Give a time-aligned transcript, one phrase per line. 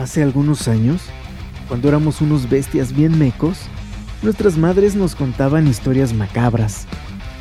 [0.00, 1.02] Hace algunos años,
[1.68, 3.58] cuando éramos unos bestias bien mecos,
[4.22, 6.86] nuestras madres nos contaban historias macabras,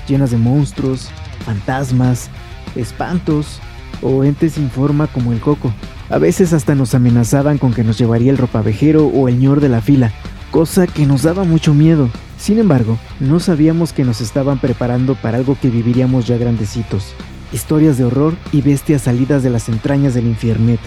[0.09, 1.07] llenas de monstruos,
[1.45, 2.29] fantasmas,
[2.75, 3.61] espantos
[4.01, 5.73] o entes sin forma como el coco.
[6.09, 9.69] A veces hasta nos amenazaban con que nos llevaría el ropavejero o el ñor de
[9.69, 10.11] la fila,
[10.51, 12.09] cosa que nos daba mucho miedo.
[12.37, 17.13] Sin embargo, no sabíamos que nos estaban preparando para algo que viviríamos ya grandecitos.
[17.53, 20.81] Historias de horror y bestias salidas de las entrañas del infiernet,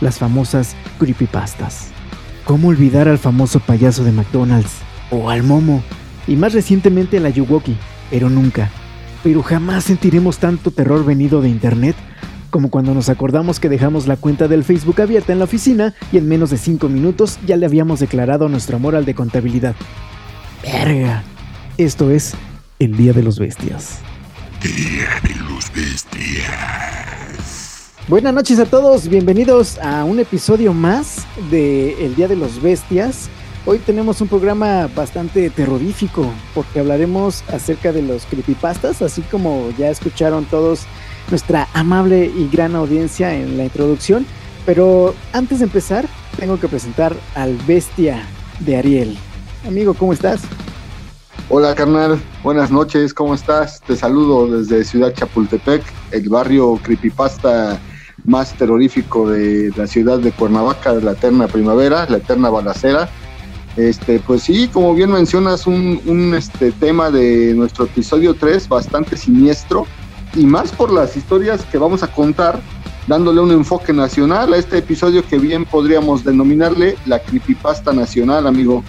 [0.00, 1.88] las famosas creepypastas.
[2.44, 4.72] ¿Cómo olvidar al famoso payaso de McDonald's?
[5.10, 5.82] O al Momo.
[6.26, 7.76] Y más recientemente a la Yuwoki,
[8.10, 8.70] pero nunca.
[9.22, 11.96] Pero jamás sentiremos tanto terror venido de internet
[12.50, 16.18] como cuando nos acordamos que dejamos la cuenta del Facebook abierta en la oficina y
[16.18, 19.74] en menos de 5 minutos ya le habíamos declarado nuestro amor al de contabilidad.
[20.62, 21.22] Verga.
[21.78, 22.34] Esto es
[22.78, 24.00] el Día de los Bestias.
[24.62, 26.89] Día de los Bestias.
[28.10, 33.30] Buenas noches a todos, bienvenidos a un episodio más de El Día de los Bestias.
[33.66, 39.90] Hoy tenemos un programa bastante terrorífico porque hablaremos acerca de los creepypastas, así como ya
[39.90, 40.86] escucharon todos
[41.30, 44.26] nuestra amable y gran audiencia en la introducción.
[44.66, 48.24] Pero antes de empezar, tengo que presentar al bestia
[48.58, 49.16] de Ariel.
[49.68, 50.40] Amigo, ¿cómo estás?
[51.48, 53.80] Hola carnal, buenas noches, ¿cómo estás?
[53.82, 57.80] Te saludo desde Ciudad Chapultepec, el barrio creepypasta
[58.24, 63.08] más terrorífico de la ciudad de Cuernavaca, la eterna primavera, la eterna balacera.
[63.76, 69.16] Este, pues sí, como bien mencionas, un, un este, tema de nuestro episodio 3 bastante
[69.16, 69.86] siniestro,
[70.34, 72.60] y más por las historias que vamos a contar,
[73.06, 78.84] dándole un enfoque nacional a este episodio que bien podríamos denominarle la creepypasta nacional, amigo.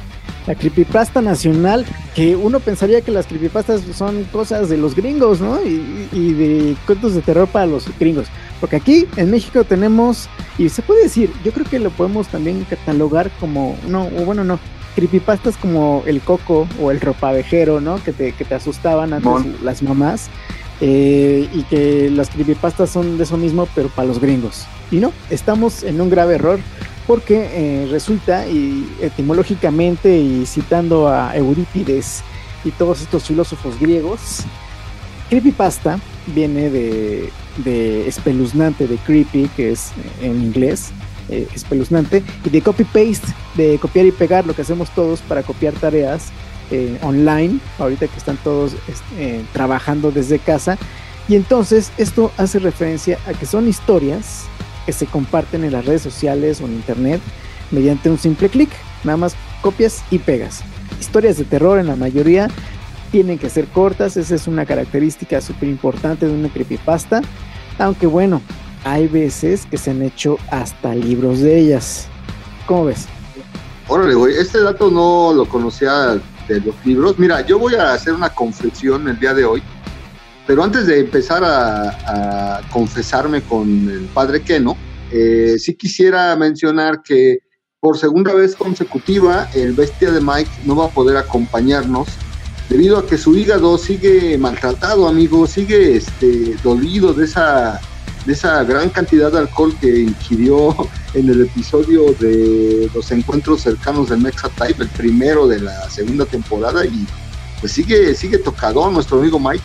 [0.48, 5.60] La creepypasta nacional, que uno pensaría que las creepypastas son cosas de los gringos, ¿no?
[5.64, 8.28] Y, de cuentos de terror para los gringos.
[8.62, 12.64] Porque aquí en México tenemos, y se puede decir, yo creo que lo podemos también
[12.70, 14.60] catalogar como, no, o bueno, no,
[14.96, 18.02] creepypastas como el coco o el ropavejero, ¿no?
[18.04, 20.30] Que te, que te asustaban antes las mamás.
[20.84, 24.66] Eh, y que las creepypastas son de eso mismo, pero para los gringos.
[24.90, 26.60] Y no, estamos en un grave error
[27.06, 32.24] porque eh, resulta, y etimológicamente, y citando a Eurípides
[32.64, 34.44] y todos estos filósofos griegos,
[35.30, 39.92] creepypasta viene de, de espeluznante, de creepy, que es
[40.22, 40.92] en inglés,
[41.30, 45.74] eh, espeluznante, y de copy-paste, de copiar y pegar, lo que hacemos todos para copiar
[45.74, 46.32] tareas
[46.72, 48.76] eh, online, ahorita que están todos
[49.18, 50.78] eh, trabajando desde casa.
[51.28, 54.44] Y entonces esto hace referencia a que son historias
[54.86, 57.22] que se comparten en las redes sociales o en internet
[57.72, 58.70] mediante un simple clic.
[59.04, 60.64] Nada más copias y pegas.
[61.00, 62.50] Historias de terror en la mayoría
[63.12, 67.22] tienen que ser cortas, esa es una característica súper importante de una creepypasta.
[67.78, 68.42] Aunque bueno,
[68.84, 72.08] hay veces que se han hecho hasta libros de ellas.
[72.66, 73.08] ¿Cómo ves?
[73.88, 77.20] Órale, güey, este dato no lo conocía de los libros.
[77.20, 79.62] Mira, yo voy a hacer una confesión el día de hoy,
[80.48, 84.78] pero antes de empezar a, confesarme con el padre Keno,
[85.12, 87.40] eh, sí quisiera mencionar que
[87.82, 92.08] por segunda vez consecutiva el bestia de Mike no va a poder acompañarnos
[92.72, 97.82] debido a que su hígado sigue maltratado, amigo, sigue este, dolido de esa
[98.26, 100.76] de esa gran cantidad de alcohol que ingirió
[101.14, 106.26] en el episodio de los encuentros cercanos del Mexa Type, el primero de la segunda
[106.26, 107.06] temporada, y
[107.60, 109.64] pues sigue, sigue tocado nuestro amigo Mike.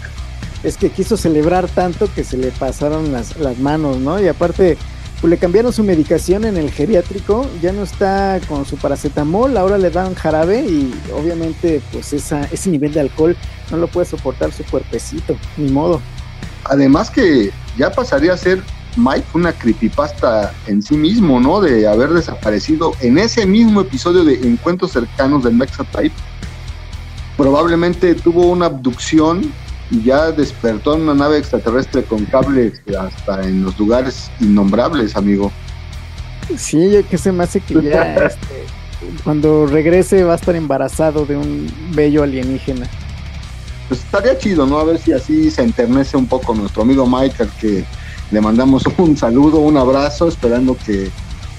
[0.65, 4.21] Es que quiso celebrar tanto que se le pasaron las, las manos, ¿no?
[4.21, 4.79] Y aparte,
[5.21, 9.79] pues le cambiaron su medicación en el geriátrico, ya no está con su paracetamol, ahora
[9.79, 13.37] le dan jarabe y obviamente pues esa, ese nivel de alcohol
[13.71, 16.01] no lo puede soportar su cuerpecito, ni modo.
[16.65, 18.63] Además que ya pasaría a ser
[18.97, 21.61] Mike una creepypasta en sí mismo, ¿no?
[21.61, 26.15] De haber desaparecido en ese mismo episodio de Encuentros cercanos del Type.
[27.37, 29.53] Probablemente tuvo una abducción
[29.91, 35.53] y ya despertó en una nave extraterrestre con cables hasta en los lugares innombrables, amigo.
[36.57, 38.65] Sí, yo que se me hace que ya este,
[39.25, 42.89] cuando regrese va a estar embarazado de un bello alienígena
[43.89, 44.79] pues estaría chido, ¿no?
[44.79, 47.85] A ver si así se enternece un poco nuestro amigo Michael, que
[48.31, 51.11] le mandamos un saludo, un abrazo, esperando que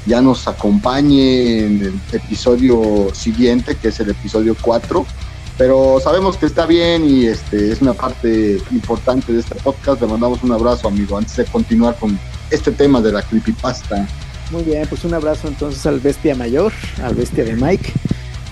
[0.05, 5.05] ya nos acompañe en el episodio siguiente, que es el episodio 4.
[5.57, 10.01] Pero sabemos que está bien y este es una parte importante de este podcast.
[10.01, 12.19] Le mandamos un abrazo, amigo, antes de continuar con
[12.51, 14.07] este tema de la creepypasta.
[14.51, 16.71] Muy bien, pues un abrazo entonces al bestia mayor,
[17.03, 17.91] al bestia de Mike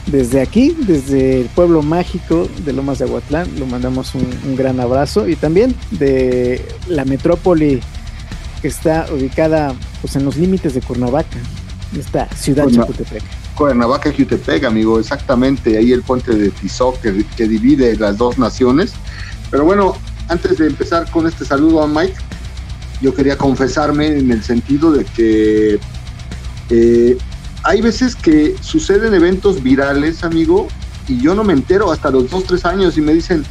[0.07, 5.28] desde aquí, desde el pueblo mágico de Lomas de Aguatlán, lo mandamos un, gran abrazo
[5.28, 7.81] y también de la metrópoli
[8.62, 11.38] que está ubicada pues, en los límites de Cuernavaca,
[11.98, 13.24] esta ciudad Chapultepec.
[13.56, 18.94] Cuernavaca, Jutepec, amigo, exactamente, ahí el puente de Tizoc que, que divide las dos naciones.
[19.50, 19.96] Pero bueno,
[20.28, 22.16] antes de empezar con este saludo a Mike,
[23.02, 25.80] yo quería confesarme en el sentido de que
[26.69, 27.18] eh,
[27.63, 30.68] hay veces que suceden eventos virales, amigo,
[31.07, 33.44] y yo no me entero hasta los dos, tres años y me dicen,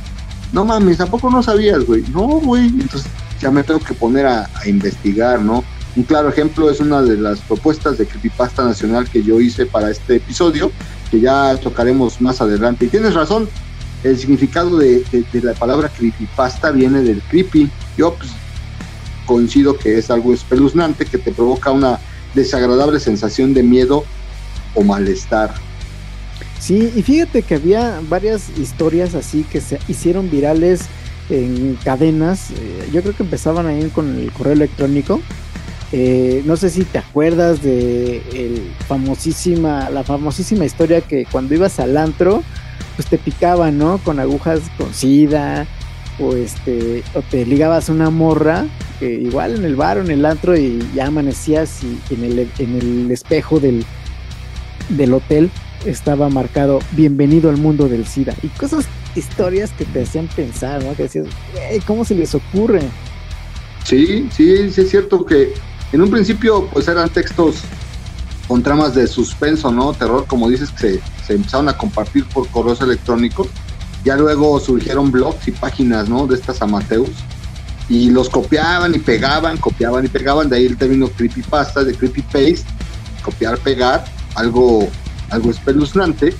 [0.53, 2.05] no mames, ¿a poco no sabías, güey?
[2.13, 2.67] No, güey.
[2.67, 3.11] Entonces
[3.41, 5.65] ya me tengo que poner a, investigar, ¿no?
[5.97, 9.91] Un claro ejemplo es una de las propuestas de Creepypasta Nacional que yo hice para
[9.91, 10.73] este episodio,
[11.11, 12.87] que ya tocaremos más adelante.
[12.87, 13.49] Y tienes razón,
[14.03, 17.71] el significado de, de la palabra creepypasta viene del creepy.
[17.97, 18.31] Yo pues,
[19.25, 21.99] coincido que es algo espeluznante que te provoca una
[22.35, 24.05] desagradable sensación de miedo
[24.75, 25.55] o malestar.
[26.59, 30.83] Sí, y fíjate que había varias historias así que se hicieron virales
[31.31, 32.51] en cadenas.
[32.51, 35.21] Eh, yo creo que empezaban ahí con el correo electrónico.
[35.97, 38.21] Eh, no sé si te acuerdas de
[38.89, 42.43] la famosísima historia que cuando ibas al antro,
[42.97, 43.99] pues te picaban, ¿no?
[43.99, 45.69] Con agujas con sida,
[46.19, 48.67] o este, o te ligabas una morra,
[49.01, 53.61] igual en el bar o en el antro y ya amanecías y en el, espejo
[53.61, 53.85] del,
[55.13, 55.49] hotel
[55.87, 60.97] estaba marcado bienvenido al mundo del SIDA y cosas, historias que te hacían pensar, ¿no?
[60.97, 61.27] Que decías,
[61.87, 62.81] ¿cómo se les ocurre?
[63.85, 65.53] Sí, sí, sí es cierto que
[65.93, 67.57] en un principio pues eran textos
[68.49, 69.93] con tramas de suspenso, ¿no?
[69.95, 73.49] Terror, como dices, que se, se empezaron a compartir por correos electrónicos
[74.05, 76.27] ya luego surgieron blogs y páginas, ¿no?
[76.27, 77.11] De estas amateurs.
[77.89, 80.49] Y los copiaban y pegaban, copiaban y pegaban.
[80.49, 82.65] De ahí el término creepypasta, de creepypaste,
[83.23, 84.05] copiar, pegar,
[84.35, 84.89] algo,
[85.31, 86.35] algo espeluznante.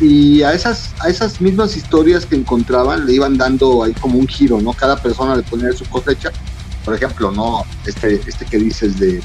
[0.00, 4.26] Y a esas, a esas mismas historias que encontraban le iban dando ahí como un
[4.26, 4.72] giro, ¿no?
[4.72, 6.32] Cada persona le ponía su cosecha.
[6.84, 7.64] Por ejemplo, ¿no?
[7.86, 9.20] Este, este que dices de,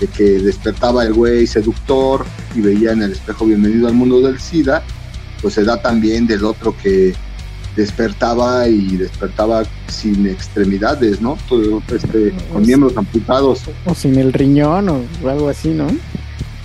[0.00, 2.24] de que despertaba el güey seductor
[2.54, 4.82] y veía en el espejo bienvenido al mundo del SIDA
[5.42, 7.12] pues se da también del otro que
[7.74, 11.36] despertaba y despertaba sin extremidades, ¿no?
[11.48, 13.62] Todo, este, con miembros amputados.
[13.84, 15.88] O sin el riñón o algo así, ¿no?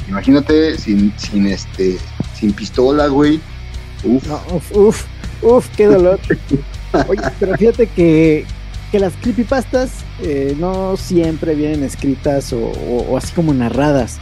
[0.07, 1.97] Imagínate sin, sin este,
[2.39, 3.41] sin pistola, güey.
[4.03, 4.23] Uf.
[4.53, 5.05] uf, uf,
[5.41, 6.19] uf, qué dolor.
[7.07, 8.45] Oye, pero fíjate que,
[8.91, 9.91] que las creepypastas
[10.21, 14.19] eh, no siempre vienen escritas o así como narradas.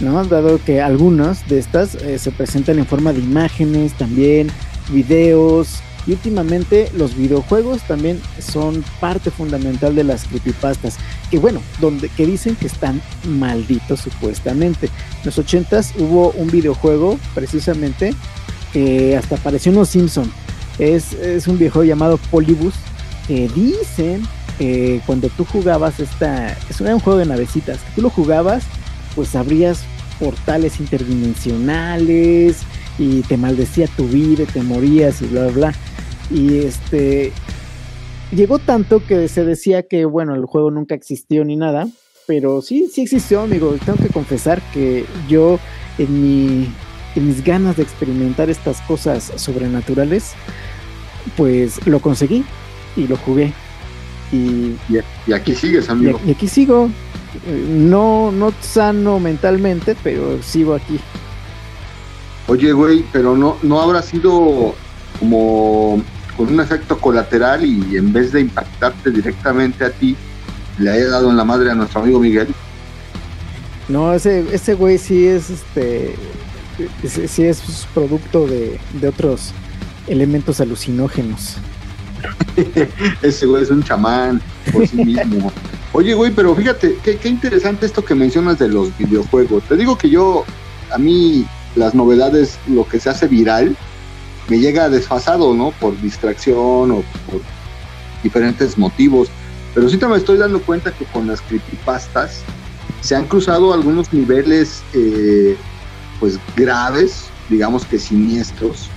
[0.00, 0.24] ¿no?
[0.24, 4.48] Dado que algunas de estas eh, se presentan en forma de imágenes también,
[4.90, 10.96] videos, y últimamente los videojuegos también son parte fundamental de las creepypastas,
[11.30, 14.86] que bueno, donde, que dicen que están malditos supuestamente.
[14.86, 18.14] En los 80s hubo un videojuego precisamente
[18.72, 20.30] que hasta apareció en Los Simpson.
[20.78, 22.74] Es, es un videojuego llamado Polybus
[23.26, 24.22] que dicen
[24.58, 28.64] que cuando tú jugabas esta, es un juego de navecitas, que tú lo jugabas
[29.14, 29.84] pues abrías
[30.18, 32.62] portales interdimensionales
[32.98, 35.74] y te maldecía tu vida, te morías y bla, bla, bla.
[36.30, 37.32] Y este
[38.30, 41.88] llegó tanto que se decía que, bueno, el juego nunca existió ni nada,
[42.26, 43.76] pero sí, sí existió, amigo.
[43.84, 45.58] Tengo que confesar que yo
[45.98, 46.72] en, mi,
[47.14, 50.32] en mis ganas de experimentar estas cosas sobrenaturales,
[51.36, 52.44] pues lo conseguí
[52.96, 53.52] y lo jugué.
[54.32, 54.76] Y,
[55.26, 56.18] y aquí sigues, amigo.
[56.26, 56.88] y aquí sigo,
[57.68, 60.98] no, no sano mentalmente, pero sigo aquí.
[62.48, 64.74] Oye, güey, pero no, no habrá sido
[65.20, 66.02] como
[66.36, 70.16] con un efecto colateral y en vez de impactarte directamente a ti,
[70.78, 72.48] le haya dado en la madre a nuestro amigo Miguel.
[73.88, 76.14] No, ese, ese güey sí es este
[77.04, 79.52] sí es producto de, de otros
[80.08, 81.58] elementos alucinógenos.
[83.22, 84.40] ese güey es un chamán
[84.72, 85.52] por sí mismo.
[85.92, 89.62] Oye, güey, pero fíjate, qué, interesante esto que mencionas de los videojuegos.
[89.64, 90.44] Te digo que yo,
[90.90, 91.44] a mí,
[91.76, 93.76] las novedades, lo que se hace viral,
[94.48, 95.70] me llega desfasado, ¿no?
[95.72, 97.42] Por distracción o por
[98.22, 99.28] diferentes motivos.
[99.74, 102.42] Pero sí te me estoy dando cuenta que con las creepypastas
[103.02, 105.56] se han cruzado algunos niveles, eh,
[106.20, 108.88] pues, graves, digamos que siniestros.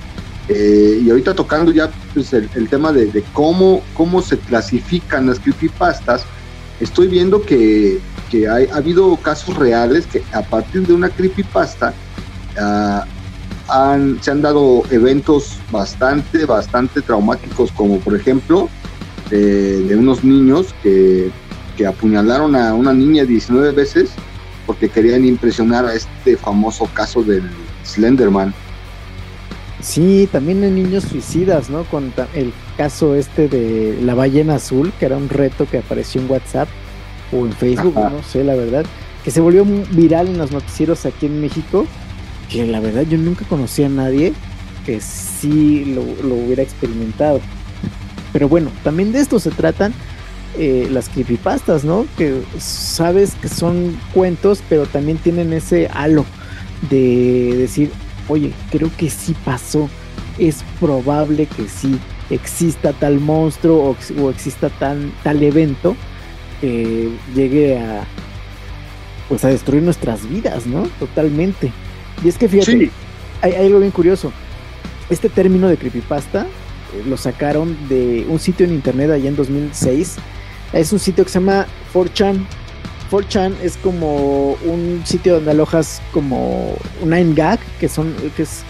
[0.48, 5.40] Eh, y ahorita tocando ya pues, el, tema de, de, cómo, cómo se clasifican las
[5.40, 6.24] creepypastas,
[6.80, 8.00] estoy viendo que,
[8.30, 11.94] que hay, ha habido casos reales que a partir de una creepypasta
[12.58, 18.70] uh, se han dado eventos bastante, bastante traumáticos, como por ejemplo
[19.30, 21.32] de, unos niños que,
[21.76, 24.12] que, apuñalaron a una niña 19 veces
[24.68, 27.44] porque querían impresionar a este famoso caso del
[27.84, 28.54] Slenderman.
[29.86, 31.84] Sí, también hay niños suicidas, ¿no?
[31.84, 36.32] Con el caso este de la ballena azul, que era un reto que apareció en
[36.32, 36.68] WhatsApp
[37.32, 38.84] o en Facebook, no sé, la verdad.
[39.24, 41.86] que se volvió viral en los noticieros aquí en México,
[42.50, 44.34] que la verdad yo nunca conocí a nadie
[44.88, 47.40] que sí lo, lo hubiera experimentado.
[48.34, 49.94] Pero bueno, también de esto se tratan
[50.58, 52.08] eh, las creepypastas, ¿no?
[52.18, 56.26] Que sabes que son cuentos, pero también tienen ese halo
[56.90, 57.92] de decir,
[58.28, 59.90] oye, creo que sí pasó,
[60.38, 65.96] es probable que sí exista tal monstruo o, exista tal, tal evento
[66.62, 68.06] que llegue a
[69.30, 70.84] pues a destruir nuestras vidas, ¿no?
[71.00, 71.72] Totalmente.
[72.24, 72.92] Y es que fíjate,
[73.42, 74.32] hay, hay, algo bien curioso.
[75.10, 80.18] Este término de creepypasta eh, lo sacaron de un sitio en internet allá en 2006
[80.74, 82.46] es un sitio que se llama 4chan.
[83.10, 88.64] 4chan es como un sitio donde alojas como un 9gag, que, son, que es,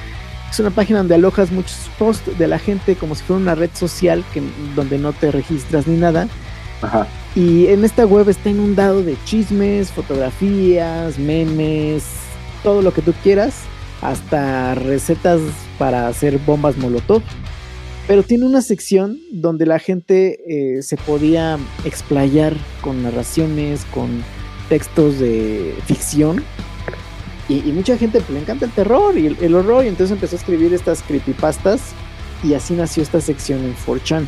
[0.49, 3.69] es una página donde alojas muchos posts de la gente como si fuera una red
[3.73, 4.43] social que,
[4.75, 6.27] donde no te registras ni nada.
[6.81, 7.07] Ajá.
[7.35, 12.05] Y en esta web está inundado de chismes, fotografías, memes,
[12.63, 13.63] todo lo que tú quieras,
[14.01, 15.41] hasta recetas
[15.77, 17.21] para hacer bombas molotov
[18.07, 24.23] pero tiene una sección donde la gente eh, se podía explayar con narraciones, con
[24.69, 26.43] textos de ficción.
[27.47, 30.39] Y, mucha gente pues, le encanta el terror y el, horror, y entonces empezó a
[30.39, 31.93] escribir estas creepypastas,
[32.43, 34.25] y así nació esta sección en 4chan.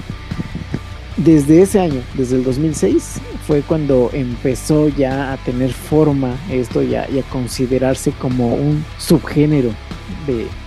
[1.18, 3.16] Desde ese año, desde el 2006,
[3.48, 9.72] fue cuando empezó ya a tener forma esto y a, considerarse como un subgénero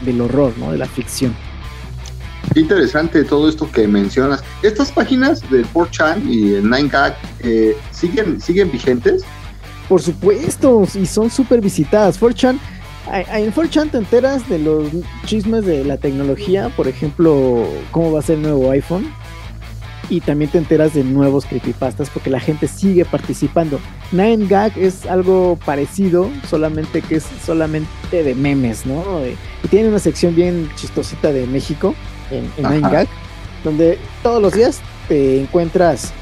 [0.04, 0.72] del horror, ¿no?
[0.72, 1.49] de la ficción.
[2.54, 4.42] Interesante todo esto que mencionas.
[4.62, 9.22] ¿Estas páginas del 4chan y el 9gag eh, ¿siguen, siguen vigentes?
[9.88, 12.20] Por supuesto, y son súper visitadas.
[12.20, 12.58] 4chan,
[13.12, 14.88] en 4chan te enteras de los
[15.26, 19.12] chismes de la tecnología, por ejemplo, cómo va a ser el nuevo iPhone.
[20.08, 23.78] Y también te enteras de nuevos creepypastas porque la gente sigue participando.
[24.10, 29.04] 9gag es algo parecido, solamente que es solamente de memes, ¿no?
[29.24, 31.94] Y tiene una sección bien chistosita de México
[32.30, 33.08] en, en
[33.64, 36.12] donde todos los días te encuentras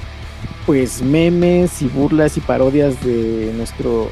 [0.66, 4.10] pues memes y burlas y parodias de nuestro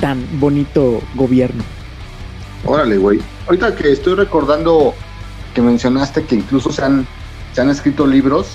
[0.00, 1.64] tan bonito gobierno.
[2.64, 3.20] Órale, güey.
[3.46, 4.94] Ahorita que estoy recordando
[5.54, 7.06] que mencionaste que incluso se han,
[7.52, 8.48] se han escrito libros,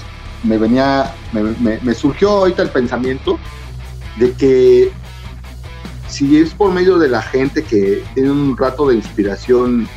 [0.43, 3.37] me venía, me, me surgió ahorita el pensamiento
[4.17, 4.91] de que
[6.07, 9.87] si es por medio de la gente que tiene un rato de inspiración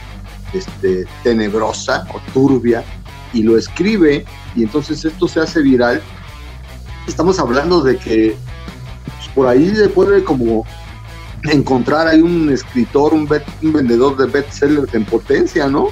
[0.55, 2.85] este, tenebrosa o turbia
[3.33, 6.01] y lo escribe y entonces esto se hace viral,
[7.07, 8.37] estamos hablando de que
[9.35, 10.65] por ahí se puede como
[11.45, 13.29] encontrar ahí un escritor, un,
[13.63, 15.89] un vendedor de bestsellers en potencia, ¿no?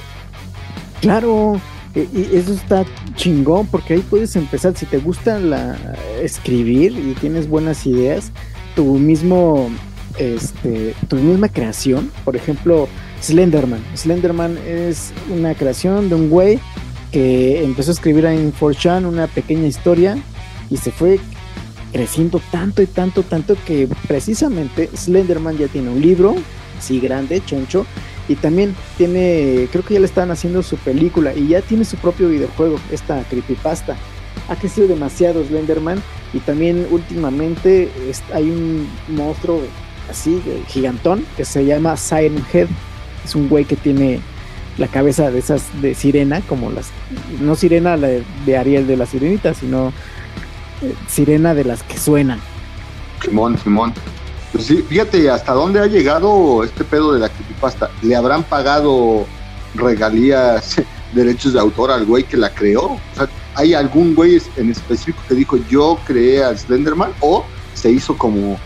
[1.01, 1.59] Claro,
[1.93, 5.77] e, y eso está chingón porque ahí puedes empezar, si te gusta la,
[6.21, 8.31] escribir y tienes buenas ideas,
[8.75, 9.69] tu mismo,
[10.17, 12.87] este, tu misma creación, por ejemplo,
[13.23, 13.81] Slenderman.
[13.95, 16.59] Slenderman es una creación de un güey
[17.11, 20.17] que empezó a escribir en 4chan una pequeña historia
[20.69, 21.19] y se fue
[21.93, 26.35] creciendo tanto y tanto, tanto que precisamente Slenderman ya tiene un libro,
[26.77, 27.85] así grande, choncho,
[28.27, 31.95] y también tiene, creo que ya le están haciendo su película y ya tiene su
[31.97, 33.95] propio videojuego, esta creepypasta.
[34.49, 36.01] Ha crecido demasiado Slenderman
[36.33, 37.89] y también últimamente
[38.33, 39.61] hay un monstruo
[40.09, 42.67] así, gigantón, que se llama Siren Head
[43.23, 44.21] es un güey que tiene
[44.77, 46.89] la cabeza de esas de sirena, como las,
[47.39, 49.93] no sirena la de, Ariel de la sirenita, sino
[50.81, 52.39] eh, sirena de las que suenan.
[53.23, 53.93] Simón, Simón.
[54.51, 57.89] Pues sí, fíjate hasta dónde ha llegado este pedo de la creepypasta.
[58.01, 59.25] ¿Le habrán pagado
[59.75, 60.81] regalías,
[61.13, 62.83] derechos de autor al güey que la creó?
[62.83, 67.11] O sea, ¿hay algún güey en específico que dijo yo creé a Slenderman?
[67.19, 68.57] ¿O se hizo como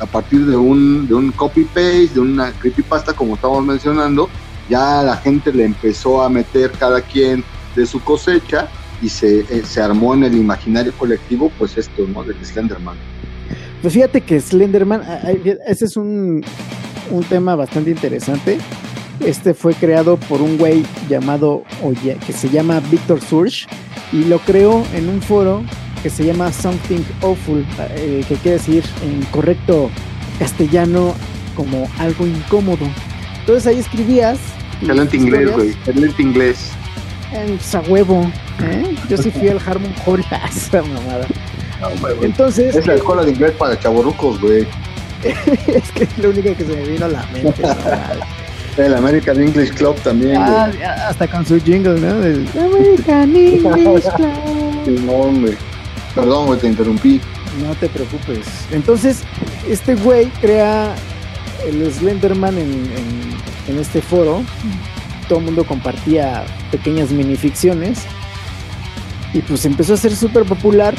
[0.00, 4.28] a partir de un, de un copy-paste, de una creepypasta, como estamos mencionando,
[4.68, 7.44] ya la gente le empezó a meter cada quien
[7.76, 8.68] de su cosecha
[9.02, 12.22] y se, eh, se armó en el imaginario colectivo, pues esto, ¿no?
[12.24, 12.96] Del Slenderman.
[13.82, 15.02] Pues fíjate que Slenderman,
[15.66, 16.44] ese es un,
[17.10, 18.58] un tema bastante interesante.
[19.20, 23.66] Este fue creado por un güey llamado, oye, que se llama Victor Surge
[24.12, 25.62] y lo creó en un foro
[26.02, 27.64] que se llama Something Awful,
[27.96, 29.90] eh, que quiere decir en correcto
[30.38, 31.14] castellano
[31.54, 32.86] como algo incómodo.
[33.40, 34.38] Entonces ahí escribías.
[34.80, 35.70] Excelente inglés, güey.
[35.70, 36.70] Excelente inglés.
[37.32, 37.58] En
[37.90, 38.30] huevo.
[38.62, 38.94] ¿eh?
[39.08, 41.26] Yo sí fui al Harmon Hall esa mamada.
[42.22, 42.74] Entonces.
[42.74, 44.66] Es la escuela de inglés para chaborrucos, güey.
[45.22, 47.62] es que es lo único que se me vino a la mente.
[48.76, 50.36] El American English Club también.
[50.38, 50.70] Ah,
[51.08, 52.24] hasta con su jingle, ¿no?
[52.24, 54.84] El American English Club.
[54.84, 55.69] Simón, güey.
[56.14, 57.20] Perdón, güey, te interrumpí.
[57.62, 58.46] No te preocupes.
[58.70, 59.22] Entonces,
[59.68, 60.94] este güey crea
[61.66, 63.34] el Slenderman en, en,
[63.68, 64.42] en este foro.
[65.28, 68.00] Todo el mundo compartía pequeñas minificciones.
[69.32, 70.94] Y pues empezó a ser súper popular.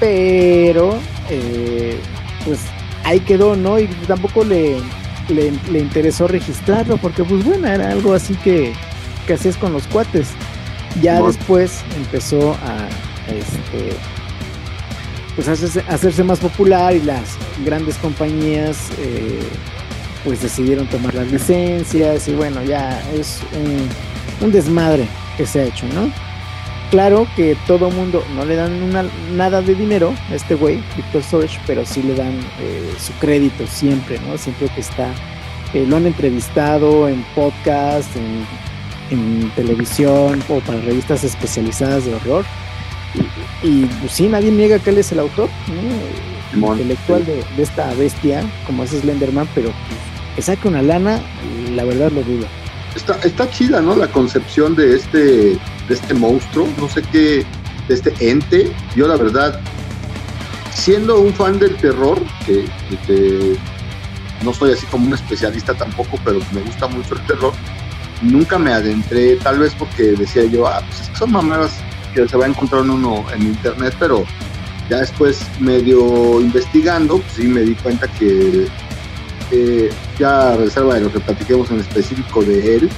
[0.00, 0.98] Pero,
[1.30, 1.98] eh,
[2.44, 2.60] pues
[3.04, 3.78] ahí quedó, ¿no?
[3.78, 4.76] Y tampoco le,
[5.28, 6.96] le, le interesó registrarlo.
[6.96, 8.72] Porque, pues bueno, era algo así que,
[9.26, 10.28] que hacías con los cuates.
[11.02, 12.88] Ya después empezó a
[13.26, 13.96] este,
[15.34, 19.40] pues hacerse, hacerse más popular y las grandes compañías eh,
[20.24, 23.40] pues decidieron tomar las licencias y bueno, ya es
[24.40, 26.10] un, desmadre que se ha hecho, ¿no?
[26.90, 28.92] Claro que todo mundo no le dan
[29.36, 33.66] nada de dinero a este güey, Victor Sorge, pero sí le dan eh, su crédito
[33.66, 34.36] siempre, ¿no?
[34.36, 35.08] Siempre que está,
[35.72, 38.46] eh, lo han entrevistado en podcast, en,
[39.10, 42.44] en televisión o para revistas especializadas de horror.
[43.64, 45.48] Y, pues sí, nadie niega que él es el autor,
[46.54, 46.72] ¿no?
[46.72, 50.00] Intelectual de, de esta bestia, como es Slenderman, pero pues,
[50.36, 51.20] que saque una lana,
[51.72, 52.46] la verdad lo dudo.
[52.94, 53.96] Está, está chida, ¿no?
[53.96, 57.44] La concepción de este, de este monstruo, no sé qué,
[57.88, 58.70] de este ente.
[58.94, 59.58] Yo la verdad,
[60.74, 62.66] siendo un fan del terror, que,
[64.42, 67.54] no soy así como un especialista tampoco, pero me gusta mucho el terror,
[68.20, 71.72] nunca me adentré, tal vez porque decía yo, ah, pues es que son mamadas
[72.14, 74.24] que se va a encontrar uno en internet, pero
[74.88, 78.66] ya después medio investigando, pues sí me di cuenta que
[79.50, 82.90] eh, ya a reserva de lo que platiquemos en específico de él,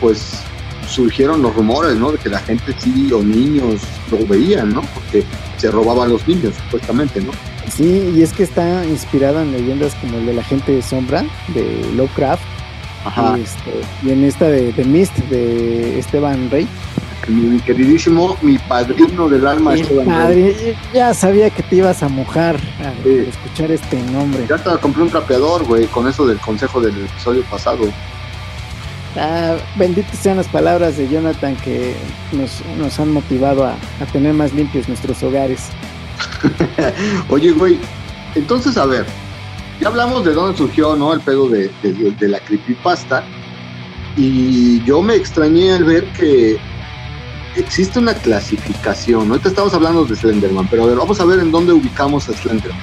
[0.00, 0.40] pues
[0.88, 2.12] surgieron los rumores, ¿no?
[2.12, 4.82] De que la gente sí o niños lo veían, ¿no?
[4.94, 5.24] Porque
[5.56, 7.32] se robaban los niños, supuestamente, ¿no?
[7.70, 11.24] Sí, y es que está inspirada en leyendas como el de la gente de sombra,
[11.54, 12.42] de Lovecraft,
[13.04, 13.36] Ajá.
[13.36, 13.72] y, este,
[14.04, 16.68] y en esta de The Mist, de Esteban Rey.
[17.28, 19.84] Mi queridísimo, mi padrino del alma, Rey.
[20.06, 22.54] madre, ya sabía que te ibas a mojar
[22.84, 23.26] al Sí.
[23.28, 24.46] escuchar este nombre.
[24.48, 27.80] Ya hasta compré un trapeador, güey, con eso del consejo del episodio pasado.
[29.16, 31.94] Ah, benditas sean las palabras de Jonathan que
[32.32, 35.64] nos, nos han motivado a, a tener más limpios nuestros hogares.
[37.28, 37.78] Oye, güey,
[38.34, 39.04] entonces, a ver,
[39.80, 41.12] ya hablamos de dónde surgió, ¿no?
[41.12, 43.24] El pedo de- de- de la creepypasta.
[44.16, 46.56] Y yo me extrañé al ver que
[47.56, 49.28] existe una clasificación.
[49.28, 49.34] ¿no?
[49.34, 52.34] Ahorita estamos hablando de Slenderman, pero a ver, vamos a ver en dónde ubicamos a
[52.34, 52.80] Slenderman.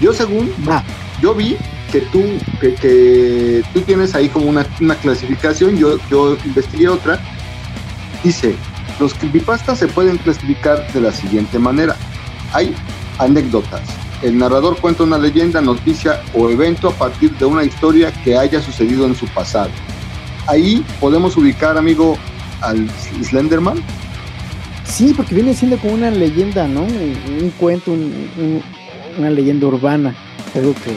[0.00, 0.82] Yo, según, Va,
[1.20, 1.56] yo vi
[1.90, 2.22] que tú,
[2.60, 7.20] que, que tú tienes ahí como una, una clasificación, yo, yo investigué otra.
[8.24, 8.56] Dice,
[8.98, 11.96] los creepypastas se pueden clasificar de la siguiente manera.
[12.52, 12.74] Hay
[13.18, 13.82] anécdotas.
[14.22, 18.62] El narrador cuenta una leyenda, noticia o evento a partir de una historia que haya
[18.62, 19.70] sucedido en su pasado.
[20.46, 22.16] Ahí podemos ubicar, amigo,
[22.60, 22.88] al
[23.22, 23.82] Slenderman.
[24.84, 26.82] Sí, porque viene siendo como una leyenda, ¿no?
[26.82, 28.62] Un, un cuento, un- un-
[29.18, 30.14] una leyenda urbana,
[30.54, 30.92] algo que,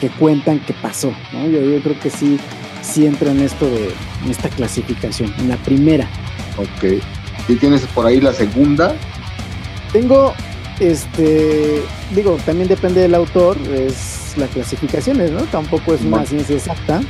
[0.00, 1.46] que cuentan que pasó, ¿no?
[1.48, 2.38] Yo, yo creo que sí,
[2.82, 3.90] sí entra en esto de
[4.24, 6.08] en esta clasificación, en la primera.
[6.56, 7.00] Ok.
[7.48, 8.94] Y tienes por ahí la segunda.
[9.92, 10.32] Tengo,
[10.80, 11.82] este,
[12.14, 15.40] digo, también depende del autor, es las clasificaciones, ¿no?
[15.44, 17.00] Tampoco es una ciencia exacta.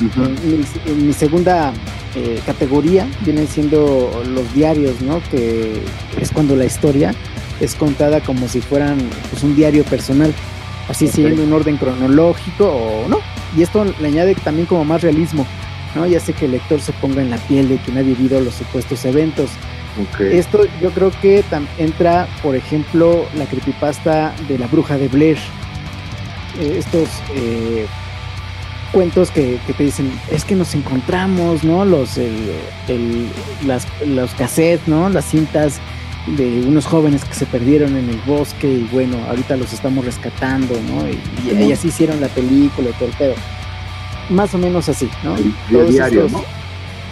[0.00, 1.72] Mi, mi segunda
[2.16, 5.20] eh, categoría vienen siendo los diarios, ¿no?
[5.30, 5.82] Que
[6.20, 7.14] es cuando la historia
[7.60, 8.98] es contada como si fueran
[9.30, 10.32] pues, un diario personal,
[10.88, 11.12] así Ok.
[11.12, 13.18] siguiendo un orden cronológico o no.
[13.56, 15.46] Y esto le añade también como más realismo,
[15.94, 16.06] ¿no?
[16.06, 18.54] Y hace que el lector se ponga en la piel de quien ha vivido los
[18.54, 19.50] supuestos eventos.
[20.20, 21.44] Esto yo creo que
[21.78, 25.36] entra, por ejemplo, la creepypasta de la bruja de Blair.
[26.58, 27.86] Eh, estos eh,
[28.92, 31.84] cuentos que, que te dicen, es que nos encontramos, ¿no?
[31.84, 32.52] Los, el-
[32.88, 33.28] el-
[33.66, 35.08] las, los cassettes, ¿no?
[35.08, 35.78] Las cintas
[36.26, 40.74] de unos jóvenes que se perdieron en el bosque y bueno, ahorita los estamos rescatando,
[40.88, 41.08] ¿no?
[41.08, 41.18] Y,
[41.56, 43.34] y, y así hicieron la película y todo el pedo.
[44.28, 45.36] Más o menos así, ¿no?
[45.36, 46.48] El Todos diario, estos- ¿no?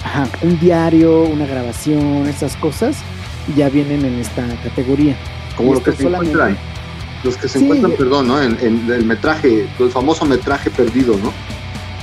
[0.04, 2.96] Ajá, un diario, una grabación, esas cosas
[3.56, 5.16] ya vienen en esta categoría.
[5.56, 6.56] Como Y los que se encuentran.
[7.24, 7.64] Los que se Sí.
[7.64, 8.40] encuentran, perdón, ¿no?
[8.40, 11.32] En, en el metraje, el famoso metraje perdido, ¿no?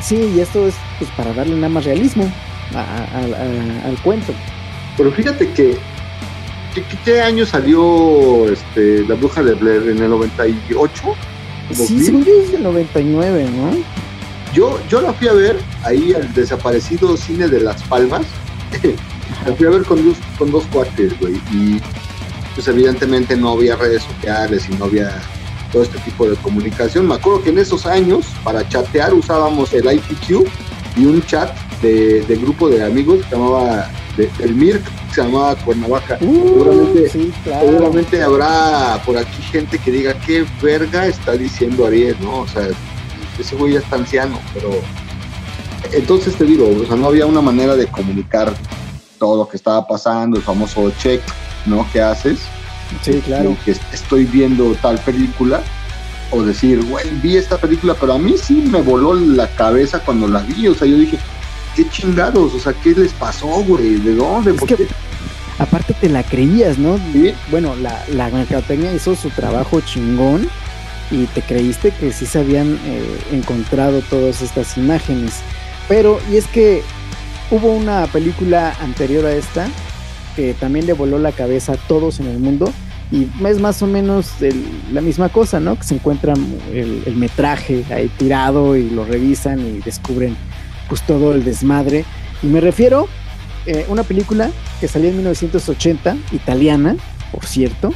[0.06, 2.32] Sí, y esto es pues para darle nada más realismo
[2.74, 4.34] a- a- a- al cuento.
[4.98, 5.78] Pero fíjate que.
[6.76, 9.90] ¿Qué, qué- año salió este, La Bruja de Blair?
[9.90, 11.02] ¿En el 98?
[11.72, 12.06] Sí, 2000?
[12.06, 13.72] según yo es del 99, ¿no?
[14.54, 18.26] Yo, yo la fui a ver ahí al desaparecido cine de Las Palmas.
[19.48, 21.36] la fui a ver con dos, con dos cuates, güey.
[21.52, 21.80] Y
[22.54, 25.12] pues evidentemente no había redes sociales y no había
[25.76, 27.06] todo este tipo de comunicación.
[27.06, 30.48] Me acuerdo que en esos años, para chatear, usábamos el IPQ
[30.96, 35.16] y un chat de, de grupo de amigos que se llamaba de- el MIRC, que
[35.16, 36.18] se llamaba Cuernavaca.
[36.22, 37.68] Uh, seguramente, sí, claro.
[37.68, 42.40] seguramente habrá por aquí gente que diga qué verga está diciendo Ariel, ¿no?
[42.40, 42.70] O sea,
[43.38, 44.70] ese güey ya está anciano, pero
[45.92, 48.54] entonces te digo, o sea, no había una manera de comunicar
[49.20, 51.22] todo lo que estaba pasando, el famoso check,
[51.66, 51.86] ¿no?
[51.92, 52.40] Que haces.
[53.02, 53.56] Sí, claro.
[53.66, 55.62] Que estoy viendo tal película
[56.32, 60.28] o decir, güey, vi esta película, pero a mí sí me voló la cabeza cuando
[60.28, 61.18] la vi, o sea, yo dije,
[61.76, 63.96] qué chingados, o sea, ¿qué les pasó, güey?
[63.96, 64.52] ¿De dónde?
[64.52, 64.88] Es ¿Por que- qué?
[65.58, 66.98] Aparte te la creías, ¿no?
[67.14, 67.34] Sí.
[67.50, 70.50] Bueno, la, la mercadotecnia hizo su trabajo chingón
[71.12, 75.36] y te creíste que sí se habían eh, encontrado todas estas imágenes.
[75.88, 76.84] Pero, y es que
[77.52, 79.70] hubo una película anterior a esta
[80.36, 82.72] que también le voló la cabeza a todos en el mundo
[83.12, 84.32] y es más o menos
[84.92, 85.78] la misma cosa, ¿no?
[85.78, 86.38] Que se encuentran
[86.74, 90.36] el, el metraje ahí tirado y lo revisan y descubren
[90.90, 92.06] pues todo el desmadre.
[92.42, 93.08] Y me refiero
[93.66, 96.96] eh, una película que salió en 1980, italiana,
[97.32, 97.94] por cierto,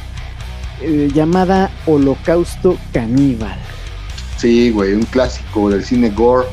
[0.80, 3.58] eh, llamada Holocausto Caníbal.
[4.36, 6.48] Sí, güey, un clásico del cine gore.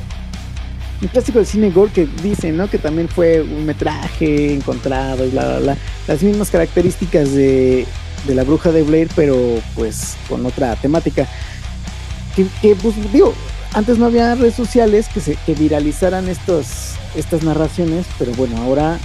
[1.01, 2.69] Un clásico del cine gore que dice, ¿no?
[2.69, 5.77] Que también fue un metraje encontrado y bla, bla, bla.
[6.07, 7.85] Las mismas características de,
[8.25, 9.37] de la bruja de Blair, pero
[9.75, 11.27] pues con otra temática.
[12.35, 13.33] Que, que, pues digo,
[13.73, 18.97] antes no había redes sociales que, se, que viralizaran estos, estas narraciones, pero bueno, ahora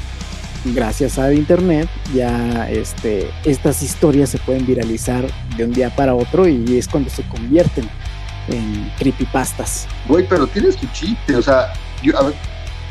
[0.65, 5.27] gracias al internet ya este, estas historias se pueden viralizar
[5.57, 7.89] de un día para otro y es cuando se convierten
[8.49, 9.87] en creepypastas.
[10.07, 12.35] Güey, pero tienes tu chiste, o sea, yo- a ver,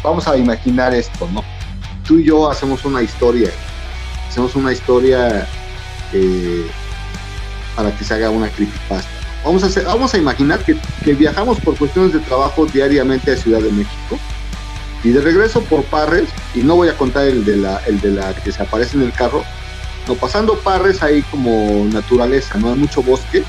[0.04, 1.44] vamos a imaginar esto, ¿no?
[2.08, 3.50] Tú y yo hacemos una historia,
[4.28, 5.48] hacemos una historia
[6.14, 6.66] eh,
[7.76, 9.10] para que se haga una creepypasta.
[9.44, 10.78] Vamos a, hacer, vamos a imaginar que,
[11.14, 14.20] viajamos por cuestiones de trabajo diariamente a Ciudad de México
[15.04, 18.12] y de regreso por Parres, y no voy a contar el de la, el de
[18.12, 19.44] la que se aparece en el carro,
[20.08, 23.44] no, pasando Parres hay como naturaleza, no hay mucho bosque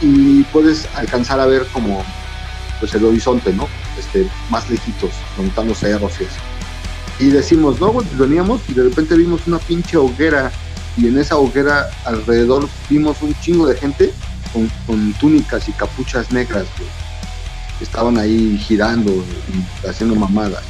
[0.00, 2.04] y puedes alcanzar a ver como
[2.80, 3.66] pues el horizonte, ¿no?
[3.98, 5.52] Este, más lejitos, donde
[7.20, 10.52] y decimos, no, pues veníamos y de repente vimos una pinche hoguera
[10.96, 14.12] y en esa hoguera alrededor vimos un chingo de gente
[14.52, 16.88] con, con túnicas y capuchas negras, güey.
[17.80, 20.62] Estaban ahí girando y haciendo mamadas.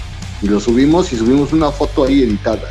[0.43, 2.69] Y lo subimos y subimos una foto ahí editada.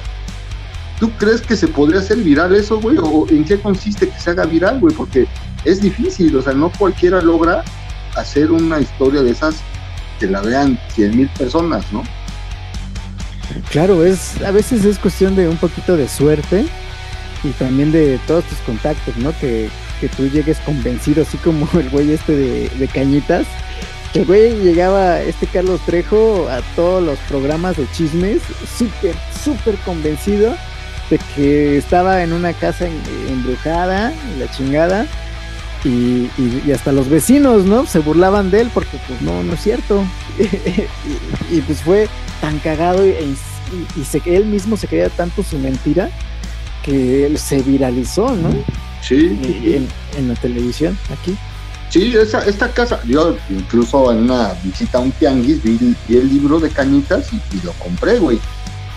[1.00, 2.98] ¿Tú crees que se podría hacer viral eso, güey?
[3.00, 4.96] ¿O en qué consiste que se haga viral, güey?
[4.96, 5.28] Porque
[5.66, 7.64] es difícil, o sea, no cualquiera logra
[8.16, 9.58] hacer una historia de esas
[10.20, 12.04] que la vean 100 mil personas, ¿no?
[13.70, 16.66] Claro, es a veces es cuestión de un poquito de suerte
[17.44, 19.38] y también de todos tus contactos, ¿no?
[19.40, 19.70] Que,
[20.02, 23.46] que tú llegues convencido, así como el güey este de, de Cañitas.
[24.14, 28.42] El güey llegaba, este Carlos Trejo, a todos los programas de chismes,
[28.78, 30.56] súper, súper convencido
[31.10, 32.88] de que estaba en una casa
[33.30, 35.06] embrujada la chingada.
[35.88, 37.86] Y, y- y hasta los vecinos, ¿no?
[37.86, 40.04] Se burlaban de él porque, pues, no, no es cierto.
[40.40, 42.10] y, y, pues fue
[42.42, 43.36] tan cagado y,
[44.04, 46.10] se- él mismo se creía tanto su mentira
[46.84, 48.50] que él se viralizó, ¿no?
[49.02, 51.36] Sí, En, en la televisión, aquí.
[51.90, 56.28] sí, esa, esta casa, yo incluso en una visita a un tianguis vi, vi el
[56.28, 58.40] libro de cañitas y, lo compré, güey.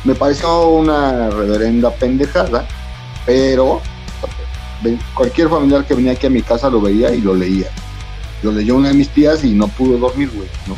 [0.04, 2.66] Me pareció una reverenda pendejada,
[3.26, 3.80] pero
[5.14, 7.68] cualquier familiar que venía aquí a mi casa lo veía y lo leía.
[8.42, 10.76] Lo leyó una de mis tías y no pudo dormir, güey, ¿no?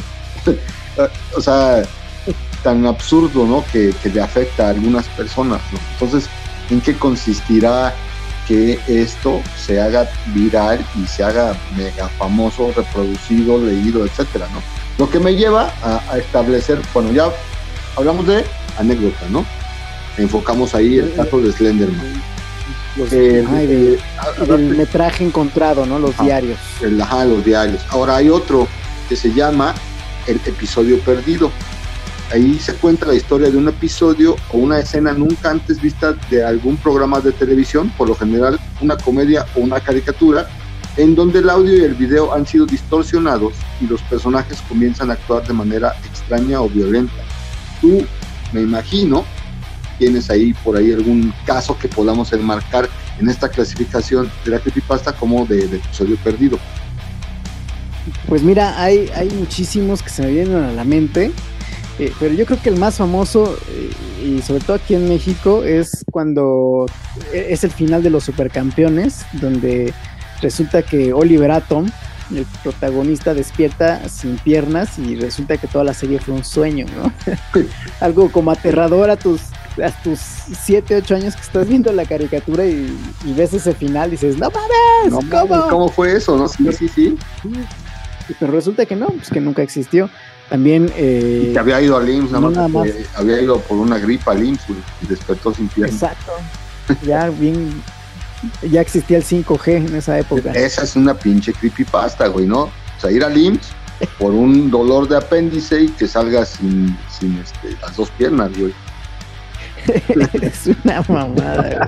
[1.36, 1.82] o sea,
[2.62, 3.64] tan absurdo, ¿no?
[3.72, 5.78] Que, que le afecta a algunas personas, ¿no?
[5.92, 6.28] Entonces,
[6.70, 7.94] ¿en qué consistirá
[8.48, 14.62] que esto se haga viral y se haga mega famoso, reproducido, leído, etcétera, ¿no?
[14.98, 17.30] Lo que me lleva a, a establecer, bueno, ya
[17.96, 18.44] hablamos de
[18.78, 19.44] anécdota, ¿no?
[20.18, 22.31] Enfocamos ahí el caso de Slenderman.
[22.96, 23.98] Los, Eh, de- eh,
[24.42, 25.98] y del metraje encontrado, ¿no?
[25.98, 26.24] Los Ah.
[26.24, 26.58] diarios.
[26.82, 27.80] el, ajá, los diarios.
[27.90, 28.68] Ahora hay otro
[29.08, 29.74] que se llama
[30.26, 31.50] El episodio perdido.
[32.32, 36.44] Ahí se cuenta la historia de un episodio o una escena nunca antes vista de
[36.44, 40.48] algún programa de televisión, por lo general una comedia o una caricatura,
[40.96, 45.14] en donde el audio y el video han sido distorsionados y los personajes comienzan a
[45.14, 47.12] actuar de manera extraña o violenta.
[47.80, 48.06] Tú,
[48.52, 49.24] me imagino,
[50.02, 52.88] tienes ahí por ahí algún caso que podamos enmarcar
[53.20, 56.58] en esta clasificación de la creepypasta como de, de episodio perdido.
[58.26, 61.30] Pues mira, hay, hay muchísimos que se me vienen a la mente,
[62.00, 63.90] eh, pero yo creo que el más famoso, eh,
[64.26, 66.86] y sobre todo aquí en México, es cuando
[67.32, 69.94] eh, es el final de los supercampeones, donde
[70.40, 71.86] resulta que Oliver Atom,
[72.34, 77.12] el protagonista, despierta sin piernas y resulta que toda la serie fue un sueño, ¿no?
[78.00, 79.42] Algo como aterrador a tus,
[79.82, 84.08] a tus 7, 8 años que estás viendo la caricatura y, y ves ese final
[84.08, 85.68] y dices, no mames, No, ¿cómo?
[85.68, 86.36] ¿Cómo fue eso?
[86.36, 87.18] No, sí, sí, sí.
[88.28, 90.08] Y Pero resulta que no, pues que nunca existió.
[90.50, 92.88] También, eh, Que había ido al IMSS, nada nada más.
[93.14, 94.64] había ido por una gripa al IMSS
[95.02, 95.94] y despertó sin pierna.
[95.94, 96.32] exacto,
[97.06, 97.82] ya bien,
[98.70, 100.52] ya existía el 5G en esa época.
[100.52, 102.64] Esa es una pinche creepypasta, güey, ¿no?
[102.64, 103.70] O sea, ir al IMSS
[104.18, 108.74] por un dolor de apéndice y que salga sin, sin este, las dos piernas, güey.
[110.42, 111.86] es una mamada.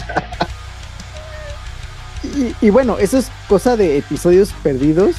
[2.60, 5.16] y bueno, eso es cosa de episodios perdidos,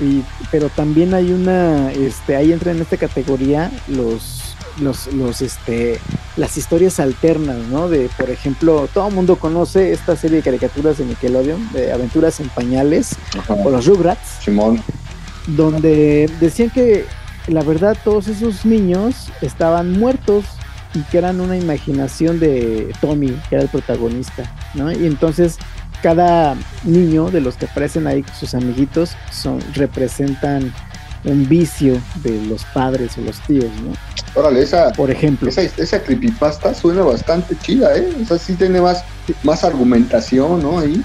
[0.00, 5.98] y, pero también hay una, este, ahí entra en esta categoría los, los, los, este,
[6.36, 7.88] las historias alternas, ¿no?
[7.88, 12.40] De, por ejemplo, todo el mundo conoce esta serie de caricaturas de Nickelodeon, de Aventuras
[12.40, 13.16] en Pañales,
[13.48, 14.82] o los Rugrats, Simón.
[15.46, 17.04] donde decían que
[17.48, 20.44] la verdad todos esos niños estaban muertos
[20.94, 24.90] y que eran una imaginación de Tommy, que era el protagonista, ¿no?
[24.92, 25.56] Y entonces
[26.02, 30.72] cada niño de los que aparecen ahí, sus amiguitos, son, representan
[31.24, 33.92] un vicio de los padres o los tíos, ¿no?
[34.34, 35.48] Órale, esa, Por ejemplo.
[35.48, 38.08] esa, esa creepypasta suena bastante chida, ¿eh?
[38.20, 39.04] O sea, sí tiene más,
[39.44, 40.80] más argumentación, ¿no?
[40.80, 41.00] Ahí.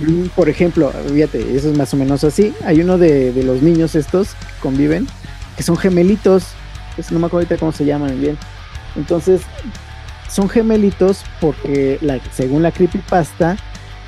[0.00, 2.54] Mm, Por ejemplo, fíjate, eso es más o menos así.
[2.64, 5.06] Hay uno de, de los niños estos que conviven,
[5.56, 6.44] que son gemelitos.
[6.96, 8.38] Es- no me acuerdo ahorita cómo se llaman bien.
[8.96, 9.42] Entonces,
[10.28, 13.56] son gemelitos porque, la, según la creepypasta,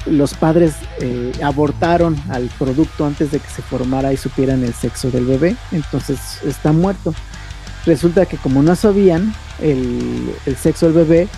[0.07, 5.11] los padres eh, abortaron al producto antes de que se formara y supieran el sexo
[5.11, 5.57] del bebé.
[5.73, 7.15] Entonces, está muerto.
[7.87, 11.29] Resulta que como no sabían el, el sexo del bebé,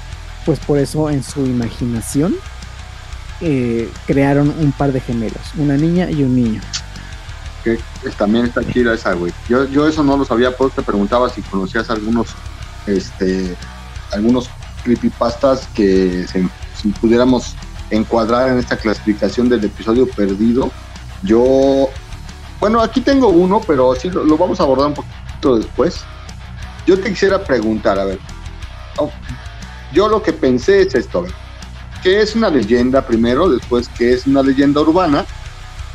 [0.47, 2.35] pues por eso en su imaginación
[3.41, 6.61] eh, crearon un par de gemelos, una niña y un niño.
[7.65, 9.33] Que que también está chida esa, güey.
[9.49, 12.29] Yo, yo eso no lo sabía, pues te preguntaba si conocías algunos,
[12.87, 13.57] este,
[14.13, 14.51] algunos
[14.85, 16.49] creepypastas que se,
[16.81, 17.55] si pudiéramos
[17.91, 20.71] encuadrar en esta clasificación del episodio perdido.
[21.23, 21.89] Yo,
[22.61, 26.01] bueno, aquí tengo uno, pero sí lo, lo vamos a abordar un poquito después.
[26.87, 28.19] Yo te quisiera preguntar, a ver,
[28.97, 29.11] oh,
[29.93, 31.33] yo lo que pensé es esto, a ver,
[32.03, 33.49] ¿qué es una leyenda primero?
[33.49, 35.25] Después, ¿qué es una leyenda urbana?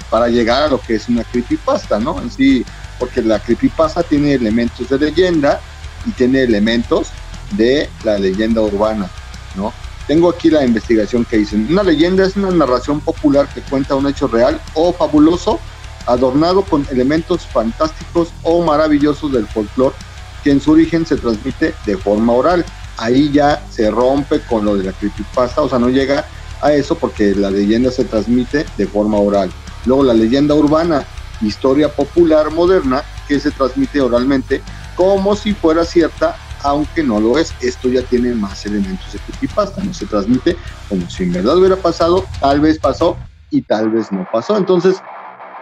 [0.09, 2.21] para llegar a lo que es una creepypasta, ¿no?
[2.21, 2.65] En sí,
[2.99, 5.59] porque la creepypasta tiene elementos de leyenda
[6.05, 7.09] y tiene elementos
[7.51, 9.09] de la leyenda urbana,
[9.55, 9.73] ¿no?
[10.07, 14.07] Tengo aquí la investigación que dicen, una leyenda es una narración popular que cuenta un
[14.07, 15.59] hecho real o fabuloso,
[16.05, 19.95] adornado con elementos fantásticos o maravillosos del folclore,
[20.43, 22.63] que en su origen se transmite de forma oral.
[22.97, 26.25] Ahí ya se rompe con lo de la creepypasta, o sea, no llega
[26.61, 29.51] a eso porque la leyenda se transmite de forma oral.
[29.85, 31.03] Luego la leyenda urbana,
[31.41, 34.61] historia popular moderna que se transmite oralmente
[34.95, 37.53] como si fuera cierta, aunque no lo es.
[37.59, 41.75] Esto ya tiene más elementos de creepypasta, no se transmite como si en verdad hubiera
[41.75, 43.17] pasado, tal vez pasó
[43.49, 44.57] y tal vez no pasó.
[44.57, 45.01] Entonces,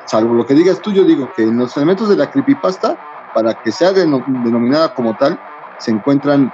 [0.06, 2.98] salvo lo que digas tú, yo digo que en los elementos de la creepypasta,
[3.34, 5.40] para que sea deno- denominada como tal,
[5.78, 6.52] se encuentran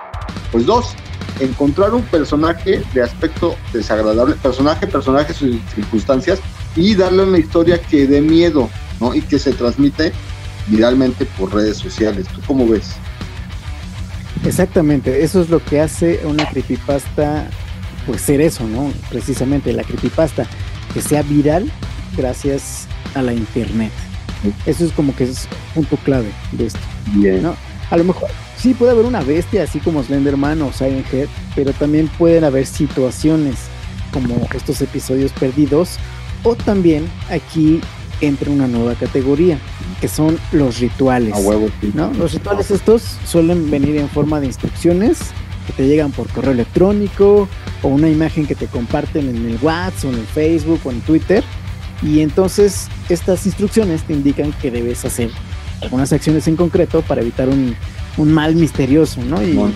[0.52, 0.96] pues dos.
[1.40, 6.42] Encontrar un personaje de aspecto desagradable, personaje, personajes y circunstancias,
[6.76, 9.16] y darle una historia que dé miedo, ¿no?
[9.16, 10.14] Y que se transmite
[10.70, 12.28] viralmente por redes sociales.
[12.28, 12.96] ¿Tú cómo ves?
[14.46, 17.50] Exactamente, eso es lo que hace una creepypasta,
[18.06, 18.92] pues ser eso, ¿no?
[19.10, 20.48] Precisamente la creepypasta,
[20.94, 21.70] que sea viral
[22.16, 23.92] gracias a la internet.
[24.66, 26.80] Eso es como que es punto clave de esto.
[27.08, 27.44] Bien.
[27.44, 27.56] ¿no?
[27.90, 31.74] A lo mejor sí puede haber una bestia así como Slenderman o Silent Head, pero
[31.74, 33.56] también pueden haber situaciones
[34.14, 35.98] como estos episodios perdidos
[36.44, 37.82] o también aquí
[38.22, 39.58] entra una nueva categoría
[40.02, 41.34] que son los rituales.
[41.34, 41.92] A huevo, sí.
[41.94, 42.12] ¿no?
[42.14, 45.20] Los rituales estos suelen venir en forma de instrucciones
[45.68, 47.48] que te llegan por correo electrónico
[47.84, 51.02] o una imagen que te comparten en el WhatsApp o en el Facebook o en
[51.02, 51.44] Twitter.
[52.02, 55.30] Y entonces estas instrucciones te indican que debes hacer
[55.82, 57.76] algunas acciones en concreto para evitar un,
[58.18, 59.42] un mal misterioso, ¿no?
[59.42, 59.74] Y, Simón.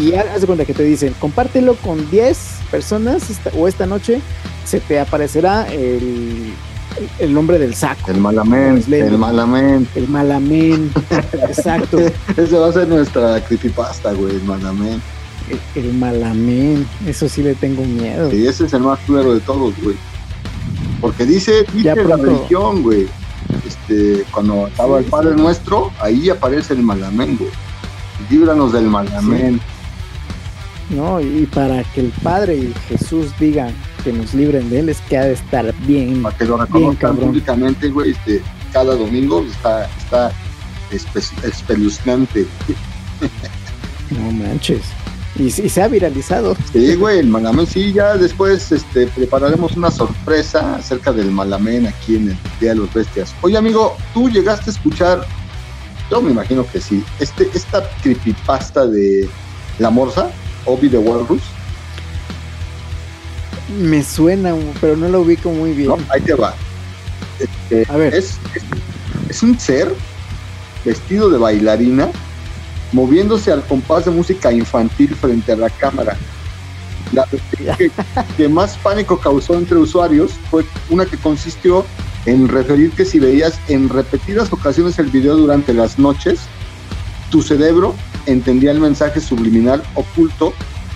[0.00, 2.36] y haz de cuenta que te dicen, compártelo con 10
[2.70, 4.20] personas esta- o esta noche
[4.64, 6.52] se te aparecerá el,
[7.18, 8.10] el- nombre del saco.
[8.10, 9.88] El malamén, el malamén.
[9.94, 10.90] El malamén,
[11.32, 11.98] exacto.
[12.36, 15.00] Ese va a ser nuestra creepypasta, güey, el malamén.
[15.74, 18.32] El, el malamén, eso sí le tengo miedo.
[18.32, 19.96] Y ese es el más claro de todos, güey.
[21.00, 23.06] Porque dice, dice la religión, güey.
[23.66, 27.50] Este, cuando estaba el Padre Nuestro, ahí aparece el malamén, güey.
[28.30, 29.60] Líbranos del malamén.
[30.90, 31.20] ¿no?
[31.20, 33.74] Y para que el Padre y Jesús digan
[34.04, 36.22] que nos libren de él, es que ha de estar bien.
[36.22, 38.10] Para que lo reconozcan públicamente, güey.
[38.12, 40.30] Este, cada domingo está, está
[40.92, 42.46] espe- espeluznante.
[44.10, 44.82] No manches.
[45.36, 46.56] Y, y se ha viralizado.
[46.72, 52.16] Sí, güey, el Malamén, sí, ya después este, prepararemos una sorpresa acerca del Malamén aquí
[52.16, 53.34] en el Día de los Bestias.
[53.42, 55.26] Oye, amigo, ¿tú llegaste a escuchar?
[56.10, 57.02] Yo me imagino que sí.
[57.18, 59.28] Este, esta creepypasta de
[59.80, 60.30] La Morsa,
[60.66, 61.42] Obi de Walrus.
[63.68, 65.88] Me suena, pero no lo ubico muy bien.
[65.88, 66.54] No, ahí te va.
[67.38, 68.14] Este, A ver.
[68.14, 68.62] Es, es,
[69.28, 69.94] es un ser
[70.84, 72.10] vestido de bailarina
[72.92, 76.16] moviéndose al compás de música infantil frente a la cámara.
[77.12, 77.26] La
[77.78, 77.90] que,
[78.36, 81.84] que más pánico causó entre usuarios fue una que consistió
[82.26, 86.40] en referir que si veías en repetidas ocasiones el video durante las noches,
[87.30, 87.94] tu cerebro
[88.26, 90.54] entendía el mensaje subliminal oculto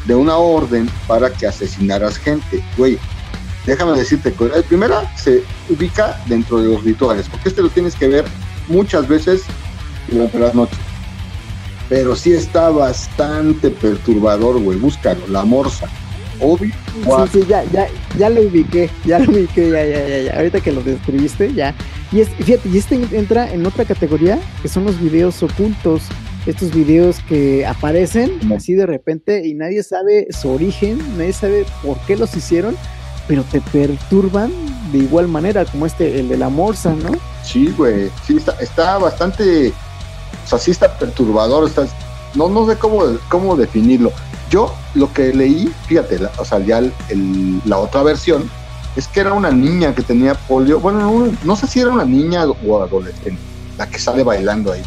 [0.09, 2.65] de una orden para que asesinaras gente.
[2.77, 2.99] Güey,
[3.67, 8.09] déjame decirte la primera se ubica dentro de los rituales, porque este lo tienes que
[8.09, 8.25] ver
[8.69, 9.43] muchas veces
[10.11, 10.79] durante las noches.
[11.91, 14.79] Pero sí está bastante perturbador, güey.
[14.79, 15.87] Búscalo, la morsa.
[16.41, 16.73] Obvio.
[17.33, 20.37] Sí, sí, ya, ya, ya lo ubiqué, ya lo ubiqué, ya, ya, ya, ya.
[20.37, 21.75] Ahorita que lo describiste, ya.
[22.13, 26.03] Y es, fíjate, y este entra en otra categoría, que son los videos ocultos.
[26.49, 31.99] Estos videos que aparecen así de repente y nadie sabe su origen, nadie sabe por
[32.07, 32.75] qué los hicieron,
[33.27, 34.51] pero te perturban
[34.91, 37.11] de igual manera, como este, el de la morsa, ¿no?
[37.45, 38.11] Sí, güey.
[38.27, 39.75] Sí, está, está bastante.
[40.47, 41.71] O sea, sí está perturbador.
[42.35, 44.11] No, no sé cómo, cómo definirlo.
[44.49, 48.51] Yo lo que leí, fíjate, o sea, ya el, la otra versión
[48.97, 50.81] es que era una niña que tenía polio.
[50.81, 53.39] Bueno, no, no, sé si era una niña o adolescente,
[53.77, 54.83] la que sale bailando ahí.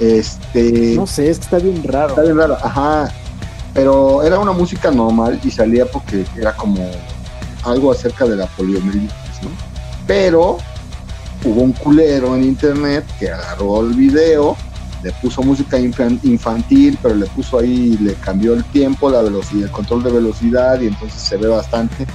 [0.00, 0.94] Este.
[0.96, 2.08] No sé, es que está bien raro.
[2.08, 3.12] Está bien raro, ajá.
[3.74, 6.90] Pero era una música normal y salía porque era como
[7.62, 9.50] algo acerca de la poliomielitis, ¿no?
[10.06, 10.58] Pero
[11.44, 14.56] hubo un culero en internet que agarró el video,
[15.02, 19.70] le puso música infantil, pero le puso ahí, le cambió el tiempo, la velocidad, el
[19.70, 22.06] control de velocidad y entonces se ve bastante,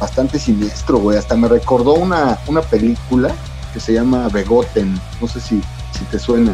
[0.00, 1.18] bastante siniestro, güey.
[1.18, 3.32] Hasta me recordó una, una película
[3.72, 5.62] que se llama Begoten, no sé si,
[5.96, 6.52] si te suena.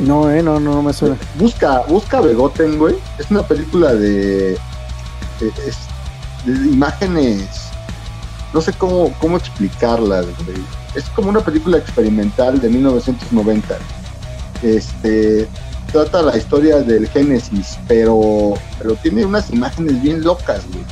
[0.00, 1.16] No, eh, no, no, no me suena.
[1.38, 2.96] Busca, busca Begoten, güey.
[3.18, 4.58] Es una película de,
[5.40, 7.70] de, imágenes,
[8.54, 13.78] no sé cómo, cómo explicarla, güey es como una película experimental de 1990.
[14.62, 15.48] Este
[15.92, 20.84] trata la historia del Génesis, pero, pero tiene unas imágenes bien locas, güey.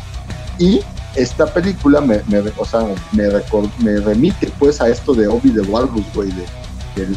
[0.58, 0.80] Y
[1.14, 5.50] esta película me, me, o sea, me, record, me, remite pues a esto de Obi
[5.50, 6.44] de Walrus, güey, de,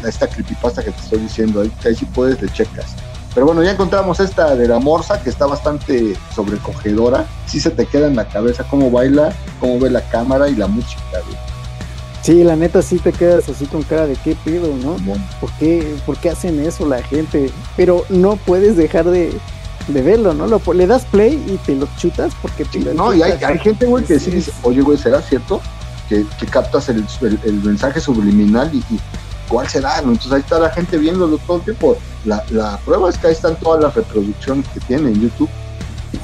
[0.06, 2.94] esta creepypasta que te estoy diciendo, ahí, ahí sí puedes le checas.
[3.34, 7.26] Pero bueno, ya encontramos esta de la morsa que está bastante sobrecogedora.
[7.46, 10.66] Sí se te queda en la cabeza cómo baila, cómo ve la cámara y la
[10.66, 11.36] música, güey.
[12.22, 14.96] Sí, la neta sí te quedas así con cara de qué pedo, ¿no?
[15.40, 17.50] ¿Por qué, ¿Por qué hacen eso la gente?
[17.76, 19.32] Pero no puedes dejar de,
[19.88, 20.46] de verlo, ¿no?
[20.46, 23.32] Lo, le das play y te lo chutas porque te sí, lo No, y hay,
[23.42, 25.60] hay, gente, güey, que sí dice, oye, güey, ¿será cierto?
[26.08, 29.00] Que, que captas el, el, el, mensaje subliminal y, y
[29.52, 29.98] ¿cuál será?
[29.98, 31.96] Entonces ahí está la gente viéndolo todo el tiempo.
[32.24, 35.50] La, la prueba es que ahí están todas las reproducciones que tiene en YouTube.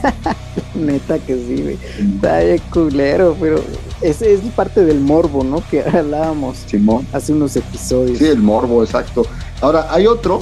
[0.74, 1.78] Neta que sí, güey.
[2.14, 3.62] Está culero, pero
[4.00, 5.62] ese es parte del morbo, ¿no?
[5.70, 7.06] Que hablábamos Simón.
[7.12, 8.16] hace unos episodios.
[8.18, 9.26] Sí, el morbo, exacto.
[9.60, 10.40] Ahora, hay otro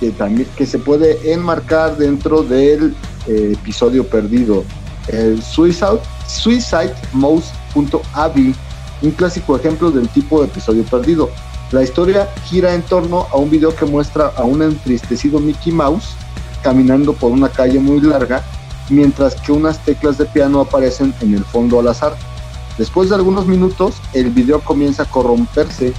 [0.00, 4.64] que también que se puede enmarcar dentro del eh, episodio perdido.
[5.08, 8.54] El Suicide, suicidemouse.avi,
[9.02, 11.28] un clásico ejemplo del tipo de episodio perdido.
[11.70, 16.14] La historia gira en torno a un video que muestra a un entristecido Mickey Mouse
[16.62, 18.42] caminando por una calle muy larga
[18.88, 22.16] mientras que unas teclas de piano aparecen en el fondo al azar.
[22.78, 25.92] Después de algunos minutos, el video comienza a corromperse,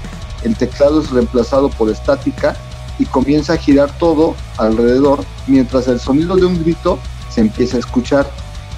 [0.44, 2.56] el teclado es reemplazado por estática
[2.98, 6.98] y comienza a girar todo alrededor, mientras el sonido de un grito
[7.30, 8.30] se empieza a escuchar.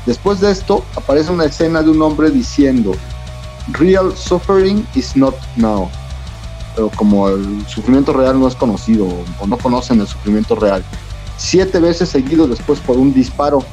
[0.06, 2.92] Después de esto, aparece una escena de un hombre diciendo,
[3.74, 5.90] Real suffering is not now.
[6.76, 9.08] Pero como el sufrimiento real no es conocido
[9.40, 10.84] o no conocen el sufrimiento real.
[11.38, 13.64] Siete veces seguido después por un disparo,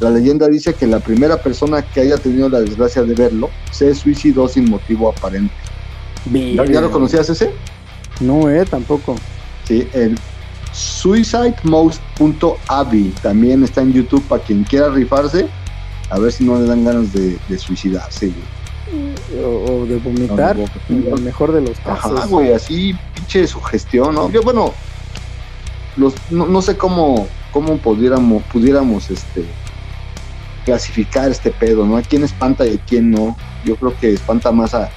[0.00, 3.94] la leyenda dice que la primera persona que haya tenido la desgracia de verlo se
[3.94, 5.54] suicidó sin motivo aparente.
[6.30, 7.52] ¿Ya, ¿Ya, lo conocías ese?
[8.20, 9.16] No, eh, tampoco.
[9.64, 10.18] Sí, el
[10.72, 15.48] suicidemouse.avi también está en YouTube para quien quiera rifarse,
[16.10, 18.56] a ver si no le dan ganas de, de suicidarse, güey.
[19.42, 22.12] O, o, de vomitar, no, en el mejor de los casos.
[22.12, 24.30] Ajá, güey, así pinche sugestión, ¿no?
[24.30, 24.72] Yo, bueno,
[25.96, 29.44] los, no, no sé cómo, cómo pudiéramos, pudiéramos este,
[30.64, 31.96] clasificar este pedo, ¿no?
[31.96, 33.36] A quién espanta y a quién no.
[33.64, 34.88] Yo creo que espanta más a,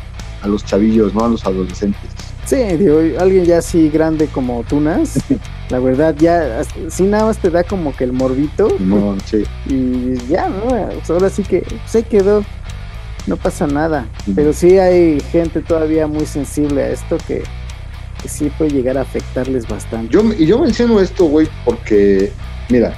[0.41, 1.25] a los chavillos, ¿no?
[1.25, 2.11] A los adolescentes.
[2.45, 5.19] Sí, digo, alguien ya así grande como Tunas,
[5.69, 8.69] La verdad, ya, si nada más te da como que el morbito.
[8.79, 9.43] No, sí.
[9.67, 10.89] Y ya, ¿no?
[11.07, 12.43] ahora sí que se quedó.
[13.29, 14.07] No pasa nada.
[14.35, 17.43] Pero sí hay gente todavía muy sensible a esto que,
[18.25, 20.11] sí puede llegar a afectarles bastante.
[20.11, 22.33] Yo, y yo menciono esto, güey, porque,
[22.69, 22.95] mira,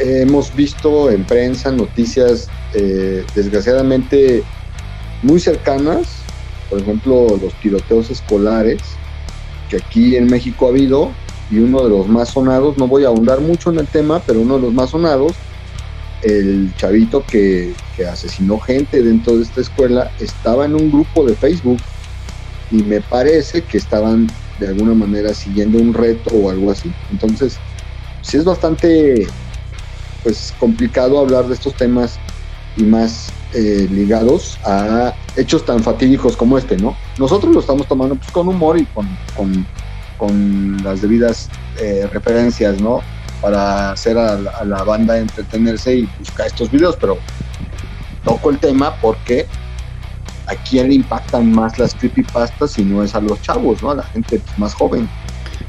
[0.00, 4.42] hemos visto en prensa noticias eh, desgraciadamente
[5.22, 6.08] muy cercanas,
[6.68, 8.82] por ejemplo, los tiroteos escolares,
[9.70, 11.12] que aquí en México ha habido,
[11.50, 14.40] y uno de los más sonados, no voy a ahondar mucho en el tema, pero
[14.40, 15.32] uno de los más sonados,
[16.22, 17.74] el chavito que,
[18.10, 21.78] asesinó gente dentro de esta escuela, estaba en un grupo de Facebook
[22.70, 24.28] y me parece que estaban
[24.60, 26.92] de alguna manera siguiendo un reto o algo así.
[27.10, 27.58] Entonces,
[28.22, 29.26] sí es bastante
[30.22, 32.18] pues complicado hablar de estos temas
[32.76, 36.96] y más eh, ligados a hechos tan fatídicos como este, ¿no?
[37.18, 39.08] Nosotros lo estamos tomando pues, con humor y con,
[40.16, 41.48] con, las debidas
[41.80, 43.00] eh, referencias, ¿no?
[43.40, 47.18] Para hacer a la, banda entretenerse y buscar estos videos, pero
[48.24, 49.46] toco el tema porque
[50.46, 53.90] a quién le impactan más las creepypastas si no es a los chavos, ¿no?
[53.92, 55.08] A la gente pues, más joven.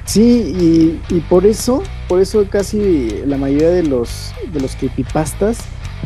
[0.06, 5.60] Sí, y, y, por eso, por eso casi la mayoría de los, de los creepypastas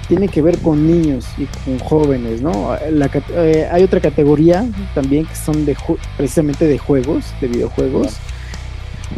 [0.07, 2.75] tiene que ver con niños y con jóvenes, ¿no?
[2.75, 5.77] Eh, hay otra categoría también que son de
[6.17, 8.17] precisamente de juegos, de videojuegos.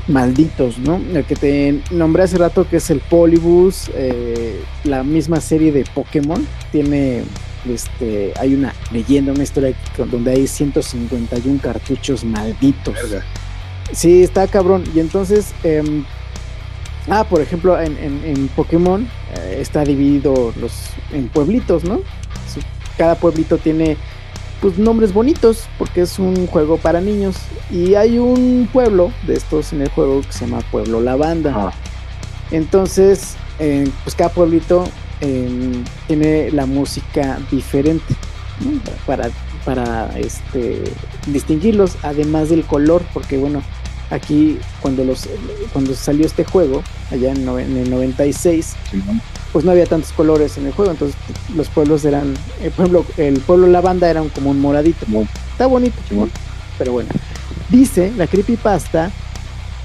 [0.07, 1.01] Malditos, ¿no?
[1.13, 5.85] El que te nombré hace rato que es el Polybus, eh, la misma serie de
[5.93, 7.23] Pokémon, tiene
[7.69, 9.75] este, hay una leyenda, una historia
[10.11, 12.95] donde hay 151 cartuchos malditos.
[13.91, 14.83] Sí, está cabrón.
[14.93, 16.03] Y entonces, em,
[17.09, 20.73] ah, por ejemplo, en, en, Pokémon eh, está dividido los,
[21.11, 22.01] en pueblitos, ¿no?
[22.97, 23.97] Cada pueblito tiene
[24.65, 27.35] pues nombres bonitos porque es un juego para niños
[27.69, 31.53] y hay un pueblo de estos en el juego que se llama Pueblo Lavanda.
[31.55, 31.71] Ah.
[32.49, 34.85] Entonces, eh, pues cada pueblito
[35.21, 38.15] em, tiene la música diferente
[39.05, 39.29] para
[39.65, 40.81] para este
[41.27, 43.61] distinguirlos además del color porque bueno
[44.15, 45.27] aquí cuando los
[45.73, 48.75] cuando salió este juego allá en, el 96
[49.51, 51.17] pues no había tantos colores en el juego entonces
[51.55, 55.05] los pueblos eran el pueblo el pueblo lavanda era como un moradito.
[55.51, 55.95] Está bonito
[56.77, 57.09] pero bueno.
[57.69, 59.11] Dice la creepypasta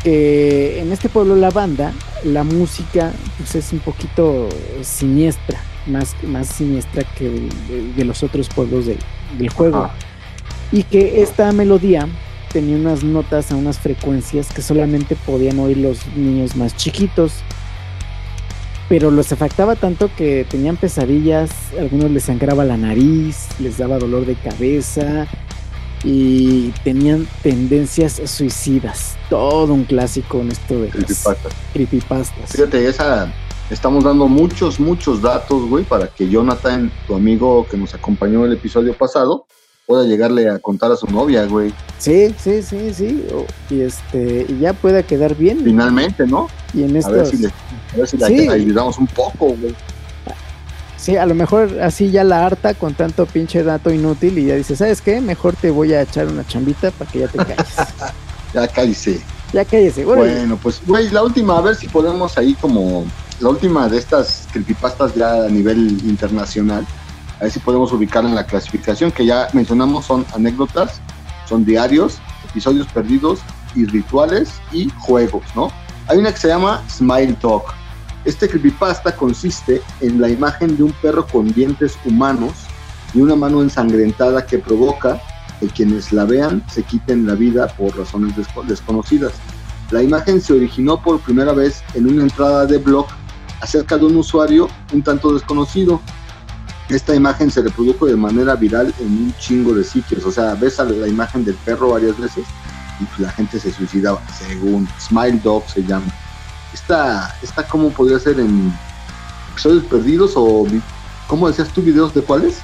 [0.03, 1.93] que en este pueblo lavanda
[2.25, 4.49] la música pues es un poquito
[4.83, 7.49] siniestra más, más siniestra que
[7.97, 9.91] de, los otros pueblos del juego.
[10.73, 12.09] Y que esta melodía
[12.53, 17.33] tenía unas notas a unas frecuencias que solamente podían oír los niños más chiquitos.
[18.89, 24.27] Pero los afectaba tanto que tenían pesadillas, algunos les sangraba la nariz, les daba dolor
[24.27, 25.29] de cabeza
[26.03, 29.17] y tenían tendencias suicidas.
[29.29, 31.53] Todo un clásico en esto de creepypastas.
[31.73, 32.51] creepypastas.
[32.51, 33.33] Fíjate, esa
[33.71, 38.47] Estamos dando muchos, muchos datos, güey, para que Jonathan, tu amigo que nos acompañó en
[38.47, 39.47] el episodio pasado,
[39.91, 41.75] pueda llegarle a contar a su novia, güey.
[41.99, 43.27] Sí, sí, sí, sí.
[43.71, 45.65] Y este, y ya pueda quedar bien.
[45.65, 46.47] Finalmente, ¿no?
[46.73, 49.75] Y en A ver si le, ayudamos un poco, güey.
[50.97, 54.55] Sí, a lo mejor así ya la harta con tanto pinche dato inútil y ya
[54.55, 55.21] dice, ¿sabes qué?
[55.21, 57.75] Mejor te voy a echar una chambita para que ya te calles.
[58.55, 59.21] ya cállese.
[59.53, 60.05] Ya cállese.
[60.05, 63.07] Bueno, bueno pues, güey, la última, a ver si podemos ahí como
[63.41, 66.87] la última de estas creepypastas ya a nivel internacional,
[67.41, 71.01] a ver si podemos ubicar en la clasificación que ya mencionamos, son anécdotas,
[71.49, 72.19] son diarios,
[72.49, 73.41] episodios perdidos
[73.75, 75.71] y rituales y juegos, ¿no?
[76.09, 77.75] Hay una que se llama Smile Talk.
[78.27, 82.53] Este creepypasta consiste en la imagen de un perro con dientes humanos
[83.15, 85.19] y una mano ensangrentada que provoca
[85.61, 88.35] que quienes la vean se quiten la vida por razones
[88.67, 89.33] desconocidas.
[89.91, 93.07] La imagen se originó por primera vez en una entrada de blog
[93.61, 96.01] acerca de un usuario un tanto desconocido.
[96.91, 100.25] Esta imagen se reprodujo de manera viral en un chingo de sitios.
[100.25, 102.45] O sea, ves a la imagen del perro varias veces
[103.01, 106.13] y pues la gente se suicidaba, según Smile Dog se llama.
[106.75, 108.73] Esta, esta ¿cómo podría ser en
[109.53, 110.67] episodios perdidos o,
[111.27, 112.59] ¿cómo decías tú, videos de cuáles?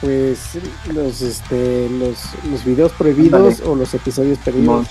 [0.00, 0.58] Pues
[0.92, 2.18] los, este, los,
[2.50, 4.86] los videos prohibidos o los episodios perdidos.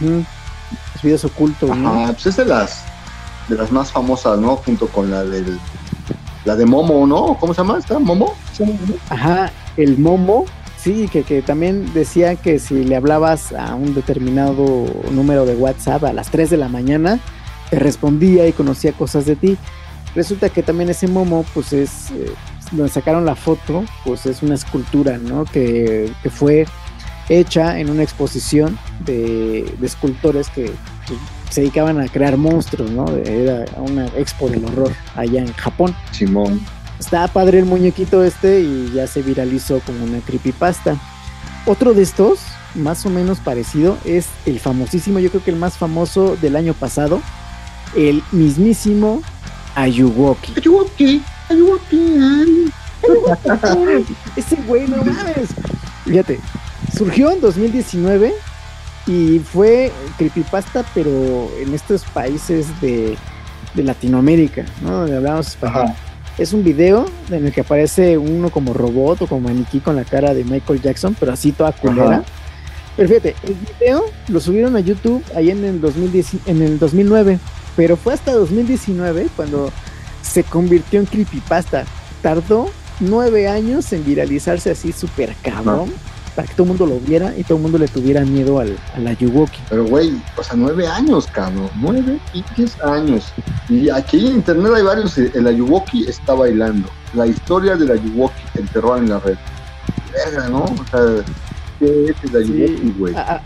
[0.00, 1.70] Los videos ocultos.
[1.70, 2.84] Ajá, pues es de las
[3.48, 4.56] de las más famosas, ¿no?
[4.56, 5.58] Junto con la del
[6.44, 7.36] la de Momo, ¿no?
[7.38, 7.98] ¿Cómo se llama esta?
[7.98, 8.34] ¿Momo?
[9.08, 14.86] Ajá, el Momo, sí, que, que también decía que si le hablabas a un determinado
[15.12, 17.20] número de WhatsApp a las 3 de la mañana,
[17.70, 19.58] te respondía y conocía cosas de ti.
[20.14, 22.32] Resulta que también ese Momo, pues es, eh,
[22.72, 25.44] donde sacaron la foto, pues es una escultura, ¿no?
[25.44, 26.66] Que, fue
[27.28, 30.72] hecha en una exposición de, de escultores que
[31.06, 31.18] pues,
[31.50, 33.06] se dedicaban a crear monstruos, ¿no?
[33.16, 35.94] Era una expo del horror allá en Japón.
[36.12, 36.60] Simón.
[36.98, 40.96] Está padre el muñequito este y ya se viralizó como una creepypasta.
[41.64, 42.40] Otro de estos,
[42.74, 46.74] más o menos parecido, es el famosísimo, yo creo que el más famoso del año
[46.74, 47.20] pasado,
[47.96, 49.22] el mismísimo
[49.74, 50.54] Ayuwoki.
[50.56, 52.72] Ayuwoki, Ayuwoki.
[54.36, 55.50] Ese güey, no mames.
[56.04, 56.40] Fíjate,
[56.96, 58.34] surgió en 2019
[59.08, 61.10] y fue creepypasta, pero
[61.58, 63.16] en estos países de,
[63.74, 64.98] de Latinoamérica, ¿no?
[65.00, 65.84] Donde hablamos español.
[65.86, 65.96] Ajá.
[66.36, 70.04] Es un video en el que aparece uno como robot o como maniquí con la
[70.04, 72.18] cara de Michael Jackson, pero así toda culera.
[72.18, 72.24] Ajá.
[72.96, 77.38] Pero fíjate, el video lo subieron a YouTube ahí en el, 2010, en el 2009,
[77.76, 79.70] pero fue hasta 2019 cuando
[80.20, 81.84] se convirtió en creepypasta.
[82.22, 85.92] Tardó nueve años en viralizarse así súper cabrón,
[86.38, 88.78] para que todo el mundo lo viera y todo el mundo le tuviera miedo al,
[88.94, 89.58] al Ayuwoki.
[89.68, 91.68] Pero, güey, o sea, nueve años, cabrón.
[91.80, 93.32] Nueve pinches años.
[93.68, 95.18] Y aquí en internet hay varios.
[95.18, 96.88] El Ayuwoki está bailando.
[97.14, 99.36] La historia del Ayuwoki, el terror en la red.
[100.12, 100.62] Verga, ¿no?
[100.62, 101.24] O sea,
[101.80, 103.16] ¿qué es el Ayuwoki, güey?
[103.16, 103.42] A- a-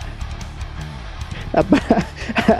[1.61, 2.07] apa-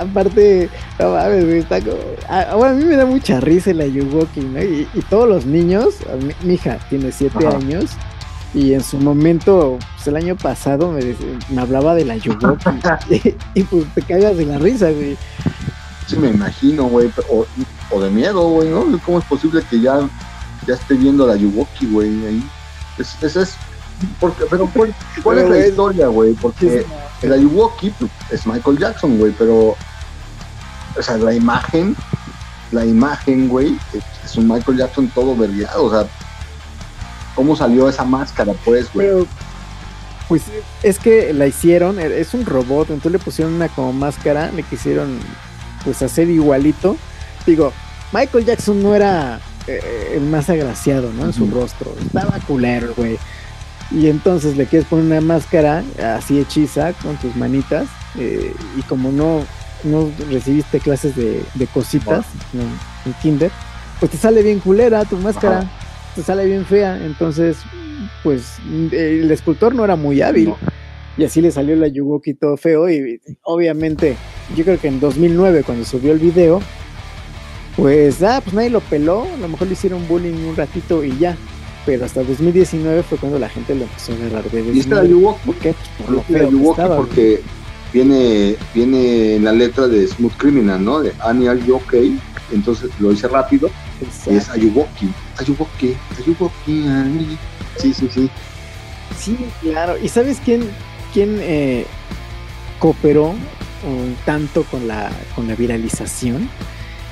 [0.01, 0.69] Aparte,
[0.99, 1.97] no mames, güey, está como...
[2.29, 4.63] a- Bueno, a mí me da mucha risa el Ayuwoki, ¿no?
[4.63, 7.57] Y, y todos los niños, a mi, mi hija tiene siete Ajá.
[7.59, 7.91] años,
[8.55, 12.71] y en su momento, pues el año pasado me, hablaba del Ayuwoki,
[13.11, 15.17] y, y, pues te cagas de la risa, güey.
[16.07, 17.11] Sí, me imagino, güey.
[17.31, 17.47] O,
[17.91, 18.85] o de miedo, güey, ¿no?
[19.05, 20.01] ¿Cómo es posible que ya,
[20.67, 22.51] ya esté viendo la Ayuwoki, güey, ahí?
[22.99, 23.55] Es, esa es.
[24.21, 26.35] Porque, pero, ¿cuál, cuál Pero, es la historia, güey?
[26.35, 26.85] Porque
[27.23, 29.77] el Ayuwoki pues, es Michael Jackson, güey, pero.
[30.99, 31.97] O sea, la imagen.
[32.73, 35.85] La imagen, güey, es, es un Michael Jackson todo vergueado.
[35.85, 36.07] O sea,
[37.35, 39.07] ¿cómo salió esa máscara, pues, güey?
[39.07, 39.27] Pero,
[40.29, 40.43] pues
[40.83, 44.63] es que la hicieron, e- es un robot, entonces le pusieron una como máscara, le
[44.63, 45.19] quisieron
[45.85, 46.97] pues hacer igualito.
[47.45, 47.73] Digo,
[48.13, 51.27] Michael Jackson no era eh, el más agraciado, ¿no?
[51.27, 53.19] En su rostro, estaba culero, güey.
[53.91, 55.83] Y entonces le quieres poner una máscara
[56.17, 57.87] así hechiza con tus manitas
[58.19, 59.45] eh, y como no,
[59.85, 62.25] no recibiste clases de, de cositas
[62.55, 62.63] ¿no?
[63.05, 63.51] en kinder,
[64.01, 65.71] pues te sale bien culera tu máscara, Ajá.
[66.21, 67.57] Sale bien fea, entonces
[68.23, 68.57] pues
[68.91, 70.59] el escultor no era muy hábil No.
[71.17, 74.17] y así le salió la Yugoki todo feo y obviamente
[74.57, 76.61] yo creo que en 2009 cuando subió el video
[77.77, 81.17] pues ah pues nadie lo peló a lo mejor le hicieron bullying un ratito y
[81.19, 81.37] ya
[81.87, 85.07] pero hasta 2019 fue cuando la gente lo empezó a agarrar de Y este desmadre.
[85.09, 85.75] Ayuwoki ¿Por qué?
[85.75, 87.07] Pues por lo feo que Ayuwoki estaba, güey.
[87.09, 87.41] porque
[87.93, 91.01] viene, viene en la letra de Smooth Criminal, ¿no?
[91.01, 92.19] De Annie, are you okay?
[92.53, 93.69] Entonces lo hice rápido
[94.31, 95.09] y es Ayuwoki.
[95.43, 97.39] Ayuwoki, Ayuwoki, Annie.
[97.77, 98.31] Sí, sí, sí.
[99.19, 99.97] Sí, claro.
[100.03, 100.63] ¿Y sabes quién,
[101.13, 101.87] quién eh,
[102.79, 103.35] cooperó
[103.85, 106.49] un tanto con la, con la viralización?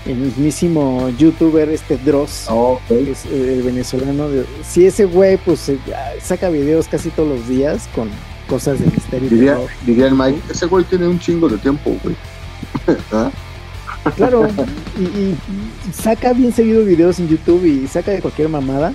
[0.07, 2.47] El mismísimo youtuber este Dross.
[2.49, 2.81] Ok.
[2.89, 4.29] que es eh, el venezolano.
[4.31, 5.79] de- sí, ese güey pues eh,
[6.23, 8.09] saca videos casi todos los días con
[8.49, 9.71] cosas de misterio y Diría, terror.
[9.87, 12.17] diría el Mike, ese güey tiene un chingo de tiempo, güey.
[13.13, 13.31] ¿Ah?
[14.17, 14.49] Claro,
[14.99, 15.37] y, y
[15.93, 18.93] saca bien seguido videos en YouTube y saca de cualquier mamada.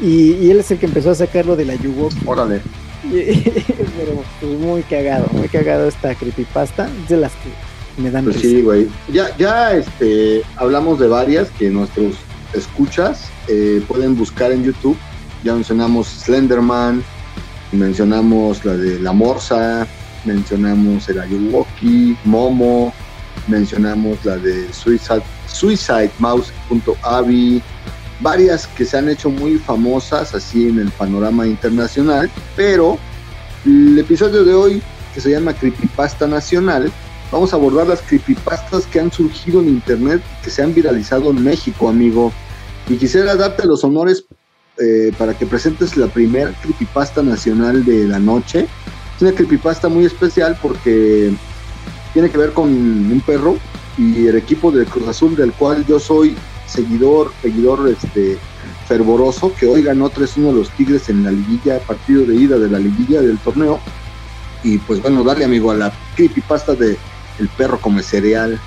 [0.00, 2.08] Y, y él es el que empezó a sacarlo de la Yugo.
[2.24, 2.60] Órale.
[3.02, 6.88] Pero pues, muy cagado, muy cagado esta creepypasta.
[7.02, 8.88] Es de las que me dan Pues sí, güey.
[9.12, 12.16] Ya, ya este, hablamos de varias que nuestros
[12.54, 14.96] escuchas eh, pueden buscar en YouTube.
[15.44, 17.02] Ya mencionamos Slenderman,
[17.72, 19.86] mencionamos la de La Morsa,
[20.24, 22.92] mencionamos el Ayuwoki, Momo,
[23.48, 27.62] mencionamos la de Suicide, SuicideMouse.avi,
[28.20, 32.98] varias que se han hecho muy famosas así en el panorama internacional, pero
[33.64, 34.82] el episodio de hoy,
[35.14, 36.92] que se llama Creepypasta Nacional,
[37.30, 41.42] vamos a abordar las creepypastas que han surgido en internet, que se han viralizado en
[41.42, 42.32] México, amigo.
[42.88, 44.24] Y quisiera darte los honores
[44.78, 48.66] eh, para que presentes la primera creepypasta nacional de la noche.
[49.16, 51.32] Es una creepypasta muy especial porque
[52.12, 53.58] tiene que ver con un perro
[53.96, 56.36] y el equipo del Cruz Azul, del cual yo soy
[56.66, 58.38] seguidor, seguidor este,
[58.86, 62.78] fervoroso, que hoy ganó 3-1 los Tigres en la liguilla, partido de ida de la
[62.78, 63.80] liguilla del torneo.
[64.62, 66.96] Y pues bueno, dale amigo a la creepypasta de
[67.38, 68.60] El perro come cereal.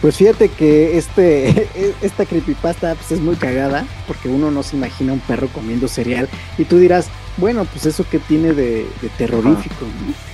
[0.00, 1.68] Pues fíjate que este,
[2.02, 6.28] esta creepypasta pues, es muy cagada, porque uno no se imagina un perro comiendo cereal.
[6.58, 9.84] Y tú dirás, bueno, pues eso que tiene de, de terrorífico.
[9.84, 10.33] ¿no?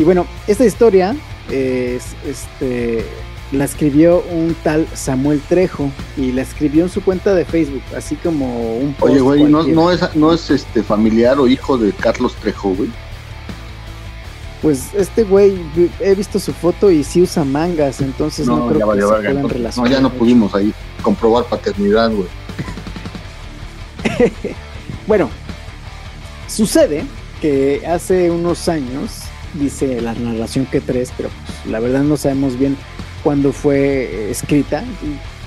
[0.00, 1.14] Y bueno, esta historia
[1.50, 3.04] es, este,
[3.52, 8.16] la escribió un tal Samuel Trejo y la escribió en su cuenta de Facebook, así
[8.16, 11.92] como un post Oye, güey, ¿no, no es, no es este familiar o hijo de
[11.92, 12.90] Carlos Trejo, güey?
[14.62, 15.58] pues este güey,
[16.00, 19.90] he visto su foto y sí usa mangas, entonces no, creo que se puedan relacionar.
[19.90, 20.72] No, ya no pudimos ahí
[21.02, 22.28] comprobar paternidad, güey.
[25.06, 25.30] bueno,
[26.46, 27.04] sucede
[27.40, 32.58] que hace unos años, dice la narración que tres, pero pues, la verdad no sabemos
[32.58, 32.76] bien
[33.22, 34.84] cuándo fue escrita.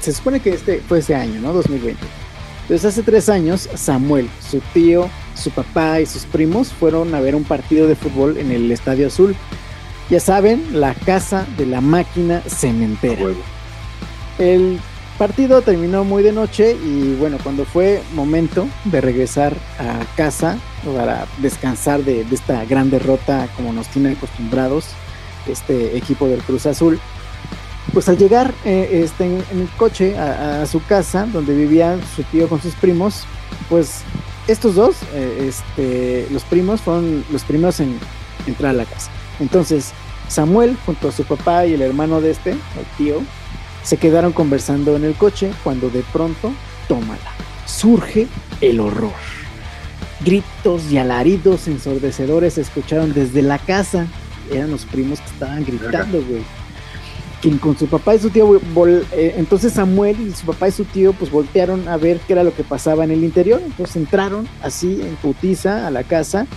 [0.01, 1.53] Se supone que este fue ese año, ¿no?
[1.53, 2.01] 2020.
[2.63, 7.35] Entonces hace tres años, Samuel, su tío, su papá y sus primos fueron a ver
[7.35, 9.35] un partido de fútbol en el Estadio Azul.
[10.09, 13.25] Ya saben, la casa de la máquina cementera.
[14.37, 14.79] El
[15.27, 20.57] partido terminó muy de noche y bueno, cuando fue momento de regresar a casa
[20.97, 24.87] para descansar de, esta gran derrota como nos tiene acostumbrados
[25.47, 26.99] este equipo del Cruz Azul,
[27.93, 32.49] pues al llegar eh, este, en, el coche a, su casa donde vivía su tío
[32.49, 33.23] con sus primos,
[33.69, 34.01] pues
[34.49, 37.97] estos dos, eh, este, los primos, fueron los primeros en
[38.45, 39.09] entrar a la casa.
[39.39, 39.93] Entonces
[40.27, 42.57] Samuel junto a su papá y el hermano de este, el
[42.97, 43.21] tío,
[43.83, 46.51] se quedaron conversando en el coche cuando de pronto,
[46.87, 47.31] tómala,
[47.65, 48.27] surge
[48.61, 49.11] el horror.
[50.23, 54.07] Gritos y alaridos ensordecedores se escucharon desde la casa.
[54.51, 56.43] Eran los primos que estaban gritando, güey.
[57.41, 58.55] Quien con su papá y su tío,
[59.11, 62.43] eh, entonces Samuel y su papá y su tío, pues voltearon a ver qué era
[62.45, 63.61] lo que pasaba en el interior.
[63.65, 66.47] Entonces entraron así en putiza a la casa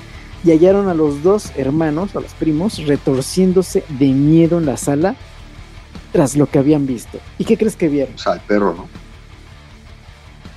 [0.44, 5.16] y hallaron a los dos hermanos, a los primos, retorciéndose de miedo en la sala
[6.16, 7.18] tras lo que habían visto.
[7.38, 8.14] ¿Y qué crees que vieron?
[8.14, 8.88] O sea, el perro, ¿no?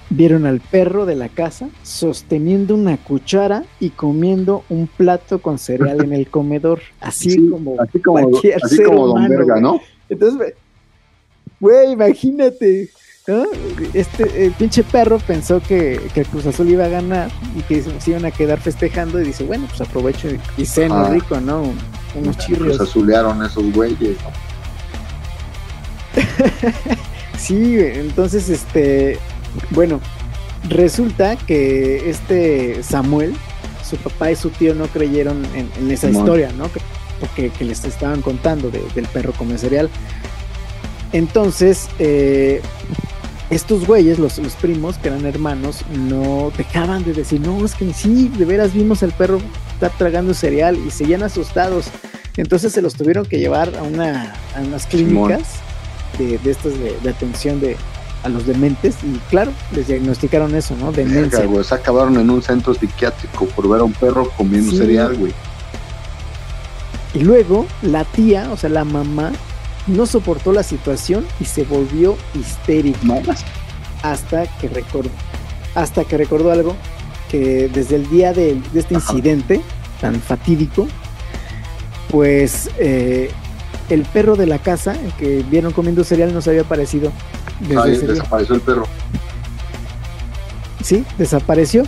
[0.10, 6.01] Vieron al perro de la casa sosteniendo una cuchara y comiendo un plato con cereal
[6.01, 9.82] en el comedor, así como así como, cualquier así como Don Verga, ¿no?
[10.07, 10.53] Entonces,
[11.60, 12.89] güey, imagínate,
[13.28, 13.43] ¿no?
[13.93, 18.12] Este pinche perro pensó que, que, el Cruz Azul iba a ganar y que se
[18.12, 21.64] iban a quedar festejando y dice, bueno, pues aprovecho y, ceno rico, ¿no?
[22.16, 22.78] Unos chirrios.
[22.78, 24.16] Cruz Azulearon esos güeyes,
[27.38, 29.17] sí, entonces, este,
[29.72, 29.99] bueno,
[30.67, 33.34] resulta que este Samuel,
[33.88, 36.72] su papá y su tío no creyeron en, esa historia, ¿no?
[36.72, 36.80] Que,
[37.20, 39.89] porque que les estaban contando del perro come cereal.
[41.11, 42.61] Entonces, eh,
[43.49, 47.91] estos güeyes, los, los, primos, que eran hermanos, no dejaban de decir, no, es que
[47.93, 49.39] sí, de veras vimos al perro
[49.74, 51.88] estar tragando cereal y seguían asustados.
[52.38, 55.61] Entonces se los tuvieron que llevar a, una, a unas clínicas
[56.20, 57.76] de, de estas de, atención de
[58.24, 60.91] a los dementes y claro, les diagnosticaron eso, ¿no?
[60.91, 61.47] Demencia.
[61.63, 65.34] se acabaron en un centro psiquiátrico por ver a un perro comiendo cereal, güey.
[67.13, 69.32] Y luego la tía, o sea, la mamá,
[69.88, 72.99] no soportó la situación y se volvió histérica.
[74.03, 75.09] Hasta que recordó,
[75.76, 76.76] hasta que recordó algo
[77.30, 79.61] que desde el día de, este incidente
[80.01, 80.88] tan fatídico,
[82.09, 83.32] pues eh,
[83.90, 87.12] el perro de la casa, el que vieron comiendo cereal, no se había aparecido.
[87.60, 88.86] desapareció el perro.
[90.84, 91.84] Sí, desapareció.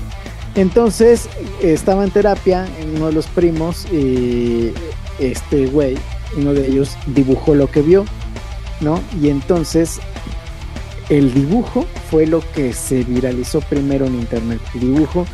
[0.55, 1.29] Entonces
[1.61, 4.73] estaba en terapia en uno de los primos y
[5.19, 5.97] este güey,
[6.35, 8.05] uno de ellos dibujó lo que vio,
[8.81, 8.99] ¿no?
[9.21, 10.01] Y entonces
[11.09, 14.59] el dibujo fue lo que se viralizó primero en internet.
[14.73, 15.25] El dibujo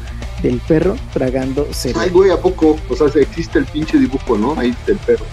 [0.44, 2.04] del perro tragando cereal.
[2.04, 2.78] Ay, güey, ¿a poco?
[2.90, 4.54] O sea, existe el pinche dibujo, ¿no?
[4.58, 5.26] Ahí del perro.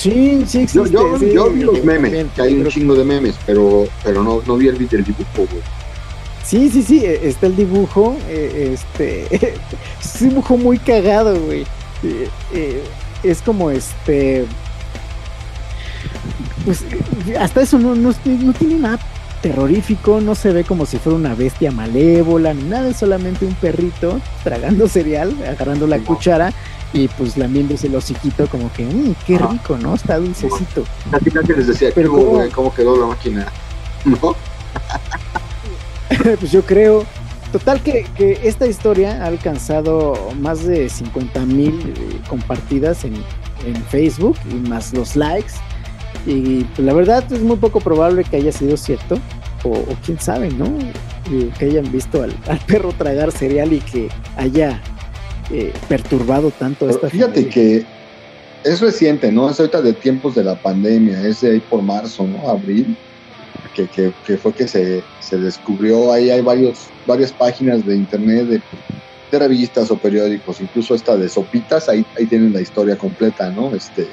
[0.00, 0.90] Sí, sí existe.
[0.90, 4.68] Yo, vi los memes, que hay un chingo de memes, pero, pero no, no vi
[4.68, 5.62] el, el dibujo, güey.
[6.42, 9.26] Sí, sí, sí, e, está el dibujo, e, este,
[10.00, 11.66] es un dibujo muy cagado, güey.
[12.02, 12.82] E,
[13.22, 14.46] es como este,
[16.64, 16.82] pues
[17.38, 18.98] hasta eso no, no, no tiene nada
[19.42, 23.54] terrorífico, no se ve como si fuera una bestia malévola ni nada, es solamente un
[23.54, 26.54] perrito tragando cereal, agarrando la cuchara
[26.92, 29.94] y pues lamiéndose el hociquito como que, mmm, qué rico, ¿no?
[29.94, 30.84] Está dulcecito.
[31.10, 33.46] Casi casi les decía, pero ¿cómo, ¿cómo quedó la máquina?
[34.04, 34.34] ¿No?
[36.40, 37.04] pues yo creo.
[37.52, 43.14] Total que, que, esta historia ha alcanzado más de 50 mil eh, compartidas en,
[43.66, 45.54] en, Facebook y más los likes.
[46.26, 49.18] Y pues, la verdad es muy poco probable que haya sido cierto.
[49.64, 50.66] O, o quién sabe, ¿no?
[51.58, 54.80] que hayan visto al, al, perro tragar cereal y que haya
[55.52, 57.84] eh, perturbado tanto esta Fíjate que
[58.64, 59.48] es reciente, ¿no?
[59.48, 62.48] Es ahorita de tiempos de la pandemia, es de ahí por marzo, ¿no?
[62.48, 62.96] Abril,
[63.74, 68.62] que, que, fue que se, se, descubrió, ahí hay varios, varias páginas de internet de,
[69.30, 73.74] de, revistas o periódicos, incluso esta de Sopitas, ahí, ahí tienen la historia completa, ¿no?
[73.74, 74.06] Este,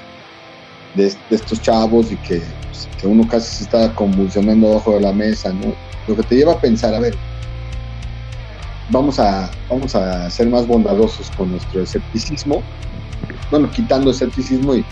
[0.96, 5.02] de, de estos chavos y que, pues, que uno casi se está convulsionando abajo de
[5.02, 5.74] la mesa, ¿no?
[6.08, 7.16] Lo que te lleva a pensar, a ver,
[8.90, 12.64] vamos a, vamos a ser más bondadosos con nuestro escepticismo
[13.52, 14.86] bueno, quitando escepticismo y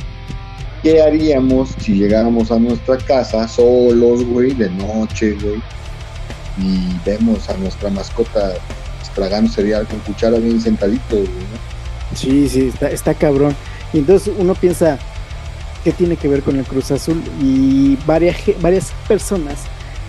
[0.83, 5.61] qué haríamos si llegáramos a nuestra casa solos, güey, de noche, güey,
[6.57, 8.53] y vemos a nuestra mascota
[9.13, 12.15] tragando cereal con cuchara bien sentadito, güey, ¿no?
[12.15, 13.55] Sí, sí, está, está cabrón.
[13.93, 14.99] Y entonces uno piensa,
[15.83, 17.21] ¿qué tiene que ver con el Cruz Azul?
[17.41, 19.59] Y varias, varias personas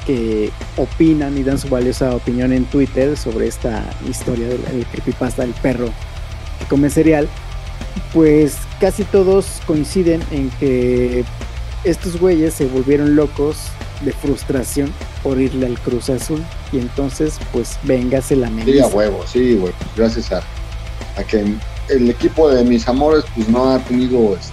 [0.07, 5.43] que opinan y dan su valiosa opinión en Twitter sobre esta historia del el creepypasta
[5.43, 5.87] del perro
[6.59, 7.29] que come cereal,
[8.13, 11.25] pues casi todos coinciden en que
[11.85, 13.57] estos güeyes se volvieron locos
[14.03, 14.93] de frustración
[15.23, 16.43] por irle al Cruz Azul.
[16.73, 20.43] Y entonces pues véngase la Sí, a huevo, sí, güey, pues gracias a,
[21.17, 21.45] a que
[21.89, 24.53] el equipo de mis amores pues no ha tenido este,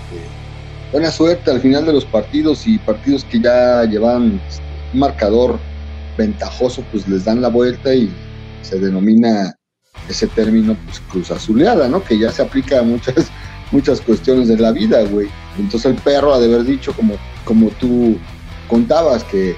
[0.92, 5.60] buena suerte al final de los partidos y partidos que ya llevan este, marcador
[6.18, 8.10] ventajoso pues les dan la vuelta y
[8.62, 9.56] se denomina
[10.10, 12.04] ese término pues cruz azuleada, ¿no?
[12.04, 13.32] Que ya se aplica a muchas
[13.72, 15.30] muchas cuestiones de la vida, güey.
[15.58, 17.16] Entonces el perro ha de haber dicho como
[17.46, 18.18] como tú
[18.68, 19.56] contabas que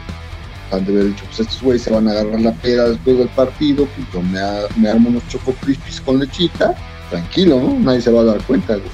[0.71, 3.29] han de haber dicho, pues estos güeyes se van a agarrar la pera después del
[3.29, 4.39] partido, pues yo me,
[4.77, 6.75] me armo unos choco crispies con lechita,
[7.09, 7.79] tranquilo, ¿no?
[7.79, 8.89] Nadie se va a dar cuenta, güey.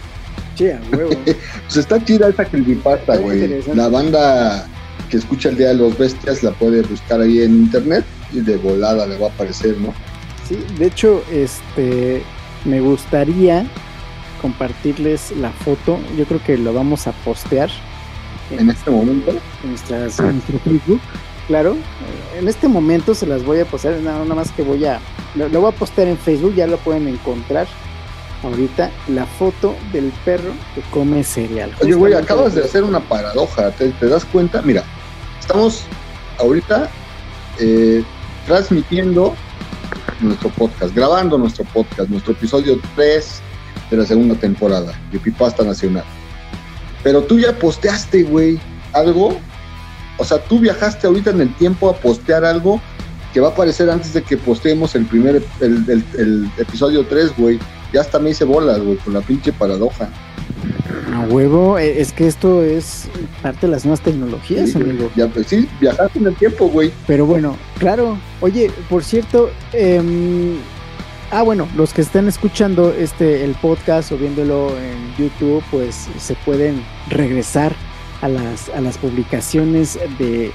[0.55, 1.11] Sí, a huevo.
[1.25, 3.63] Pues está chida esa creepypasta, güey.
[3.73, 4.67] La banda
[5.09, 8.57] que escucha el Día de los Bestias la puede buscar ahí en internet y de
[8.57, 9.93] volada le va a aparecer, ¿no?
[10.47, 12.23] Sí, de hecho, este
[12.65, 13.65] me gustaría
[14.41, 15.99] compartirles la foto.
[16.17, 17.69] Yo creo que lo vamos a postear
[18.49, 19.31] En este momento.
[19.63, 21.01] en, nuestras, en nuestro Facebook.
[21.47, 21.75] Claro,
[22.37, 23.95] en este momento se las voy a postear.
[24.01, 24.99] Nada, nada más que voy a.
[25.35, 27.67] Lo, lo voy a postear en Facebook, ya lo pueden encontrar.
[28.43, 31.71] Ahorita la foto del perro que come cereal.
[31.81, 34.61] Oye, güey, acabas de hacer una paradoja, ¿te, te das cuenta?
[34.63, 34.83] Mira,
[35.39, 35.83] estamos
[36.39, 36.89] ahorita
[37.59, 38.03] eh,
[38.47, 39.35] transmitiendo
[40.21, 43.41] nuestro podcast, grabando nuestro podcast, nuestro episodio 3
[43.91, 46.03] de la segunda temporada, de Pipasta Nacional.
[47.03, 48.59] Pero tú ya posteaste, güey,
[48.93, 49.37] algo.
[50.17, 52.79] O sea, tú viajaste ahorita en el tiempo a postear algo
[53.33, 57.33] que va a aparecer antes de que posteemos el primer, el, el- el episodio 3,
[57.37, 57.59] güey.
[57.93, 60.09] Ya hasta me hice bolas, güey, con la pinche paradoja.
[61.13, 63.09] A huevo, eh, es que esto es
[63.41, 65.09] parte de las nuevas tecnologías, Sí, amigo.
[65.15, 66.91] Ya, pues sí, viajaste en el tiempo, güey.
[67.07, 68.17] Pero bueno, claro.
[68.39, 70.55] Oye, por cierto, em,
[71.31, 76.35] ah, bueno, los que estén escuchando este el podcast o viéndolo en YouTube, pues se
[76.45, 77.73] pueden regresar
[78.21, 80.51] a las a las publicaciones de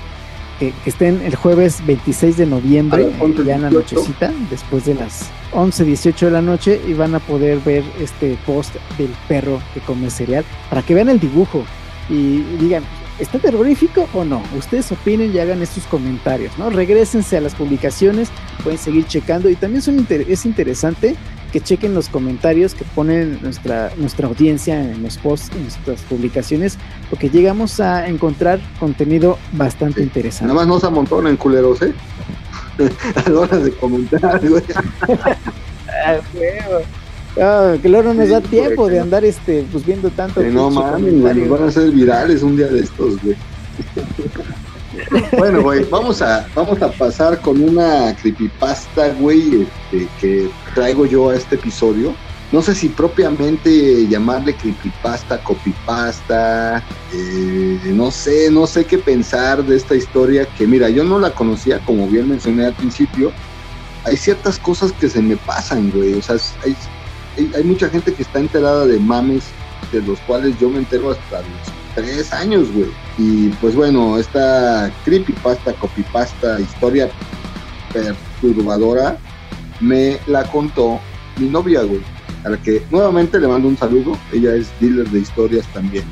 [0.58, 3.94] que, que estén el jueves 26 de noviembre, A las 11, ya en la 18.
[3.96, 8.36] nochecita, después de las 11, 18 de la noche, y van a poder ver este
[8.46, 11.64] post del perro que come cereal para que vean el dibujo
[12.08, 12.82] y digan,
[13.18, 14.42] ¿está terrorífico o no?
[14.56, 16.70] Ustedes opinen y hagan estos comentarios, ¿no?
[16.70, 18.28] Regrésense a las publicaciones,
[18.62, 21.16] pueden seguir checando y también son inter- es interesante
[21.52, 26.76] que chequen los comentarios que ponen nuestra, nuestra audiencia en los posts, en nuestras publicaciones,
[27.10, 30.04] porque llegamos a encontrar contenido bastante Sí.
[30.04, 30.52] interesante.
[30.52, 31.94] Nada más no se amontonen culeros, ¿eh?
[33.26, 34.62] a la hora de comentar, güey.
[37.38, 38.86] Ah, que luego no nos Sí, da tiempo correcto.
[38.88, 40.40] de andar este, pues viendo tanto.
[40.40, 43.36] Que no mames, nos van a hacer virales un día de estos, güey.
[45.38, 51.30] bueno, güey, vamos a, vamos a pasar con una creepypasta, güey, este, que traigo yo
[51.30, 52.14] a este episodio.
[52.52, 56.82] No sé si propiamente llamarle creepypasta, copypasta,
[57.12, 61.32] eh, no sé, no sé qué pensar de esta historia que, mira, yo no la
[61.32, 63.32] conocía, como bien mencioné al principio.
[64.04, 66.76] Hay ciertas cosas que se me pasan, güey, o sea, hay,
[67.36, 69.44] hay, hay mucha gente que está enterada de mames
[69.92, 72.90] de los cuales yo me entero hasta los tres años, güey.
[73.18, 77.08] Y pues bueno, esta creepypasta, copypasta, historia
[77.92, 79.16] perturbadora,
[79.80, 81.00] me la contó
[81.38, 82.02] mi novia, güey.
[82.44, 84.16] A la que nuevamente le mando un saludo.
[84.32, 86.04] Ella es dealer de historias también.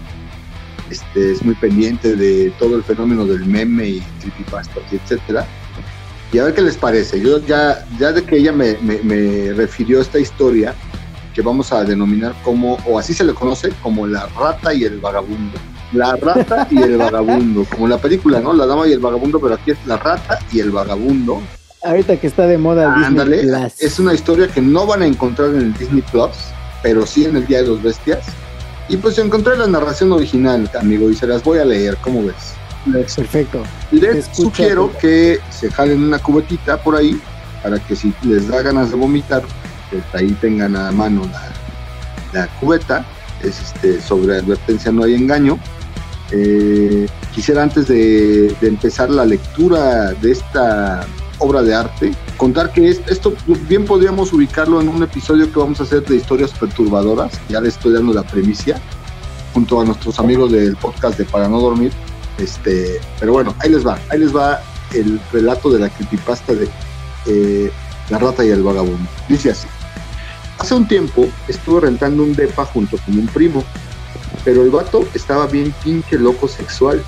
[0.91, 5.47] Este, es muy pendiente de todo el fenómeno del meme y creepypasta y etcétera.
[6.33, 7.21] Y a ver qué les parece.
[7.21, 10.75] Yo ya, ya de que ella me refirió esta historia,
[11.35, 15.01] que vamos a denominar como, o así se le conoce, como la rata y el
[15.01, 15.59] vagabundo.
[15.93, 18.53] La rata y el vagabundo, como la película, ¿no?
[18.53, 21.43] La dama y el vagabundo, pero aquí es la rata y el vagabundo.
[21.83, 23.81] Ahorita que está de moda Disney Ándale, Plus.
[23.81, 26.31] es una historia que no van a encontrar en el Disney Plus,
[26.83, 28.25] pero sí en el Día de los Bestias.
[28.89, 32.55] Y pues encontré la narración original, amigo, y se las voy a leer, ¿cómo ves?
[33.17, 33.63] Perfecto.
[33.91, 37.21] Les escucho, sugiero que se jalen una cubetita por ahí
[37.63, 39.43] para que si les da ganas de vomitar,
[40.13, 41.23] ahí tengan a mano
[42.33, 43.05] la, cubeta.
[43.43, 45.59] Es este, sobre advertencia no hay engaño.
[46.31, 51.07] Eh, quisiera antes de, empezar la lectura de esta
[51.39, 53.35] obra de arte contar que esto
[53.69, 57.41] bien podríamos ubicarlo en un episodio que vamos a hacer de historias perturbadoras.
[57.49, 58.81] Ya le estoy dando la premicia
[59.53, 61.93] junto a nuestros amigos del podcast de Para No Dormir.
[62.39, 64.61] Este, pero bueno, ahí les va, ahí les va
[64.93, 66.69] el relato de la creepypasta de
[67.27, 67.71] eh,
[68.11, 69.09] La rata y el vagabundo.
[69.29, 69.69] Dice así.
[70.59, 73.65] Hace un tiempo estuve rentando un depa junto con un primo,
[74.45, 77.05] pero el vato estaba bien pinche loco sexual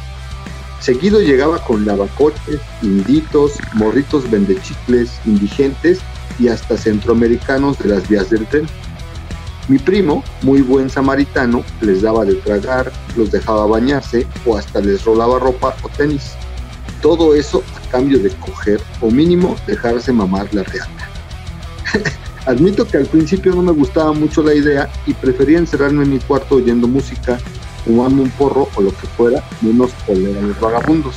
[0.81, 6.01] Seguido llegaba con lavacoches, inditos, morritos vendechicles, indigentes
[6.39, 8.67] y hasta centroamericanos de las vías del tren.
[9.69, 15.05] Mi primo, muy buen samaritano, les daba de tragar, los dejaba bañarse o hasta les
[15.05, 16.35] rolaba ropa o tenis.
[17.03, 21.11] Todo eso a cambio de coger o mínimo dejarse mamar la reata.
[22.47, 26.19] Admito que al principio no me gustaba mucho la idea y prefería encerrarme en mi
[26.21, 27.39] cuarto oyendo música
[27.85, 31.15] fumando un porro o lo que fuera, menos oler a los vagabundos.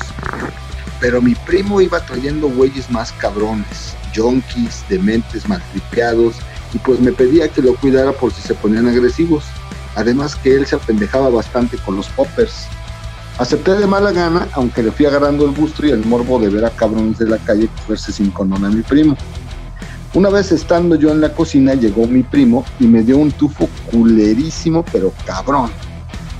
[0.99, 6.35] Pero mi primo iba trayendo güeyes más cabrones, yonkis, dementes, maltripeados,
[6.73, 9.45] y pues me pedía que lo cuidara por si se ponían agresivos.
[9.95, 12.67] Además que él se apendejaba bastante con los poppers.
[13.39, 16.65] Acepté de mala gana, aunque le fui agarrando el gusto y el morbo de ver
[16.65, 19.17] a cabrones de la calle cogerse sin condón a mi primo.
[20.13, 23.69] Una vez estando yo en la cocina, llegó mi primo y me dio un tufo
[23.91, 25.69] culerísimo, pero cabrón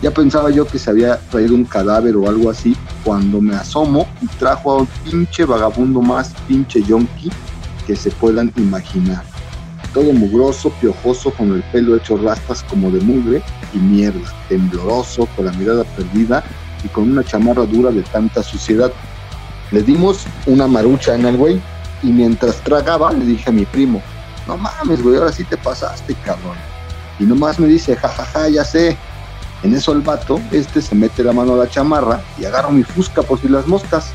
[0.02, 4.08] ya pensaba yo que se había traído un cadáver o algo así, cuando me asomo
[4.22, 7.30] y trajo a un pinche vagabundo más pinche yonki
[7.86, 9.24] que se puedan imaginar.
[9.94, 13.42] Todo mugroso, piojoso, con el pelo hecho rastas como de mugre
[13.74, 16.44] y mierda, tembloroso, con la mirada perdida
[16.84, 18.94] y con una chamarra dura de tanta suciedad.
[19.72, 21.62] Le dimos una marucha en el güey
[22.04, 24.02] y mientras tragaba le dije a mi primo,
[24.48, 26.58] no mames, güey, ahora sí te pasaste, cabrón.
[27.20, 28.98] Y nomás me dice, jajaja, ya sé,
[29.62, 32.84] en eso el vato, este se mete la mano a la chamarra y agarra mi
[32.84, 34.12] fusca por si las moscas.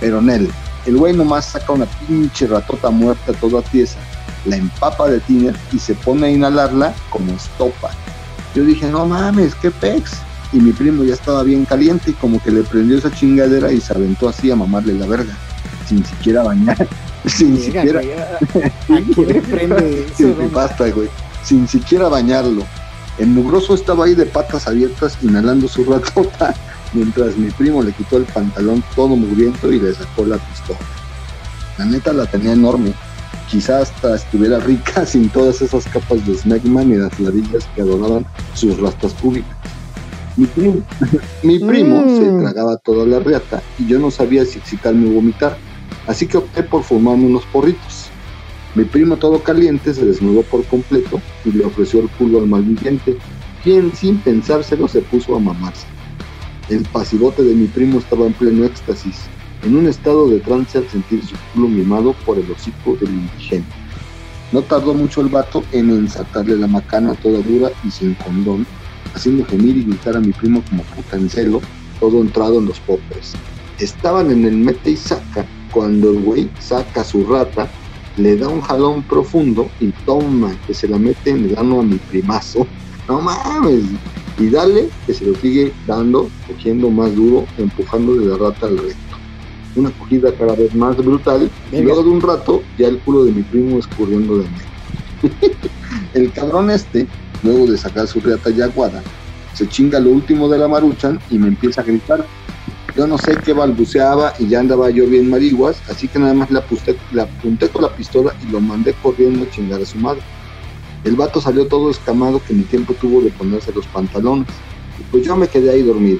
[0.00, 0.50] Pero en él,
[0.86, 3.98] el güey nomás saca una pinche ratota muerta toda tiesa,
[4.44, 7.90] la empapa de tiner y se pone a inhalarla como estopa.
[8.54, 10.12] Yo dije, no mames, qué pex.
[10.52, 13.80] Y mi primo ya estaba bien caliente y como que le prendió esa chingadera y
[13.80, 15.34] se aventó así a mamarle la verga,
[15.86, 16.88] sin siquiera bañar.
[17.26, 18.00] sin siquiera.
[20.16, 20.34] Sin
[20.94, 21.08] güey.
[21.44, 22.64] Sin siquiera bañarlo.
[23.18, 26.54] El mugroso estaba ahí de patas abiertas inhalando su ratota,
[26.92, 30.78] mientras mi primo le quitó el pantalón todo mugriento y le sacó la pistola.
[31.78, 32.92] La neta la tenía enorme,
[33.50, 38.26] quizás hasta estuviera rica sin todas esas capas de Snackman y las ladillas que adoraban
[38.54, 39.56] sus rastas públicas.
[40.36, 40.82] Mi primo,
[41.42, 42.40] mi primo se mm.
[42.40, 45.58] tragaba toda la riata y yo no sabía si excitarme o vomitar,
[46.08, 48.06] así que opté por fumarme unos porritos.
[48.74, 53.16] Mi primo todo caliente se desnudó por completo y le ofreció el culo al malviviente,
[53.62, 55.86] quien sin pensárselo se puso a mamarse.
[56.68, 59.16] El pasivote de mi primo estaba en pleno éxtasis,
[59.64, 63.72] en un estado de trance al sentir su culo mimado por el hocico del indigente.
[64.52, 68.66] No tardó mucho el vato en ensatarle la macana toda dura y sin condón,
[69.14, 71.60] haciendo gemir y gritar a mi primo como puta en celo,
[72.00, 73.34] todo entrado en los popes.
[73.78, 77.68] Estaban en el mete y saca cuando el güey saca su rata
[78.16, 81.82] le da un jalón profundo y toma, que se la mete en el ano a
[81.84, 82.66] mi primazo.
[83.08, 83.84] No mames.
[84.38, 88.78] Y dale, que se lo sigue dando, cogiendo más duro, empujando de la rata al
[88.78, 89.16] recto.
[89.76, 91.50] Una cogida cada vez más brutal.
[91.72, 95.30] Y luego de un rato, ya el culo de mi primo escurriendo de mí.
[96.14, 97.06] el cabrón este,
[97.42, 99.02] luego de sacar su reata ya aguada,
[99.54, 102.24] se chinga lo último de la maruchan y me empieza a gritar
[102.98, 106.50] yo no sé qué balbuceaba y ya andaba yo bien mariguas, así que nada más
[106.50, 110.20] le, apunté, con la pistola y lo mandé corriendo a chingar a su madre.
[111.04, 114.48] El vato salió todo escamado que mi tiempo tuvo de ponerse los pantalones,
[114.98, 116.18] y pues yo me quedé ahí dormido.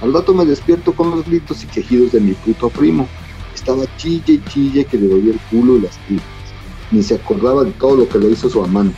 [0.00, 3.06] Al rato me despierto con los gritos y quejidos de mi puto primo.
[3.54, 6.26] Estaba chille y chille que le dolía el culo y las tripas.
[6.90, 8.96] Ni se acordaba de todo lo que le hizo su amante.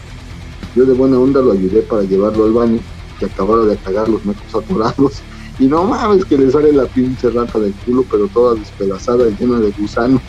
[0.74, 2.78] Yo de buena onda lo ayudé para llevarlo al baño,
[3.18, 5.22] que acabara de apagar los metros atorados
[5.62, 9.36] y no mames que le sale la pinche rata del culo, pero toda despedazada y
[9.38, 10.20] llena de gusanos.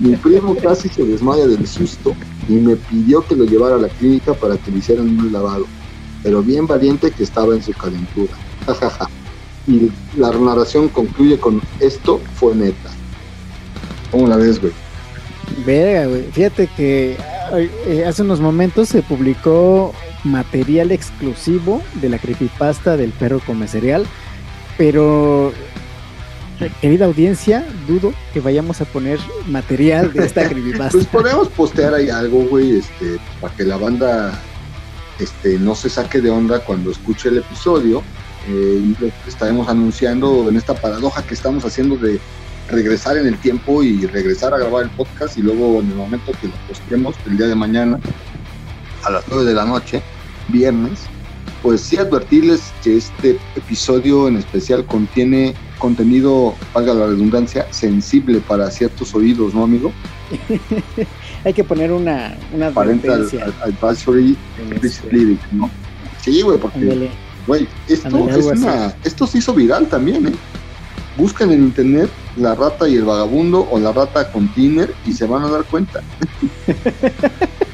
[0.00, 2.16] Mi primo casi se desmaya del susto
[2.48, 5.66] y me pidió que lo llevara a la clínica para que le hicieran un lavado,
[6.22, 8.32] pero bien valiente que estaba en su calentura.
[9.66, 12.90] y la narración concluye con esto fue neta.
[14.10, 14.72] ¿Cómo la ves, güey?
[15.66, 16.22] Verga, güey.
[16.32, 17.18] Fíjate que
[17.86, 19.92] eh, hace unos momentos se publicó
[20.24, 24.06] material exclusivo de la creepypasta del perro come cereal,
[24.76, 25.52] pero
[26.80, 30.92] querida audiencia, dudo que vayamos a poner material de esta creepypasta.
[30.92, 34.40] pues podemos postear ahí algo, güey, este, para que la banda
[35.18, 38.02] este, no se saque de onda cuando escuche el episodio.
[38.48, 38.94] Eh,
[39.26, 42.20] estaremos anunciando en esta paradoja que estamos haciendo de
[42.68, 46.32] regresar en el tiempo y regresar a grabar el podcast y luego en el momento
[46.40, 47.98] que lo posteemos el día de mañana
[49.02, 50.02] a las 9 de la noche,
[50.48, 51.00] viernes,
[51.62, 58.70] pues sí advertirles que este episodio en especial contiene contenido, valga la redundancia, sensible para
[58.70, 59.92] ciertos oídos, ¿no, amigo?
[61.44, 63.52] Hay que poner una, una Parental advertencia.
[63.62, 65.70] advisory en explicit este- lyrics, ¿no?
[66.22, 67.10] Sí, güey, porque.
[67.46, 70.32] Güey, esto, es una, esto se hizo viral también, ¿eh?
[71.18, 75.26] Buscan en internet la rata y el vagabundo o la rata con Tiner y se
[75.26, 76.00] van a dar cuenta.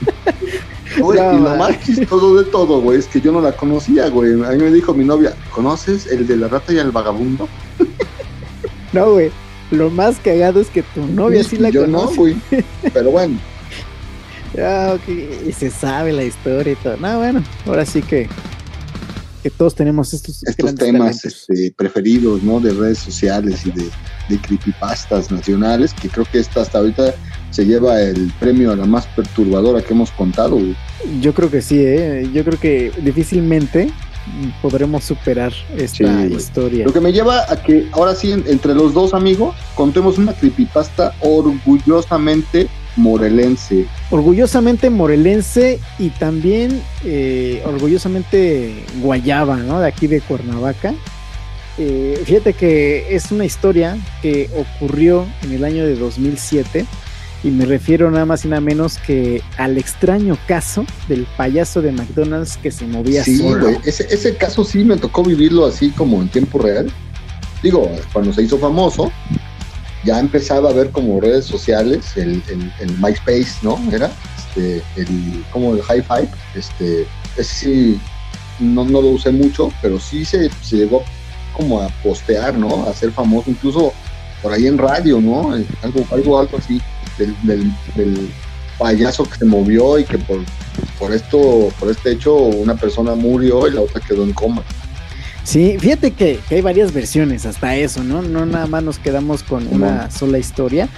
[0.98, 4.08] Güey, No, y lo más chistoso de todo, güey, es que yo no la conocía,
[4.08, 4.32] güey.
[4.32, 7.48] A mí me dijo mi novia, ¿conoces el de la rata y el vagabundo?
[8.92, 9.30] No, güey.
[9.70, 12.06] Lo más cagado es que tu novia sí la yo conoce.
[12.06, 12.36] no, güey.
[12.92, 13.38] Pero bueno,
[14.58, 15.08] Ah, ok,
[15.46, 16.96] Y se sabe la historia y todo.
[16.96, 18.28] No, bueno, ahora sí que,
[19.44, 22.58] que todos tenemos estos, estos temas este, preferidos, ¿no?
[22.58, 23.88] De redes sociales y de,
[24.28, 27.14] de creepypastas nacionales, que creo que esta hasta ahorita
[27.50, 30.74] se lleva el premio a la más perturbadora que hemos contado, güey.
[31.20, 32.28] Yo creo que sí, ¿eh?
[32.32, 33.90] Yo creo que difícilmente
[34.62, 36.84] podremos superar esta Sí, historia.
[36.84, 40.32] Lo que me lleva a que ahora sí, en- entre los dos amigos, contemos una
[40.34, 43.86] creepypasta orgullosamente morelense.
[44.10, 49.80] Orgullosamente morelense y también eh, orgullosamente guayaba, ¿no?
[49.80, 50.94] De aquí de Cuernavaca.
[51.78, 56.84] Eh, fíjate que es una historia que ocurrió en el año de 2007
[57.42, 61.92] y me refiero nada más y nada menos que al extraño caso del payaso de
[61.92, 63.60] McDonald's que se movía Sí, solo.
[63.66, 63.78] güey.
[63.84, 66.92] Ese, ese caso sí me tocó vivirlo así como en tiempo real.
[67.62, 69.10] Digo, cuando se hizo famoso,
[70.04, 73.78] ya empezaba a ver como redes sociales, el, el, el MySpace, ¿no?
[73.92, 76.28] Era este, el, como el High Five.
[76.54, 78.00] Este, ese sí,
[78.58, 81.02] no, no lo usé mucho, pero sí se, se llegó
[81.56, 82.84] como a postear, ¿no?
[82.86, 83.92] A ser famoso, incluso
[84.42, 85.52] por ahí en radio, ¿no?
[85.82, 86.80] Algo, algo, algo así,
[87.20, 88.30] del, del, del
[88.78, 90.40] payaso que se movió y que por,
[90.98, 94.62] por esto, por este hecho, una persona murió y la otra quedó en coma.
[95.44, 98.22] Sí, fíjate que, que hay varias versiones hasta eso, ¿no?
[98.22, 100.88] No nada más nos quedamos con una sola historia.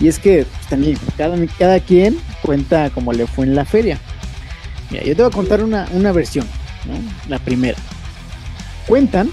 [0.00, 3.98] Y es que también cada, cada quien cuenta como le fue en la feria.
[4.90, 6.46] Mira, yo te voy a contar una, una versión,
[6.86, 6.94] ¿no?
[7.28, 7.78] La primera.
[8.86, 9.30] Cuentan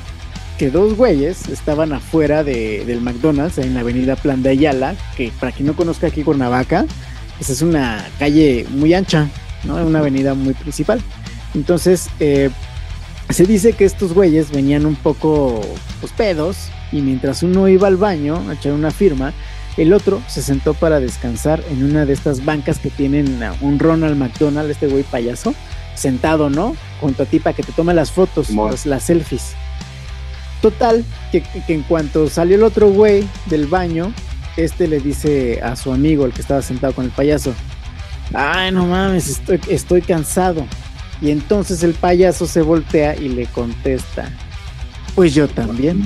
[0.59, 5.31] que dos güeyes estaban afuera de- del McDonald's en la avenida Plan de Ayala, que
[5.39, 6.85] para quien no conozca aquí Cuernavaca,
[7.37, 9.29] pues es una calle muy ancha,
[9.63, 9.75] ¿no?
[9.77, 11.01] Una avenida muy principal.
[11.55, 12.49] Entonces, eh,
[13.29, 15.61] se dice que estos güeyes venían un poco
[16.01, 16.57] pues, pedos
[16.91, 19.31] y mientras uno iba al baño a echar una firma,
[19.77, 24.17] el otro se sentó para descansar en una de estas bancas que tienen un Ronald
[24.17, 25.53] McDonald, este güey payaso,
[25.95, 26.75] sentado, ¿no?
[26.99, 29.53] Junto a ti para que te tome las fotos, pues, las selfies.
[30.61, 34.13] Total, que, que en cuanto salió el otro güey del baño,
[34.57, 37.53] este le dice a su amigo, el que estaba sentado con el payaso,
[38.33, 40.65] ay, no mames, estoy, estoy cansado.
[41.21, 44.29] Y entonces el payaso se voltea y le contesta,
[45.15, 46.03] pues yo también.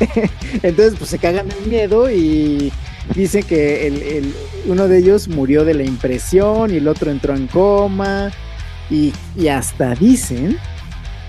[0.62, 2.72] Entonces pues se cagan de miedo y
[3.14, 4.34] dice que el, el-
[4.66, 8.32] uno de ellos murió de la impresión y el otro entró en coma
[8.90, 10.58] y, y hasta dicen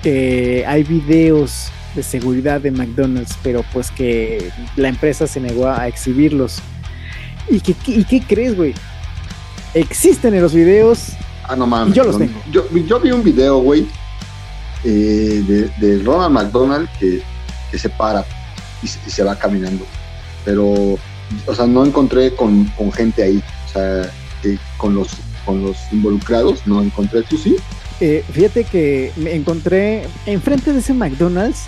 [0.02, 5.88] que hay videos de seguridad de McDonald's, pero pues que la empresa se negó a
[5.88, 6.58] exhibirlos.
[7.50, 8.74] ¿Y qué, qué- y qué crees, güey?
[9.74, 11.10] Existen en los videos
[11.48, 11.94] Ah, no mames.
[11.94, 12.34] Yo los tengo.
[12.52, 13.86] Yo, yo vi un video, güey,
[14.84, 17.22] eh, de, de Ronald McDonald que,
[17.70, 18.26] que se para
[18.82, 19.86] y se, y se va caminando.
[20.44, 20.66] Pero,
[21.46, 23.44] o sea, no encontré con, con gente ahí.
[23.70, 24.10] O sea,
[24.42, 25.10] que con los
[25.46, 27.22] con los involucrados, no encontré.
[27.22, 27.56] ¿Tú sí?
[28.02, 31.66] Eh, fíjate que me encontré enfrente de ese McDonald's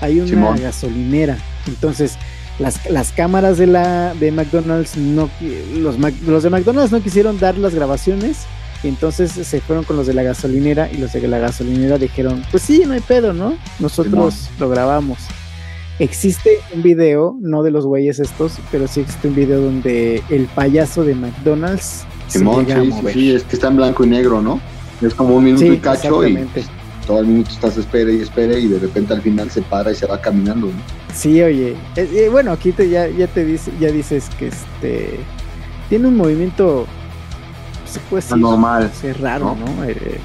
[0.00, 0.60] hay una Simón.
[0.60, 1.38] gasolinera.
[1.66, 2.16] Entonces,
[2.58, 5.28] las, las cámaras de la de McDonald's no
[5.74, 8.46] los, los de McDonald's no quisieron dar las grabaciones.
[8.82, 12.44] Y entonces se fueron con los de la gasolinera y los de la gasolinera dijeron,
[12.50, 13.56] pues sí, no hay pedo, ¿no?
[13.78, 15.18] Nosotros lo grabamos.
[15.98, 20.44] Existe un video, no de los güeyes estos, pero sí existe un video donde el
[20.46, 24.60] payaso de McDonald's Simón, sí, sí, sí, es que está en blanco y negro, ¿no?
[25.00, 26.38] Es como un minuto y cacho y.
[27.06, 29.94] todo el minuto estás espere y espere y de repente al final se para y
[29.94, 30.72] se va caminando, ¿no?
[31.14, 31.76] Sí, oye.
[31.96, 35.20] Eh, bueno, aquí te, ya, ya te dice, ya dices que este
[35.88, 36.86] tiene un movimiento,
[37.86, 38.90] se puede decir, Anormal.
[39.02, 39.76] es raro, ¿no?
[39.76, 39.84] ¿no?
[39.84, 40.18] Eh,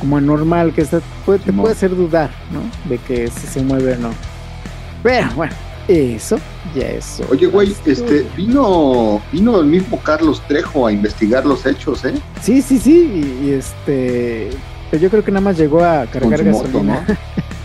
[0.00, 2.60] como anormal, que está, puede, te puede hacer dudar, ¿no?
[2.90, 4.10] De que si se mueve o no.
[5.02, 5.54] Pero bueno,
[5.86, 6.38] eso
[6.74, 7.22] ya es.
[7.30, 12.14] Oye, güey, este, vino, vino el mismo Carlos Trejo a investigar los hechos, ¿eh?
[12.40, 13.38] Sí, sí, sí.
[13.42, 14.50] Y, y este.
[14.92, 17.06] Pero yo creo que nada más llegó a cargar gasolina.
[17.08, 17.16] ¿no?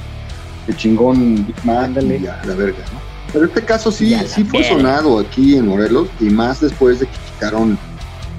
[0.69, 2.19] El chingón Big Mac Ándale.
[2.19, 3.01] y a la verga, ¿no?
[3.33, 7.17] Pero este caso sí, sí fue sonado aquí en Morelos y más después de que
[7.33, 7.77] quitaron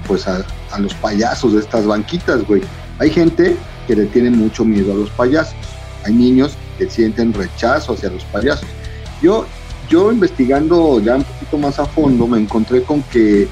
[0.07, 2.63] pues a, a los payasos de estas banquitas, güey.
[2.97, 5.53] Hay gente que le tiene mucho miedo a los payasos.
[6.03, 8.67] Hay niños que sienten rechazo hacia los payasos.
[9.21, 9.45] Yo,
[9.87, 13.47] yo investigando ya un poquito más a fondo me encontré con que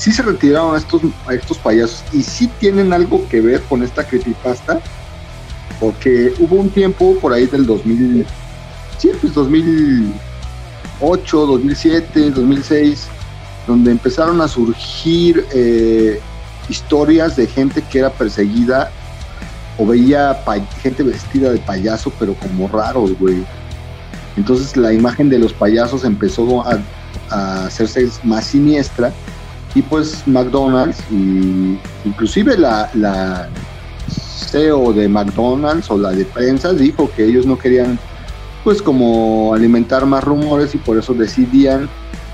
[0.00, 4.02] sí se retiraron a estos, estos payasos y sí tienen algo que ver con esta
[4.02, 4.80] creepypasta,
[5.78, 8.26] porque hubo un tiempo por ahí del 2000,
[8.96, 13.08] sí, pues 2008, 2007, 2006,
[13.66, 16.18] donde empezaron a surgir eh,
[16.70, 18.90] historias de gente que era perseguida
[19.76, 20.42] o veía
[20.82, 23.44] gente vestida de payaso, pero como raros, güey.
[24.38, 26.78] Entonces la imagen de los payasos empezó a
[27.66, 29.12] hacerse más siniestra
[29.74, 33.48] y pues McDonald's y inclusive la,
[34.08, 37.98] CEO de McDonald's o la de prensa dijo que ellos no querían
[38.64, 41.88] pues como alimentar más rumores y por eso decidían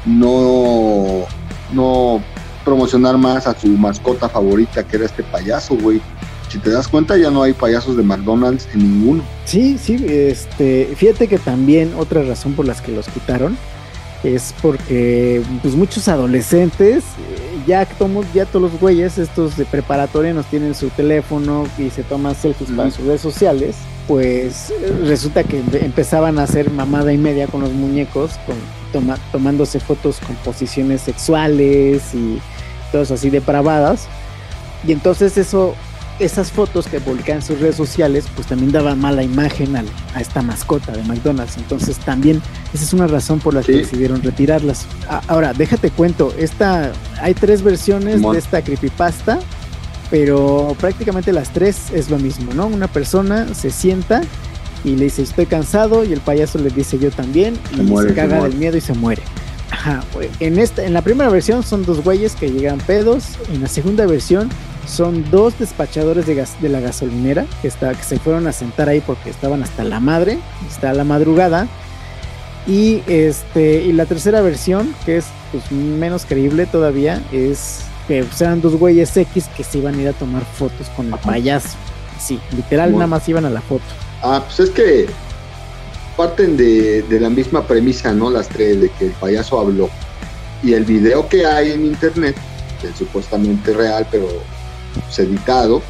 [0.06, 1.26] no,
[1.72, 2.22] no
[2.64, 6.00] promocionar más a su mascota favorita que era este payaso, güey.
[6.48, 9.22] Si te das cuenta ya no hay payasos de McDonald's en ninguno.
[9.44, 13.58] Sí, sí, este, fíjate que también otra razón por las que los quitaron
[14.24, 20.32] es porque pues muchos adolescentes eh, ya tomos ya todos los güeyes estos de preparatoria
[20.32, 23.76] nos tienen su teléfono y se toman selfies para sus redes sociales
[24.08, 24.72] pues
[25.04, 28.56] resulta que empezaban a hacer mamada y media con los muñecos con
[29.32, 32.40] tomándose fotos con posiciones sexuales y
[32.92, 34.06] todas así depravadas.
[34.86, 35.74] Y entonces eso
[36.18, 40.42] esas fotos que publican en sus redes sociales, pues también daban mala imagen a esta
[40.42, 41.56] mascota de McDonald's.
[41.56, 42.40] Entonces también
[42.72, 44.86] esa es una razón por la que decidieron retirarlas.
[45.28, 49.38] ahora, déjate cuento, esta, hay tres versiones de esta creepypasta,
[50.10, 52.66] pero prácticamente las tres es lo mismo, ¿no?
[52.66, 54.22] Una persona se sienta
[54.84, 58.42] y le dice estoy cansado y el payaso le dice yo también y se caga
[58.42, 59.22] del miedo y se muere.
[59.70, 60.02] Ajá,
[60.40, 64.06] en, esta, en la primera versión son dos güeyes que llegan pedos, en la segunda
[64.06, 64.48] versión
[64.86, 68.88] son dos despachadores de, gas, de la gasolinera que, está, que se fueron a sentar
[68.88, 70.38] ahí porque estaban hasta la madre,
[70.68, 71.66] está la madrugada.
[72.66, 78.60] Y, este, y la tercera versión, que es pues, menos creíble todavía, es que eran
[78.60, 81.76] dos güeyes X que se iban a ir a tomar fotos con el payaso.
[82.18, 83.84] Sí, literal, nada más iban a la foto.
[84.22, 85.06] Ah, pues es que
[86.16, 88.30] parten de, de la misma premisa, ¿no?
[88.30, 89.90] Las tres, de que el payaso habló.
[90.62, 92.36] Y el video que hay en internet,
[92.80, 94.26] que es supuestamente real, pero
[95.18, 95.82] editado,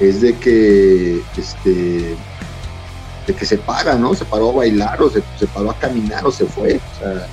[0.00, 2.16] es de que este
[3.26, 4.14] de que se para, ¿no?
[4.14, 5.22] Se paró a bailar o se,
[5.52, 6.76] paró a caminar o se fue.
[6.76, 7.26] O sea,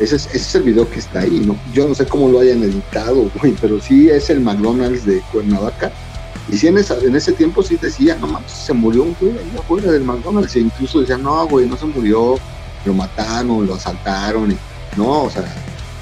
[0.00, 1.56] ese es, ese es el video que está ahí, ¿no?
[1.72, 5.92] Yo no sé cómo lo hayan editado, güey, pero sí es el McDonald's de Cuernavaca.
[6.52, 9.52] Y sí, en, en ese tiempo sí decía, no mames, se murió un güey ahí
[9.58, 10.54] afuera del McDonald's.
[10.54, 12.38] E incluso decía, no, güey, no se murió,
[12.84, 14.52] lo mataron, lo asaltaron.
[14.52, 14.56] Y,
[14.96, 15.44] no, o sea,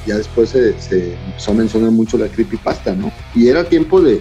[0.07, 3.13] ya después se, se empezó a mencionar mucho la creepypasta, ¿no?
[3.33, 4.21] Y era tiempo de,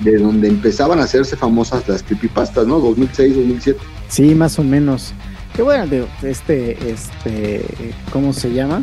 [0.00, 2.80] de donde empezaban a hacerse famosas las creepypastas, ¿no?
[2.80, 3.78] 2006, 2007.
[4.08, 5.12] Sí, más o menos.
[5.54, 7.64] Qué bueno, este, este,
[8.12, 8.82] ¿cómo se llama?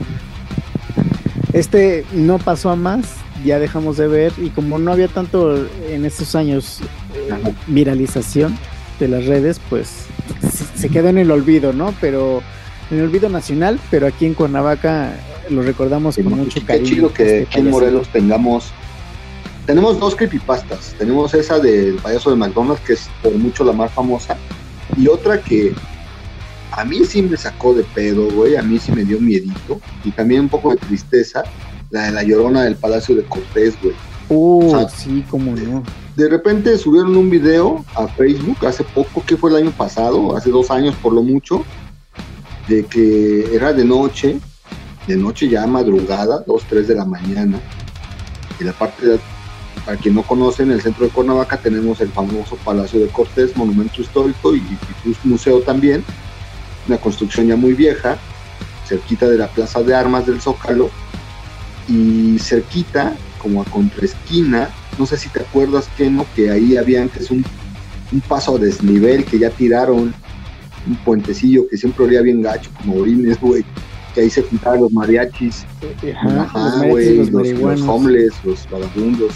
[1.54, 3.06] Este no pasó a más,
[3.44, 5.56] ya dejamos de ver y como no había tanto
[5.90, 6.80] en estos años
[7.16, 8.58] eh, viralización
[9.00, 10.06] de las redes, pues
[10.76, 11.94] se quedó en el olvido, ¿no?
[12.00, 12.42] Pero
[12.92, 15.14] en el olvido nacional, pero aquí en Cuernavaca
[15.50, 16.86] lo recordamos con mucho cariño.
[16.86, 18.72] Qué chido que aquí en Morelos tengamos
[19.66, 20.94] tenemos dos creepypastas.
[20.98, 24.38] Tenemos esa del payaso de McDonald's, que es por mucho la más famosa,
[24.98, 25.74] y otra que
[26.72, 30.12] a mí sí me sacó de pedo, güey, a mí sí me dio miedito, y
[30.12, 31.44] también un poco de tristeza,
[31.94, 33.94] la de la llorona del Palacio de Cortés, güey.
[34.30, 35.84] Uh, sí, cómo no.
[36.16, 40.50] De repente subieron un video a Facebook hace poco, que fue el año pasado, hace
[40.50, 41.64] dos años por lo mucho,
[42.68, 44.40] de que era de noche,
[45.08, 47.60] de noche ya madrugada, dos, tres de la mañana,
[48.60, 49.20] y la parte de
[49.86, 53.56] para quien no conoce, en el centro de Cuernavaca tenemos el famoso Palacio de Cortés,
[53.58, 56.06] monumento histórico y, y, museo también,
[56.88, 58.18] una construcción ya muy vieja,
[58.88, 60.90] cerquita de la Plaza de Armas del Zócalo,
[61.88, 67.02] y cerquita, como a contraesquina, no sé si te acuerdas, que no, que ahí había
[67.02, 67.44] antes un,
[68.12, 70.14] un paso a desnivel que ya tiraron,
[70.86, 73.66] un puentecillo que siempre olía bien gacho, como orines, güey
[74.14, 75.66] que ahí se juntaban los mariachis,
[76.16, 79.34] Ajá, los, los, homeless, los vagabundos,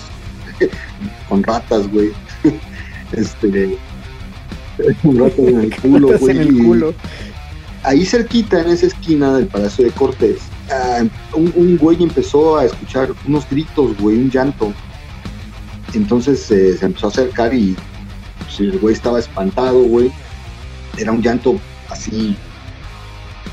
[1.29, 2.11] con ratas, güey.
[3.13, 3.77] Este.
[4.77, 6.93] ratas en el culo, güey.
[7.83, 10.39] Ahí cerquita, en esa esquina del Palacio de Cortés,
[10.71, 11.03] ah,
[11.33, 14.73] un, güey empezó a escuchar unos gritos, güey, un llanto.
[15.93, 17.75] Entonces eh, se empezó a acercar y
[18.39, 20.11] pues, el güey estaba espantado, güey.
[20.97, 22.35] Era un llanto así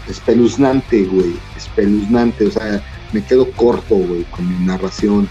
[0.09, 2.83] espeluznante, güey, espeluznante, o sea,
[3.13, 5.29] me quedo corto, güey, con mi narración.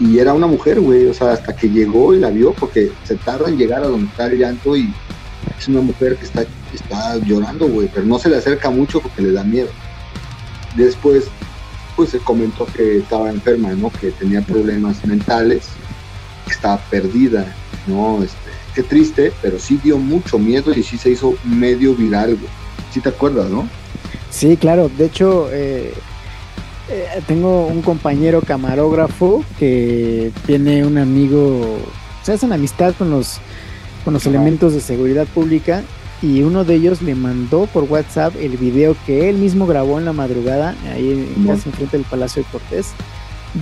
[0.00, 3.14] Y era una mujer, güey, o sea, hasta que llegó y la vio, porque se
[3.16, 4.92] tarda en llegar a donde está el llanto y
[5.58, 9.22] es una mujer que está, está llorando, güey, pero no se le acerca mucho porque
[9.22, 9.68] le da miedo.
[10.74, 11.26] Después,
[11.96, 13.90] pues se comentó que estaba enferma, ¿no?
[13.90, 15.68] Que tenía problemas mentales,
[16.46, 17.54] que estaba perdida,
[17.86, 18.22] ¿no?
[18.22, 18.36] Este,
[18.74, 22.50] qué triste, pero sí dio mucho miedo y sí se hizo medio viral, güey.
[22.92, 23.68] ¿Sí te acuerdas, no?
[24.30, 24.90] Sí, claro.
[24.96, 25.94] De hecho, eh,
[26.88, 31.78] eh, tengo un compañero camarógrafo que tiene un amigo,
[32.22, 33.38] se hacen amistad con los,
[34.04, 35.82] con los elementos de seguridad pública
[36.24, 40.06] y uno de ellos le mandó por WhatsApp el video que él mismo grabó en
[40.06, 42.86] la madrugada, ahí casi enfrente del Palacio de Cortés,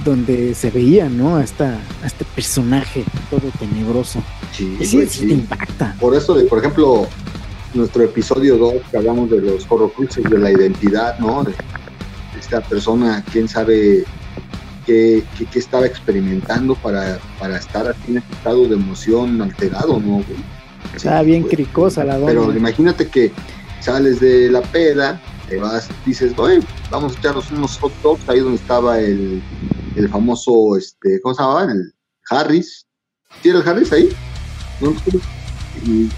[0.05, 1.37] donde se veía, ¿no?
[1.37, 4.23] A, esta, a este personaje todo tenebroso.
[4.53, 5.97] Sí, Y sí, güey, sí te impacta.
[6.01, 7.07] Por eso, de, por ejemplo,
[7.75, 11.43] nuestro episodio 2, que hablamos de los horrocruxes de la identidad, ¿no?
[11.45, 11.53] De
[12.41, 14.05] esta persona, quién sabe
[14.87, 19.99] qué, qué- qué estaba experimentando para, para estar así en este estado de emoción alterado,
[20.01, 20.15] ¿no?
[20.17, 20.52] güey?
[20.95, 21.55] Estaba bien güey.
[21.57, 23.33] cricosa la Pero imagínate que
[23.81, 26.61] sales de la peda, te vas, dices, oye,
[26.91, 29.43] vamos a echarnos unos hot dogs ahí donde estaba el,
[29.97, 31.73] el famoso, este, ¿cómo se llamaba?
[31.73, 31.93] El
[32.31, 32.87] Harris.
[33.43, 34.09] ¿Sí era el Harris ahí?
[34.81, 34.95] ¿No?
[35.87, 36.09] Y,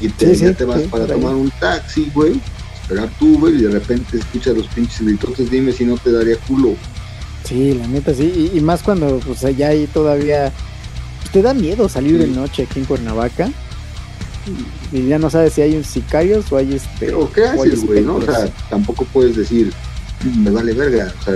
[0.00, 2.40] y te, Sí, sí, ya te vas sí, para tomar un taxi, güey,
[2.82, 6.36] esperar tu Uber y de repente escuchas los pinches gritotes, dime si no te daría
[6.46, 6.74] culo.
[7.44, 8.50] Sí, la neta sí.
[8.52, 10.52] Y, y más cuando pues allá ahí todavía
[11.20, 13.50] pues, te da miedo salir de noche aquí en Cuernavaca.
[14.92, 16.90] Y, ya no sabes si hay un sicarios o hay este.
[17.00, 18.16] Pero, ¿qué o hay haces, güey, no?
[18.16, 19.72] O sea, tampoco puedes decir,
[20.24, 21.34] "Mm, me vale verga, o sea,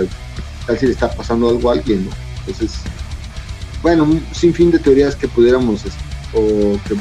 [0.65, 2.11] tal si le está pasando algo a alguien, ¿no?
[2.39, 2.79] Entonces,
[3.81, 5.83] bueno, un sinfín de teorías que pudiéramos
[6.33, 6.95] o que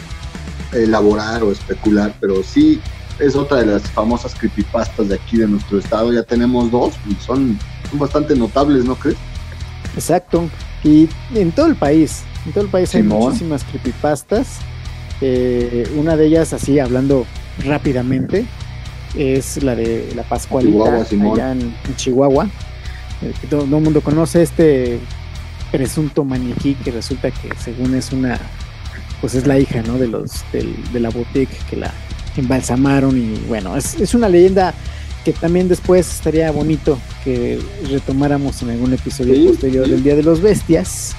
[0.82, 2.80] elaborar o especular, pero sí
[3.18, 6.12] es otra de las famosas creepypastas de aquí de nuestro estado.
[6.12, 7.58] Ya tenemos dos y son,
[7.90, 9.16] son bastante notables, ¿no crees?
[9.94, 10.48] Exacto.
[10.82, 14.58] Y en todo el país, en todo el país hay muchísimas creepypastas.
[15.24, 17.24] Eh, una de ellas, así hablando
[17.64, 18.44] rápidamente,
[19.16, 22.46] es la de la Pascualita Chihuahua, allá en, en Chihuahua.
[23.22, 24.98] Eh, que todo, todo el mundo conoce este
[25.70, 28.38] presunto maniquí que resulta que según es una,
[29.20, 29.96] pues es la hija, ¿no?
[29.96, 31.92] De los del- de la boutique que la
[32.36, 34.74] embalsamaron y bueno, es, es una leyenda
[35.24, 39.90] que también después estaría bonito que retomáramos en algún episodio Sí, posterior sí.
[39.92, 41.14] del Día de los Bestias.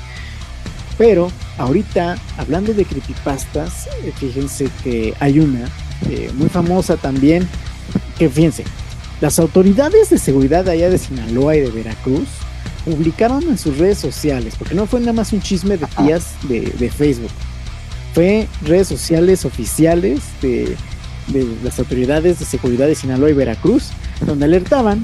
[0.97, 5.65] Pero ahorita, hablando de creepypastas, eh, fíjense que hay una
[6.09, 7.47] eh, muy famosa también,
[8.17, 8.63] que fíjense,
[9.21, 12.27] las autoridades de seguridad allá de Sinaloa y de Veracruz
[12.85, 16.61] publicaron en sus redes sociales, porque no fue nada más un chisme de tías de,
[16.61, 17.31] de Facebook,
[18.13, 20.75] fue redes sociales oficiales de,
[21.27, 23.89] de las autoridades de seguridad de Sinaloa y Veracruz,
[24.25, 25.01] donde alertaban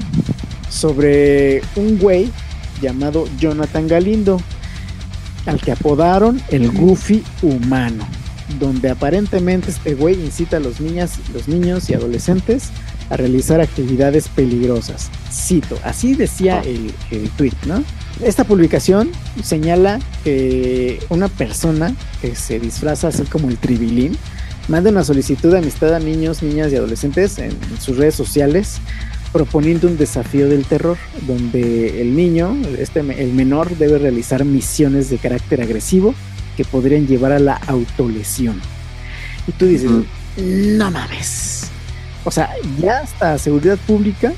[0.68, 2.30] sobre un güey
[2.80, 4.40] llamado Jonathan Galindo,
[5.46, 8.06] al que apodaron el Goofy humano,
[8.58, 12.70] donde aparentemente este güey incita a los, niñas, los niños y adolescentes
[13.08, 15.10] a realizar actividades peligrosas.
[15.30, 17.82] Cito, así decía el, el tweet, ¿no?
[18.22, 19.10] Esta publicación
[19.42, 24.16] señala que una persona que se disfraza así como el tribilín
[24.68, 28.78] manda una solicitud de amistad a niños, niñas y adolescentes en, en sus redes sociales
[29.32, 30.96] proponiendo un desafío del terror
[31.26, 36.14] donde el niño, este, el menor debe realizar misiones de carácter agresivo
[36.56, 38.60] que podrían llevar a la autolesión.
[39.46, 39.90] Y tú dices,
[40.36, 41.68] no mames.
[42.24, 42.50] O sea,
[42.80, 44.32] ya hasta seguridad pública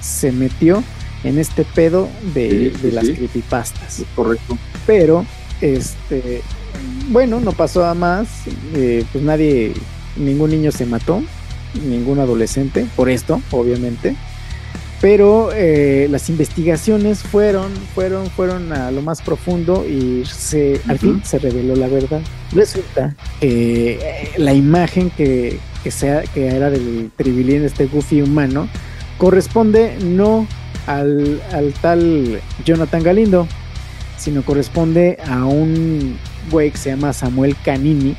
[0.00, 0.82] se metió
[1.24, 3.12] en este pedo de, Sí, de sí, las sí.
[3.14, 4.58] creepypastas correcto.
[4.86, 5.24] pero
[5.60, 6.42] este
[7.10, 8.26] bueno no pasó a más
[8.74, 9.72] eh, pues nadie
[10.16, 11.22] ningún niño se mató
[11.86, 14.16] ningún adolescente por esto obviamente
[15.02, 21.06] pero eh, las investigaciones fueron fueron fueron a lo más profundo y se al Ujú.
[21.06, 22.22] fin se reveló la verdad
[22.52, 28.68] resulta que eh, la imagen que que sea que era del tribilín este goofy humano
[29.18, 30.46] corresponde no
[30.86, 33.46] al, al tal Jonathan Galindo
[34.16, 36.16] sino corresponde a un
[36.50, 38.14] güey que se llama Samuel Canini,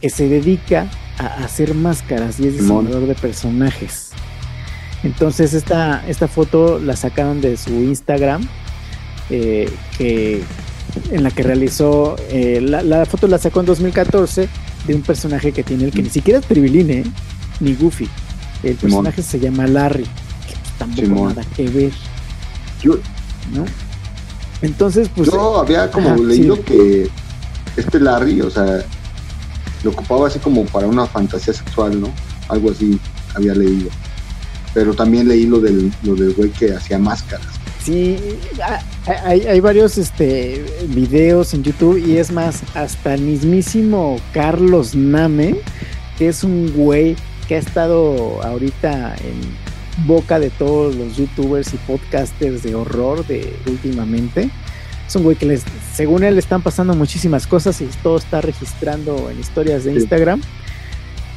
[0.00, 0.88] que se dedica
[1.18, 4.10] a hacer máscaras y es diseñador de personajes.
[5.02, 8.48] Entonces esta, esta foto la sacaron de su Instagram,
[9.30, 10.42] eh, que,
[11.10, 14.48] en la que realizó, eh, la, la foto la sacó en 2014
[14.86, 17.04] de un personaje que tiene el que ni siquiera es Triviline, ¿eh?
[17.60, 18.08] ni Goofy.
[18.62, 19.04] El Simón.
[19.04, 21.28] personaje se llama Larry, que tampoco Simón.
[21.34, 21.92] nada que ver,
[22.82, 22.94] Yo,
[23.54, 23.64] ¿no?
[24.62, 25.30] Entonces, pues...
[25.30, 26.62] yo había como Ajá, leído sí.
[26.62, 27.10] que
[27.76, 28.82] este Larry, o sea,
[29.82, 32.08] lo ocupaba así como para una fantasía sexual, ¿no?
[32.48, 32.98] Algo así
[33.34, 33.90] había leído.
[34.74, 37.46] Pero también leí lo del, lo del güey que hacía máscaras.
[37.82, 38.16] Sí,
[39.06, 45.56] hay, hay, varios este, videos en YouTube y es más, hasta el mismísimo Carlos Name,
[46.18, 47.14] que es un güey
[47.46, 53.54] que ha estado ahorita en boca de todos los youtubers y podcasters de horror de
[53.66, 54.50] últimamente.
[55.06, 55.62] Es un güey que les,
[55.94, 60.40] según él, le están pasando muchísimas cosas y todo está registrando en historias de Instagram.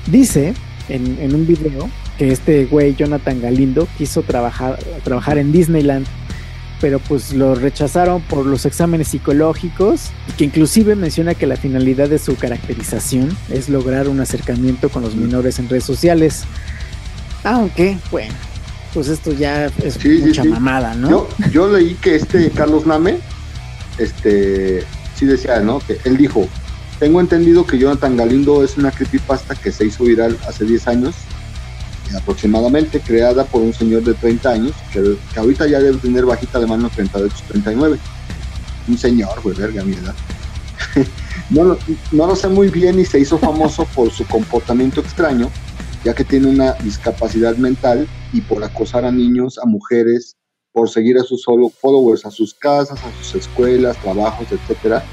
[0.10, 0.54] Dice
[0.88, 6.08] en, en un video que este güey, Jonathan Galindo, quiso trabajar, trabajar en Disneyland
[6.80, 12.20] pero pues lo rechazaron por los exámenes psicológicos, que inclusive menciona que la finalidad de
[12.20, 16.44] su caracterización es lograr un acercamiento con los menores en redes sociales.
[17.44, 18.34] Aunque, bueno,
[18.94, 21.28] pues esto ya es mucha mamada, ¿no?
[21.52, 23.20] Yo, leí que este Carlos Name,
[23.98, 24.84] este,
[25.16, 25.80] sí decía, ¿no?
[25.80, 26.48] Que él dijo,
[27.00, 31.16] tengo entendido que Jonathan Galindo es una creepypasta que se hizo viral hace 10 años
[32.16, 36.68] aproximadamente, creada por un señor de 30 años, que, ahorita ya debe tener bajita de
[36.68, 38.00] mano 38, 39.
[38.88, 40.16] Un señor, güey, verga, mi edad.
[41.50, 41.78] no,
[42.12, 45.50] no lo sé muy bien y se hizo famoso por su comportamiento extraño,
[46.04, 50.36] ya que tiene una discapacidad mental y por acosar a niños, a mujeres,
[50.72, 55.04] por seguir a sus solo followers a sus casas, a sus escuelas, trabajos, etcétera,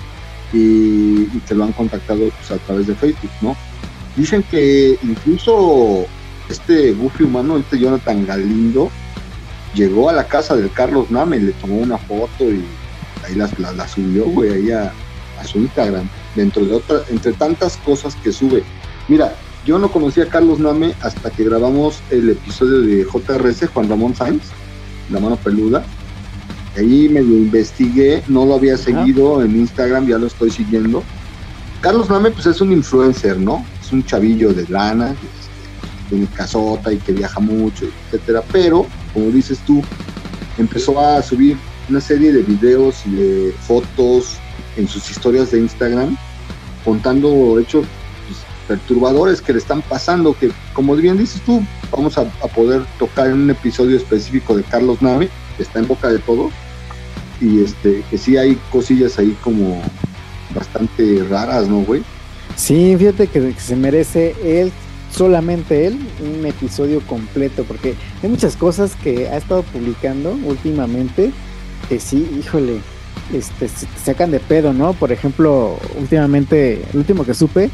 [0.52, 3.56] y, y te lo han contactado pues, a través de Facebook, ¿no?
[4.14, 6.06] Dicen que incluso
[6.48, 8.90] este Goofy humano, este Jonathan Galindo,
[9.74, 12.64] llegó a la casa del Carlos Name, le tomó una foto y
[13.24, 14.92] ahí la, la, subió, güey, ahí a,
[15.44, 18.62] su Instagram, dentro de otra, entre tantas cosas que sube.
[19.08, 19.34] Mira,
[19.66, 24.14] yo no conocía a Carlos Name hasta que grabamos el episodio de JRS, Juan Ramón
[24.14, 24.44] Sainz,
[25.10, 25.84] La Mano Peluda.
[26.78, 31.02] Ahí me lo investigué, no lo había seguido en Instagram, ya lo estoy siguiendo.
[31.82, 33.64] Carlos Name, pues es un influencer, ¿no?
[33.82, 35.14] Es un chavillo de lana,
[36.08, 38.42] tiene casota y que viaja mucho, etcétera.
[38.52, 39.82] Pero, como dices tú,
[40.58, 41.56] empezó a subir
[41.88, 44.38] una serie de videos y de fotos
[44.76, 46.16] en sus historias de Instagram,
[46.84, 47.86] contando hechos
[48.26, 52.24] pues, perturbadores que le están pasando, que como bien dices tú, vamos a,
[52.54, 56.52] poder tocar en un episodio específico de Carlos Nave, que está en boca de todos,
[57.40, 59.82] y este, que sí hay cosillas ahí como
[60.54, 62.02] bastante raras, ¿no, güey?
[62.56, 64.72] Sí, fíjate que, se merece él
[65.14, 71.30] solamente él un episodio completo, porque hay muchas cosas que ha estado publicando últimamente
[71.88, 72.78] que sí, híjole,
[73.32, 74.92] este, se sacan de pedo, ¿no?
[74.94, 77.70] Por ejemplo, últimamente, el último que supe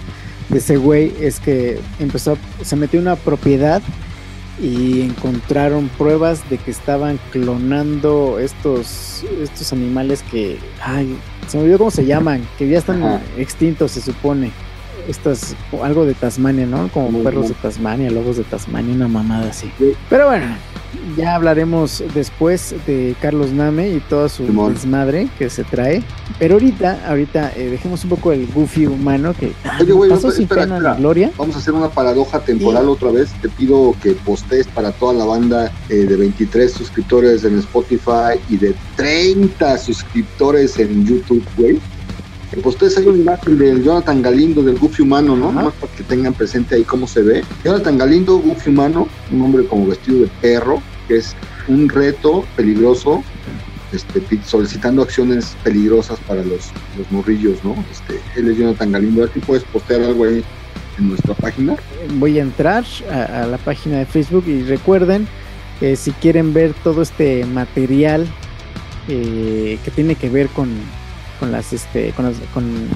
[0.48, 3.80] de ese güey es que empezó, se metió una propiedad
[4.60, 11.16] y encontraron pruebas de que estaban clonando estos, estos animales que, ay,
[11.48, 14.50] se me olvidó cómo se llaman, que ya están extintos, se supone
[15.08, 16.88] estas, algo de Tasmania, ¿no?
[16.88, 19.70] Como perros de Tasmania, lobos de Tasmania, una mamada así.
[20.08, 20.46] Pero bueno,
[21.16, 26.02] ya hablaremos después de Carlos Name y toda su desmadre que se trae.
[26.38, 29.52] Pero ahorita, ahorita eh, dejemos un poco el goofy humano que
[30.08, 31.30] pasó sin pena gloria.
[31.36, 33.30] Vamos a hacer una paradoja temporal otra vez.
[33.40, 38.56] Te pido que postees para toda la banda eh, de 23 suscriptores en Spotify y
[38.56, 41.80] de 30 suscriptores en YouTube, güey
[42.56, 45.52] pues ustedes hay una imagen del Jonathan Galindo, del Goofy humano, ¿no?
[45.52, 47.44] Más para que tengan presente ahí cómo se ve.
[47.64, 51.36] Jonathan Galindo, Goofy humano, un hombre como vestido de perro, que es
[51.68, 53.22] un reto peligroso,
[53.92, 57.76] este, solicitando acciones peligrosas para los, los morrillos, ¿no?
[57.90, 59.24] Este, él es Jonathan Galindo.
[59.24, 60.42] Aquí puedes postear algo ahí
[60.98, 61.76] en nuestra página.
[62.14, 65.28] Voy a entrar a, la página de Facebook y recuerden
[65.78, 68.26] que si quieren ver todo este material
[69.08, 70.68] eh, que tiene que ver con
[71.40, 72.32] con las este con,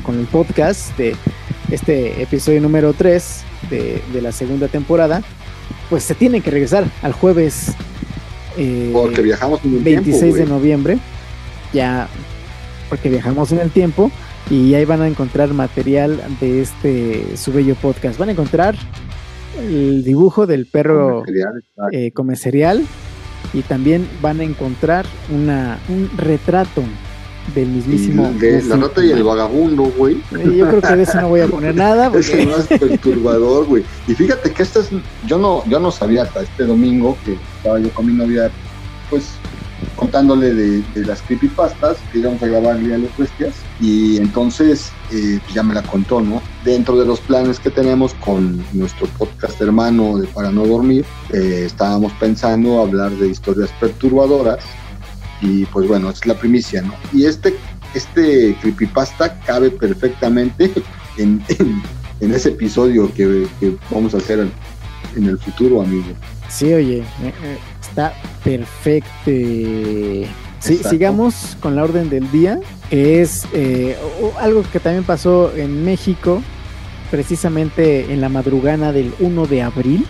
[0.05, 1.17] con, el podcast de
[1.71, 5.23] este episodio número 3 de, la segunda temporada,
[5.89, 7.73] pues se tiene que regresar al jueves
[8.59, 10.99] eh, porque viajamos en el 26 de noviembre,
[11.73, 12.07] ya
[12.91, 14.11] porque viajamos en el tiempo
[14.51, 18.19] y ahí van a encontrar material de este su bello podcast.
[18.19, 18.77] Van a encontrar
[19.59, 21.25] el dibujo del perro
[22.13, 22.87] come cereal, eh,
[23.55, 26.83] y también van a encontrar una, un retrato
[27.55, 28.33] del mismísimo.
[28.39, 30.23] de la rata y el vagabundo, güey.
[30.31, 32.11] Yo creo que de eso no voy a poner nada.
[32.13, 32.43] Porque...
[32.43, 33.85] Es más perturbador, güey.
[34.07, 34.89] Y fíjate que esto es.
[35.27, 38.51] Yo no, yo no sabía hasta este domingo que estaba yo con mi novia,
[39.11, 39.25] pues
[39.97, 43.55] contándole de, las creepypastas que íbamos a grabar el Día de las Bestias.
[43.81, 46.41] Y entonces eh, pues ya me la contó, ¿no?
[46.65, 51.65] Dentro de los planes que tenemos con nuestro podcast hermano de Para No Dormir, eh,
[51.67, 54.65] estábamos pensando hablar de historias perturbadoras
[55.41, 56.95] y pues bueno, es la primicia, ¿no?
[57.13, 57.55] Y este,
[57.95, 60.71] este creepypasta cabe perfectamente
[61.19, 61.43] en,
[62.21, 63.47] en, ese episodio que,
[63.91, 64.49] vamos a hacer
[65.17, 66.07] en el futuro, amigo.
[66.49, 69.11] Sí, oye, eh, eh, está perfecto.
[70.61, 72.59] Sí, sigamos con la orden del día,
[72.89, 73.97] que es eh,
[74.39, 76.43] algo que también pasó en México,
[77.11, 80.07] precisamente en la madrugada del 1 de abril,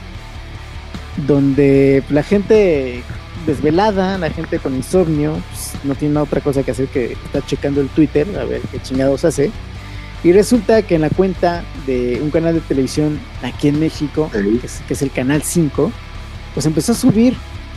[1.26, 3.02] donde la gente
[3.46, 7.80] desvelada, la gente con insomnio, pues, no tiene otra cosa que hacer que estar checando
[7.80, 9.50] el Twitter, a ver qué chingados hace.
[10.22, 14.66] Y resulta que en la cuenta de un canal de televisión aquí en México, que,
[14.92, 15.92] es, el canal 5,
[16.54, 17.36] pues empezó a subir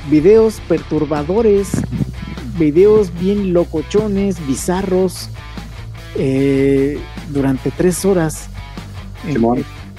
[0.09, 1.71] videos perturbadores,
[2.57, 5.29] videos bien locochones, bizarros,
[6.15, 6.97] eh,
[7.29, 8.47] durante tres horas.
[9.27, 9.35] Eh,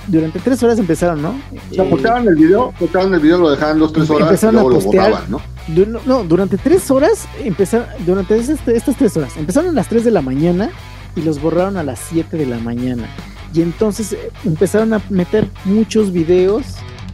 [0.06, 1.38] durante tres horas empezaron, ¿no?
[1.70, 1.84] O sea,
[2.16, 5.57] el video, el video, lo dejaban dos, tres horas y luego lo borraban, ¿no?
[5.68, 10.22] No, durante tres horas empezaron, durante estas tres horas, empezaron a las tres de la
[10.22, 10.70] mañana
[11.14, 13.08] y los borraron a las siete de la mañana.
[13.54, 16.64] Y entonces eh, empezaron a meter muchos videos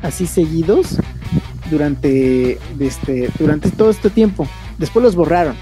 [0.02, 0.98] así seguidos
[1.70, 4.46] durante, este, durante todo este tiempo.
[4.78, 5.56] Después los borraron.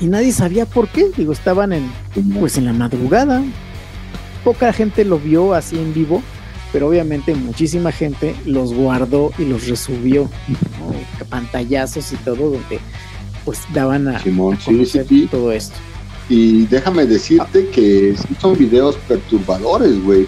[0.00, 1.10] Y nadie sabía por qué.
[1.16, 1.90] Digo, estaban en,
[2.38, 3.42] pues en la madrugada.
[4.44, 6.22] Poca gente lo vio así en vivo
[6.74, 10.28] pero obviamente muchísima gente los guardó y los resubió,
[11.28, 12.80] pantallazos y todo, donde
[13.44, 14.58] pues daban a, Simón,
[15.30, 15.76] todo esto.
[16.28, 20.26] Y déjame decirte que son videos perturbadores, güey.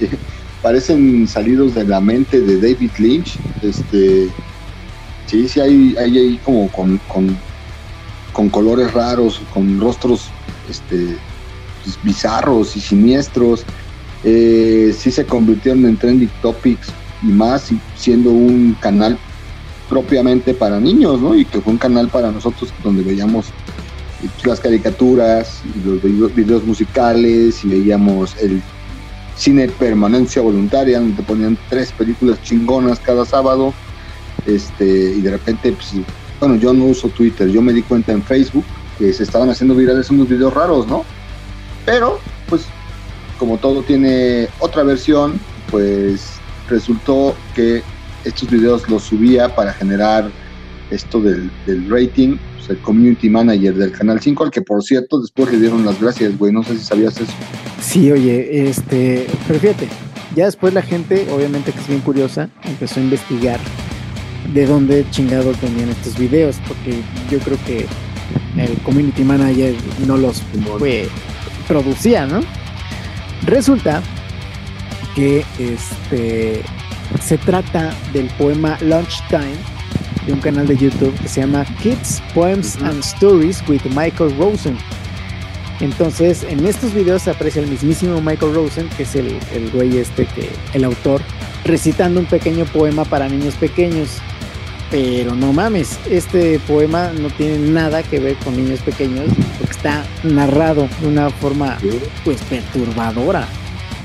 [0.62, 3.38] Parecen salidos de la mente de David Lynch.
[3.62, 4.28] Este,
[5.24, 7.34] sí, sí, hay, hay ahí como con, con,
[8.34, 10.26] con colores raros, con rostros
[10.68, 11.16] este,
[11.82, 13.64] pues, bizarros y siniestros
[14.24, 16.88] eh, sí se convirtieron en trending topics
[17.22, 19.18] y más siendo un canal
[19.88, 21.34] propiamente para niños, ¿no?
[21.34, 23.46] Y que fue un canal para nosotros donde veíamos
[24.22, 28.60] eh, las caricaturas, y los videos, musicales y veíamos el
[29.36, 33.72] cine permanencia voluntaria, donde ponían tres películas chingonas cada sábado.
[34.46, 35.94] Este, y de repente, pues,
[36.40, 38.64] bueno, yo no uso Twitter, yo me di cuenta en Facebook
[38.98, 41.04] que se estaban haciendo virales unos videos raros, ¿no?
[41.84, 42.20] Pero,
[43.38, 45.40] como todo tiene otra versión,
[45.70, 46.32] pues
[46.68, 47.82] resultó que
[48.24, 50.30] estos videos los subía para generar
[50.90, 51.50] esto del,
[51.88, 55.84] rating, pues el community manager del Canal 5, al que por cierto después le dieron
[55.84, 57.32] las gracias, güey, no sé si sabías eso.
[57.80, 59.88] Sí, oye, este, pero fíjate,
[60.34, 63.60] ya después la gente, obviamente que es bien curiosa, empezó a investigar
[64.52, 67.00] de dónde chingados venían estos videos, porque
[67.30, 67.86] yo creo que
[68.56, 69.74] el community manager
[70.06, 70.42] no los
[71.66, 72.40] producía, ¿no?
[73.44, 74.02] Resulta
[75.14, 76.62] que este
[77.22, 79.56] se trata del poema Lunchtime
[80.26, 84.76] de un canal de YouTube que se llama Kids Poems and Stories with Michael Rosen.
[85.80, 89.96] Entonces, en estos videos se aprecia el mismísimo Michael Rosen, que es el, el güey
[89.98, 91.22] este que, el autor,
[91.64, 94.18] recitando un pequeño poema para niños pequeños.
[94.90, 99.26] Pero no mames, este poema no tiene nada que ver con niños pequeños,
[99.58, 101.78] porque está narrado de una forma
[102.24, 103.46] pues perturbadora.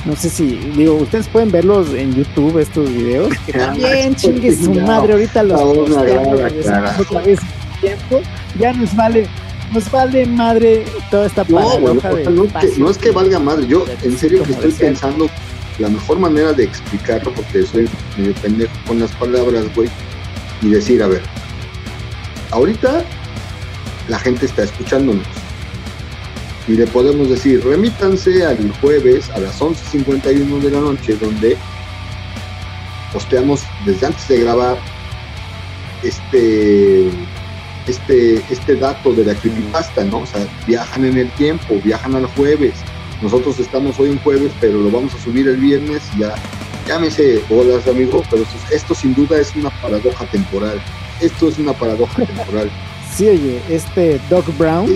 [0.05, 4.73] No sé si, digo, ustedes pueden verlos en YouTube, estos videos, que también chingue su
[4.73, 5.61] madre, ahorita los
[7.79, 8.21] tiempo,
[8.59, 9.27] ya nos vale,
[9.71, 14.43] nos vale madre toda esta no, no, no, es que valga madre, yo en serio
[14.43, 15.29] que estoy pensando
[15.79, 19.89] la mejor manera de explicarlo, porque soy medio pendejo con las palabras, güey,
[20.63, 21.21] y decir, a ver,
[22.51, 23.03] ahorita
[24.07, 25.25] la gente está escuchándonos.
[26.67, 31.57] Y le podemos decir, remítanse al jueves a las 11.51 de la noche, donde
[33.11, 34.77] posteamos desde antes de grabar
[36.03, 37.09] este,
[37.87, 40.19] este, este dato de la creepypasta, ¿no?
[40.19, 42.75] O sea, viajan en el tiempo, viajan al jueves.
[43.21, 46.33] Nosotros estamos hoy en jueves, pero lo vamos a subir el viernes y ya
[46.87, 50.81] llámese bolas, amigo, pero esto, sin duda es una paradoja temporal.
[51.21, 52.69] Esto es una paradoja temporal.
[53.13, 54.89] Sí, oye, este Doc Brown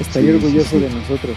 [0.00, 1.36] estaría orgulloso de nosotros.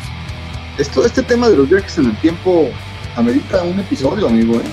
[0.77, 2.69] Esto, este tema de los viajes en el tiempo
[3.15, 4.63] amerita un episodio, amigo, ¿eh?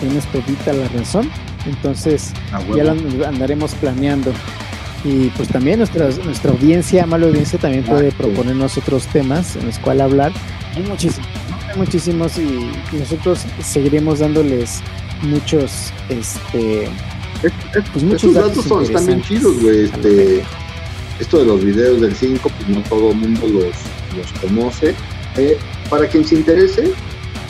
[0.00, 1.30] Tienes todita la razón.
[1.66, 2.92] Entonces, ah, ya lo
[3.26, 4.32] andaremos planeando.
[5.04, 9.78] Y pues también nuestra, nuestra audiencia, mala audiencia, también puede proponernos otros temas en los
[9.78, 10.32] cuales hablar.
[10.76, 11.26] Hay muchísimos
[11.76, 14.80] muchísimos y, nosotros seguiremos dándoles
[15.22, 16.88] muchos, este,
[17.92, 19.84] pues muchos datos, son, están bien chidos, güey.
[19.84, 20.42] Este,
[21.20, 23.74] esto de los videos del 5, pues no todo el mundo los,
[24.16, 24.94] los conoce.
[25.36, 25.56] Eh,
[25.88, 26.92] para quien se interese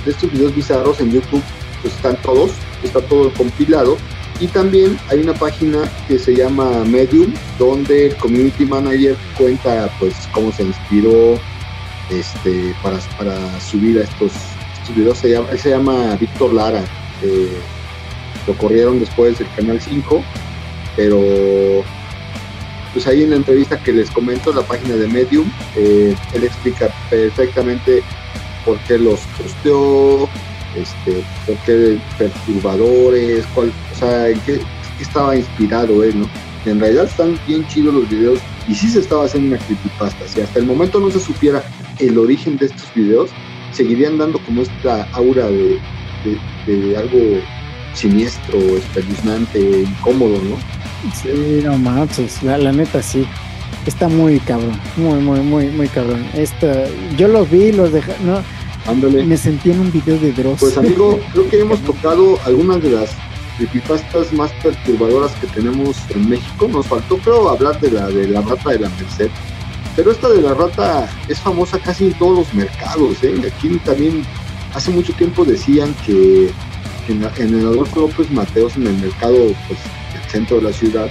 [0.04, 1.42] de estos videos bizarros en YouTube,
[1.80, 3.96] pues están todos, está todo compilado.
[4.40, 10.14] Y también hay una página que se llama Medium, donde el community manager cuenta pues
[10.32, 11.38] cómo se inspiró,
[12.12, 14.32] este, para, subir a estos,
[14.94, 15.18] videos.
[15.18, 16.84] Se llama, él se llama Víctor Lara.
[17.22, 17.56] Eh,
[18.46, 20.22] lo corrieron después del Canal 5,
[20.96, 21.84] pero
[22.92, 26.88] pues ahí en la entrevista que les comento, la página de Medium, eh, él explica
[27.08, 28.02] perfectamente
[28.64, 30.28] por qué los posteó,
[30.76, 34.60] este, por qué perturbadores, cuál, o sea, en qué,
[35.00, 36.28] estaba inspirado él, ¿no?
[36.64, 40.28] en realidad están bien chidos los videos y sí se estaba haciendo una creepypasta.
[40.28, 41.62] Si hasta el momento no se supiera
[42.02, 43.30] el origen de estos videos,
[43.72, 45.78] seguirían dando como esta aura de,
[46.66, 47.18] de, algo
[47.94, 50.56] siniestro, espeluznante, incómodo, ¿no?
[51.14, 53.26] Sí, no manches, la, la neta sí.
[53.86, 56.24] Está muy cabrón, muy, muy, muy, muy cabrón.
[56.34, 56.84] Esta,
[57.16, 58.40] yo los vi, los dejé, no,
[58.86, 59.24] Ándale.
[59.24, 60.60] me sentí en un video de Dross.
[60.60, 63.10] Pues amigo, creo que hemos tocado algunas de las
[63.56, 66.68] creepypastas más perturbadoras que tenemos en México.
[66.68, 69.30] Nos faltó, creo, hablar de la de la rata de la Merced.
[69.96, 73.22] Pero esta de la rata es famosa casi en todos los mercados.
[73.22, 73.34] ¿eh?
[73.46, 74.24] Aquí también
[74.74, 76.50] hace mucho tiempo decían que
[77.08, 77.22] en,
[77.54, 79.36] el Adolfo López Mateos, en el mercado
[79.68, 79.80] pues,
[80.14, 81.10] del centro de la ciudad,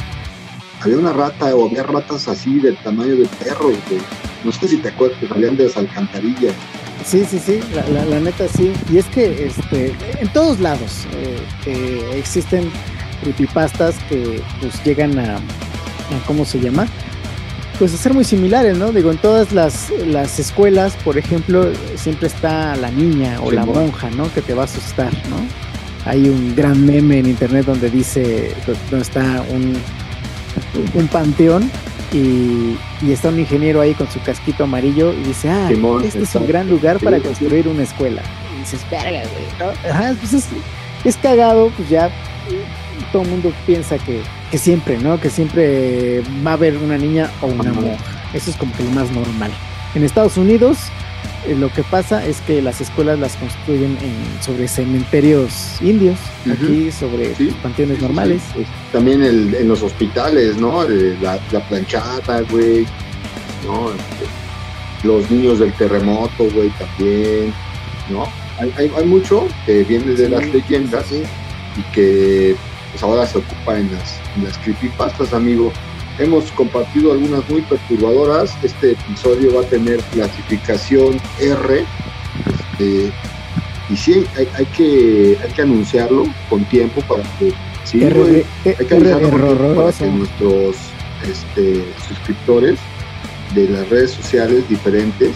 [0.82, 3.76] había una rata o había ratas así del tamaño de perros.
[4.44, 6.56] No sé si te acuerdas que salían de las alcantarillas.
[7.06, 8.74] Sí, sí, sí, la, neta sí.
[8.91, 11.06] Y es que este, en todos lados
[11.66, 12.72] eh, existen
[13.22, 15.40] creepypastas que pues llegan a,
[16.26, 16.88] ¿cómo se llama?
[17.82, 18.91] Pues ser muy similares, ¿no?
[18.91, 24.12] Digo, en todas las, las escuelas, por ejemplo, siempre está la niña o la monja,
[24.12, 24.32] ¿no?
[24.32, 25.38] Que te va a asustar, ¿no?
[26.06, 28.53] Hay un gran meme en internet donde dice,
[28.91, 29.76] donde está un,
[30.94, 31.72] un panteón
[32.14, 32.78] y,
[33.12, 35.72] está un ingeniero ahí con su casquito amarillo y dice, ah,
[36.03, 38.22] este es un gran lugar para construir una escuela.
[38.56, 40.34] Y dices, verga, güey, pues
[41.03, 42.12] es, cagado, pues ya
[43.12, 44.22] todo el mundo piensa que,
[44.52, 45.19] que siempre, ¿no?
[45.19, 48.03] Que siempre va a haber una niña o una monja.
[48.34, 49.52] Eso es como que lo más normal.
[49.95, 50.78] En Estados Unidos
[51.48, 56.19] eh, lo que pasa es que las escuelas las construyen en, sobre cementerios indios,
[56.52, 57.34] aquí sobre
[57.64, 58.44] panteones normales.
[58.91, 60.84] También en los hospitales, ¿no?
[61.22, 62.86] La, planchata, güey,
[63.65, 63.90] ¿no?
[65.03, 67.52] Los niños del terremoto, güey, también,
[68.10, 68.28] ¿no?
[68.60, 72.56] Hay, hay, mucho que viene de las leyendas y que
[72.92, 75.72] pues ahora se ocupa en las, en las creepypastas, amigo.
[76.20, 78.54] Hemos compartido algunas muy perturbadoras.
[78.64, 81.86] Este episodio va a tener clasificación R.
[82.80, 83.12] Este,
[83.90, 87.54] y sí, hay, que, hay que anunciarlo con tiempo para que,
[87.84, 90.76] sí, hay que anunciarlo para que nuestros
[91.24, 92.80] este, suscriptores
[93.54, 95.36] de las redes sociales diferentes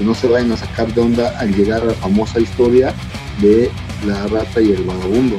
[0.00, 2.94] no se vayan a sacar de onda al llegar a la famosa historia
[3.40, 3.70] de
[4.06, 5.38] la rata y el vagabundo.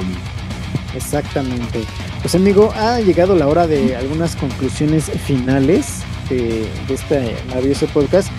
[0.97, 1.83] Exactamente.
[2.21, 8.29] Pues amigo, ha llegado la hora de algunas conclusiones finales de, este maravilloso podcast,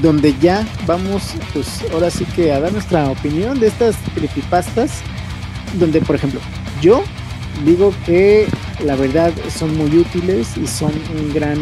[0.00, 4.92] donde ya vamos, pues ahora sí que a dar nuestra opinión de estas creepypastas,
[5.78, 6.40] donde por ejemplo,
[6.80, 7.02] yo
[7.64, 8.46] digo que
[8.84, 11.58] la verdad son muy útiles y son un gran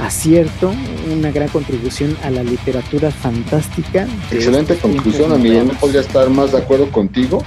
[0.00, 0.74] acierto,
[1.12, 4.08] una gran contribución a la literatura fantástica.
[4.30, 5.62] Excelente conclusión, amigo.
[5.62, 7.42] No podría estar más de acuerdo contigo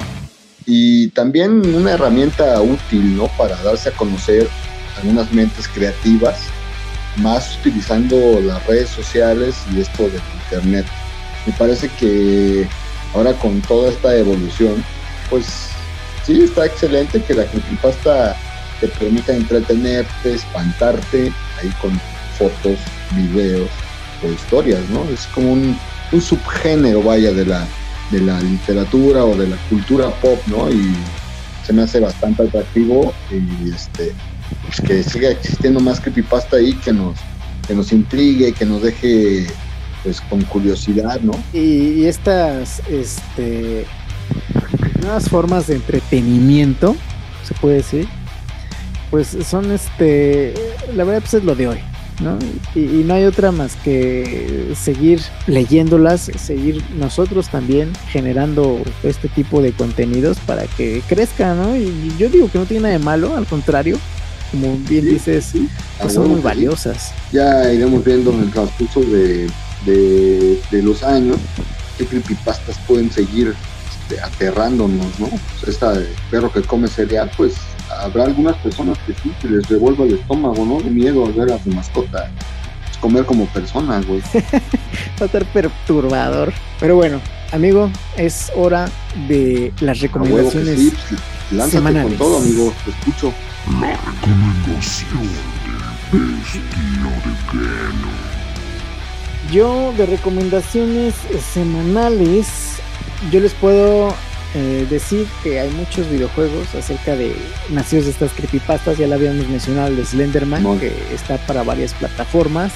[0.68, 3.30] y también una herramienta útil, ¿no?
[3.38, 4.48] Para darse a conocer
[4.98, 6.42] algunas mentes creativas,
[7.16, 10.86] más utilizando las redes sociales y esto del internet.
[11.46, 12.68] Me parece que
[13.16, 14.84] ahora con toda esta evolución,
[15.30, 15.70] pues
[16.26, 18.36] sí está excelente que la creepypasta
[18.82, 21.32] te permita entretenerte, espantarte,
[21.62, 21.98] ahí con
[22.38, 22.78] fotos,
[23.16, 23.70] videos
[24.22, 25.06] o historias, ¿no?
[25.06, 25.80] Es como un,
[26.12, 27.66] un subgénero, vaya, de la,
[28.12, 30.70] de la literatura o de la cultura pop, ¿no?
[30.72, 30.94] Y
[31.66, 34.14] se me hace bastante atractivo y este
[34.66, 37.18] pues que siga existiendo más creepypasta ahí que nos
[37.68, 39.48] que nos intrigue, que nos deje
[40.04, 41.34] pues con curiosidad, ¿no?
[41.52, 43.86] Y, estas este
[45.02, 46.96] nuevas formas de entretenimiento,
[47.44, 48.08] se puede decir,
[49.12, 50.54] pues son este
[50.96, 51.80] la verdad pues es lo de hoy.
[52.20, 52.38] ¿No?
[52.76, 59.72] Y, no hay otra más que seguir leyéndolas, seguir nosotros también generando este tipo de
[59.72, 61.76] contenidos para que crezca, ¿no?
[61.76, 63.98] Y yo digo que no tiene nada de malo, al contrario,
[64.52, 65.54] como bien dices,
[66.00, 67.12] pues son muy valiosas.
[67.32, 69.48] Ya iremos viendo en el transcurso de,
[69.86, 71.38] de, los años
[71.98, 73.54] qué creepypastas pueden seguir
[73.90, 75.30] este, aterrándonos, ¿no?
[75.68, 77.54] esta de perro que come cereal, pues
[78.02, 80.80] habrá algunas personas que sí, que les revuelva el estómago, ¿no?
[80.82, 82.30] De miedo a ver a su mascota
[82.86, 84.22] pues, comer como personas, güey.
[84.34, 86.54] Va a estar perturbador.
[86.80, 87.20] Pero bueno,
[87.52, 88.90] amigo, es hora
[89.28, 90.94] de las recomendaciones sí,
[91.50, 92.18] pues, semanales.
[92.18, 93.34] con todo, amigo, te escucho.
[93.82, 95.28] La recomendación
[96.12, 96.22] del
[99.50, 101.16] de Yo de recomendaciones
[101.54, 102.48] semanales,
[103.32, 104.14] yo les puedo
[104.60, 107.36] eh, decir que hay muchos videojuegos acerca de
[107.70, 108.98] nacidos de estas creepypastas.
[108.98, 112.74] Ya la habíamos mencionado, el Slenderman, que está para varias plataformas.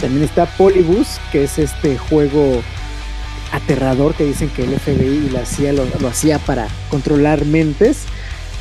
[0.00, 2.62] También está Polybus, que es este juego
[3.52, 8.04] aterrador que dicen que el FBI y la CIA lo, lo hacía para controlar mentes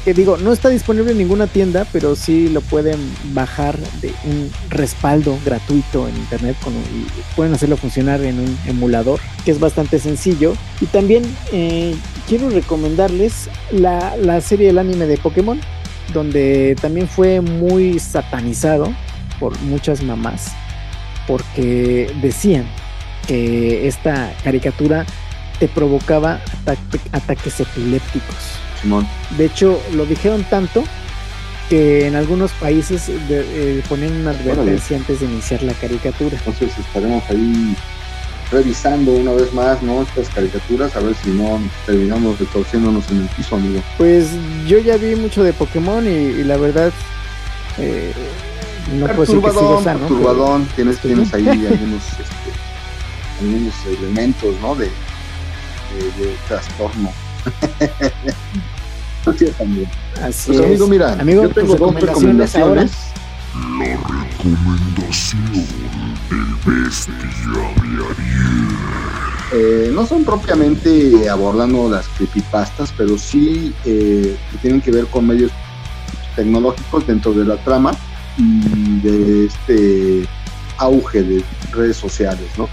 [0.03, 2.99] que digo, no está disponible en ninguna tienda, pero sí lo pueden
[3.33, 9.51] bajar de un respaldo gratuito en internet y pueden hacerlo funcionar en un emulador, que
[9.51, 10.55] es bastante sencillo.
[10.81, 11.23] Y también
[11.53, 11.95] eh,
[12.27, 15.59] quiero recomendarles la, la serie del anime de Pokémon,
[16.13, 18.93] donde también fue muy satanizado
[19.39, 20.51] por muchas mamás,
[21.27, 22.65] porque decían
[23.25, 25.05] que esta caricatura
[25.59, 26.41] te provocaba
[27.13, 28.62] ataques epilépticos
[29.37, 30.83] de hecho, lo dijeron tanto
[31.69, 36.37] que en algunos países de, eh, ponen una advertencia antes de iniciar la caricatura.
[36.37, 37.75] Entonces estaremos ahí
[38.51, 40.03] revisando una vez más ¿no?
[40.03, 43.81] estas caricaturas a ver si no terminamos retorciéndonos en el piso, amigo.
[43.97, 44.29] Pues
[44.67, 46.91] yo ya vi mucho de Pokémon y, la verdad
[47.79, 48.13] eh,
[48.99, 49.99] no puedo decir que sigo sano.
[49.99, 54.75] Perturbadón, tienes, tienes ahí algunos, este, algunos elementos ¿no?
[54.75, 57.11] de, de, de trastorno.
[59.25, 59.87] Así es, amigo.
[60.21, 62.91] Así pues, amigo, mira, amigo, yo tengo dos recomendaciones.
[63.79, 65.45] La recomendación
[66.29, 68.83] del bestia de Ariel.
[69.55, 75.51] Eh, no son propiamente abordando las creepypastas, pero sí eh, tienen que ver con medios
[76.35, 77.91] tecnológicos dentro de la trama
[78.37, 80.27] y de este
[80.77, 82.67] auge de redes sociales, ¿no?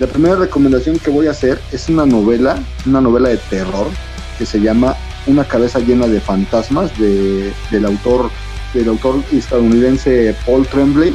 [0.00, 3.86] La primera recomendación que voy a hacer es una novela, una novela de terror
[4.38, 4.96] que se llama
[5.26, 8.30] Una cabeza llena de fantasmas de, del autor
[8.74, 11.12] del autor estadounidense Paul Tremblay.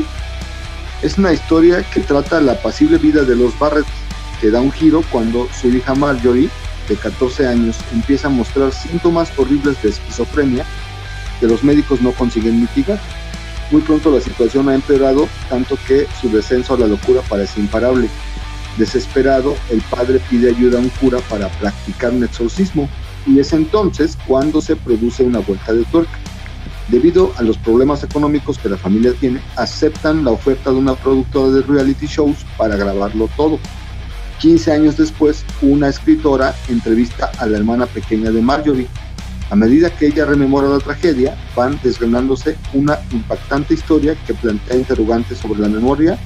[1.02, 3.86] Es una historia que trata la pasible vida de los Barrett,
[4.42, 6.50] que da un giro cuando su hija Marjorie,
[6.88, 10.66] de 14 años, empieza a mostrar síntomas horribles de esquizofrenia
[11.40, 13.00] que los médicos no consiguen mitigar.
[13.72, 18.10] Muy pronto la situación ha empeorado, tanto que su descenso a la locura parece imparable.
[18.78, 22.88] Desesperado, el padre pide ayuda a un cura para practicar un exorcismo,
[23.28, 26.18] y es entonces cuando se produce una vuelta de tuerca.
[26.88, 31.49] Debido a los problemas económicos que la familia tiene, aceptan la oferta de una productora
[31.49, 33.60] de reality shows para grabarlo todo.
[34.40, 38.88] 15 años después, una escritora entrevista a la hermana pequeña de Marjorie.
[39.49, 45.40] A medida que ella rememora la tragedia, van desgranándose una impactante historia que plantea interrogantes
[45.40, 46.18] sobre la memoria,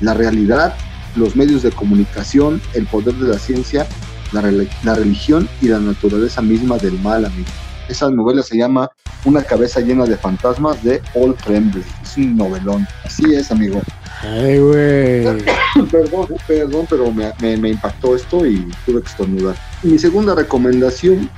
[0.00, 0.74] la realidad,
[1.14, 3.86] los medios de comunicación, el poder de la ciencia
[4.34, 7.48] la, religión y la naturaleza misma del mal, amigo.
[7.88, 8.90] Esa novela se llama
[9.24, 11.84] Una cabeza llena de fantasmas de Paul Tremblay.
[12.02, 12.86] Es un novelón.
[13.04, 13.80] Así es, amigo.
[14.22, 15.24] Ay, güey.
[15.90, 19.56] perdón, perdón, pero me, impactó esto y tuve que estornudar.
[19.82, 21.30] Mi segunda recomendación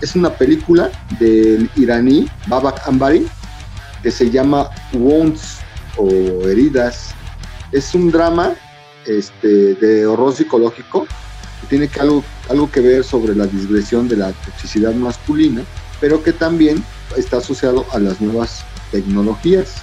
[0.00, 3.26] es una película del iraní Babak Ambari
[4.02, 5.58] que se llama Wounds
[5.96, 6.08] o
[6.46, 7.14] Heridas.
[7.72, 8.54] Es un drama
[9.06, 11.06] este, de horror psicológico
[11.66, 15.62] tiene que algo, algo que ver sobre la digresión de la toxicidad masculina,
[16.00, 16.82] pero que también
[17.16, 19.74] está asociado a las nuevas tecnologías.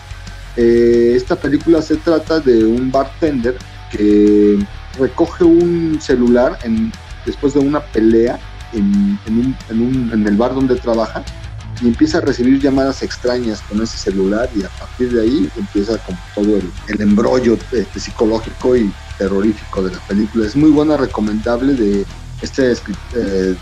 [0.58, 3.58] Eh, esta película se trata de un bartender
[3.92, 4.58] que
[4.98, 6.92] recoge un celular en,
[7.26, 8.40] después de una pelea
[8.74, 11.24] en, en, el bar donde trabaja
[11.82, 15.98] y empieza a recibir llamadas extrañas con ese celular y a partir de ahí empieza
[16.00, 20.46] como todo el, el embrollo este, psicológico y terrorífico de la película.
[20.46, 22.06] Es muy buena, recomendable de
[22.42, 22.74] este
[23.16, 23.56] eh,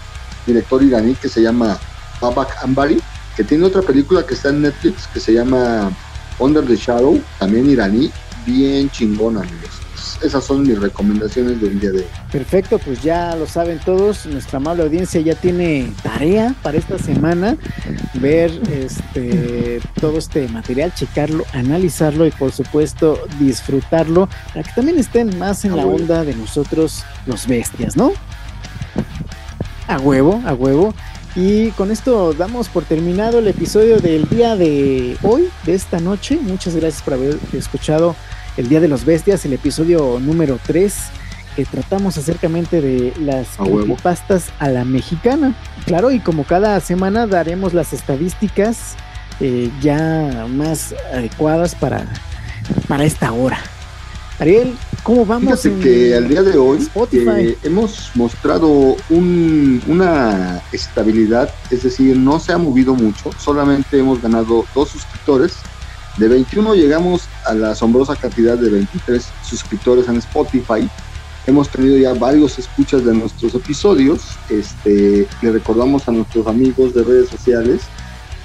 [0.46, 1.78] director iraní que se llama
[2.22, 3.02] Babak Ambari,
[3.36, 5.92] que tiene otra película que está en Netflix que se llama
[6.40, 8.12] Under the Shadow, también iraní,
[8.46, 9.83] bien chingona, amigos
[10.24, 12.06] esas son mis recomendaciones del día de hoy.
[12.32, 17.58] Perfecto, pues ya lo saben todos, nuestra amable audiencia ya tiene tarea para esta semana,
[18.16, 25.38] ver este todo este material, checarlo, analizarlo y por supuesto disfrutarlo, para que también estén
[25.38, 28.14] más en la onda de nosotros los bestias, ¿no?
[29.88, 30.94] A huevo, a huevo.
[31.36, 36.38] Y con esto damos por terminado el episodio del día de hoy, de esta noche.
[36.40, 38.16] Muchas gracias por haber escuchado
[38.58, 40.94] el Día de los Bestias, el episodio número 3,
[41.56, 43.48] que tratamos acercamente de las
[44.02, 45.56] pastas a la mexicana.
[45.86, 48.96] Claro, y como cada semana daremos las estadísticas
[49.40, 52.06] eh, ya más adecuadas para,
[52.88, 53.60] para esta hora.
[54.40, 55.62] Ariel, ¿cómo vamos?
[55.62, 62.52] Fíjate que al día de hoy eh, hemos mostrado una estabilidad, es decir, no se
[62.52, 65.54] ha movido mucho, solamente hemos ganado dos suscriptores
[66.18, 70.90] de 21 llegamos a la asombrosa cantidad de 23 suscriptores en Spotify
[71.46, 74.22] Hemos tenido ya varios escuchas de nuestros episodios.
[74.50, 77.82] Este, le recordamos a nuestros amigos de redes sociales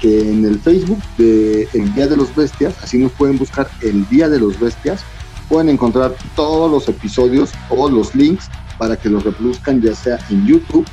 [0.00, 4.08] que en el Facebook de El Día de los Bestias, así nos pueden buscar El
[4.08, 5.02] Día de los Bestias,
[5.48, 10.44] pueden encontrar todos los episodios o los links para que los reproduzcan ya sea en
[10.46, 10.86] YouTube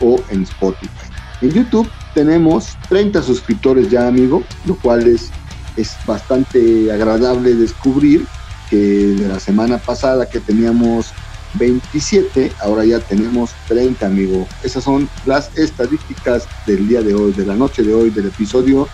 [0.00, 0.88] o en Spotify.
[1.42, 5.30] En YouTube tenemos 30 suscriptores ya, amigo, lo cual es,
[5.76, 8.26] es bastante agradable descubrir
[8.70, 11.12] que de la semana pasada que teníamos
[11.54, 14.46] 27, ahora ya tenemos 30, amigo.
[14.62, 18.88] Esas son las estadísticas del día de hoy, de la noche de hoy, del episodio.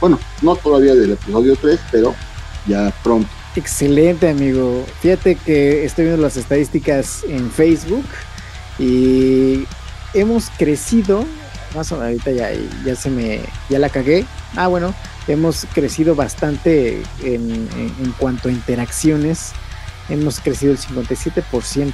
[0.00, 2.14] Bueno, no todavía del episodio 3, pero
[2.66, 3.28] ya pronto.
[3.56, 4.84] Excelente, amigo.
[5.00, 8.04] Fíjate que estoy viendo las estadísticas en Facebook
[8.78, 9.64] y
[10.14, 11.24] hemos crecido.
[11.74, 12.50] Más o menos, ahorita ya,
[12.84, 13.40] ya se me.
[13.68, 14.24] Ya la cagué.
[14.56, 14.94] Ah, bueno,
[15.28, 19.52] hemos crecido bastante en, en cuanto a interacciones
[20.08, 21.92] hemos crecido el 57%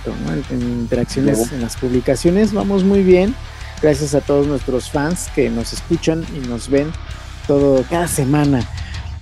[0.51, 2.53] en, interacciones en las publicaciones.
[2.53, 3.35] Vamos muy bien.
[3.81, 6.93] Gracias a todos nuestros fans que nos escuchan y nos ven
[7.47, 8.61] todo cada semana.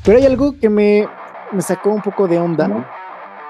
[0.04, 1.08] Pero hay algo que me,
[1.52, 2.86] me sacó un poco de onda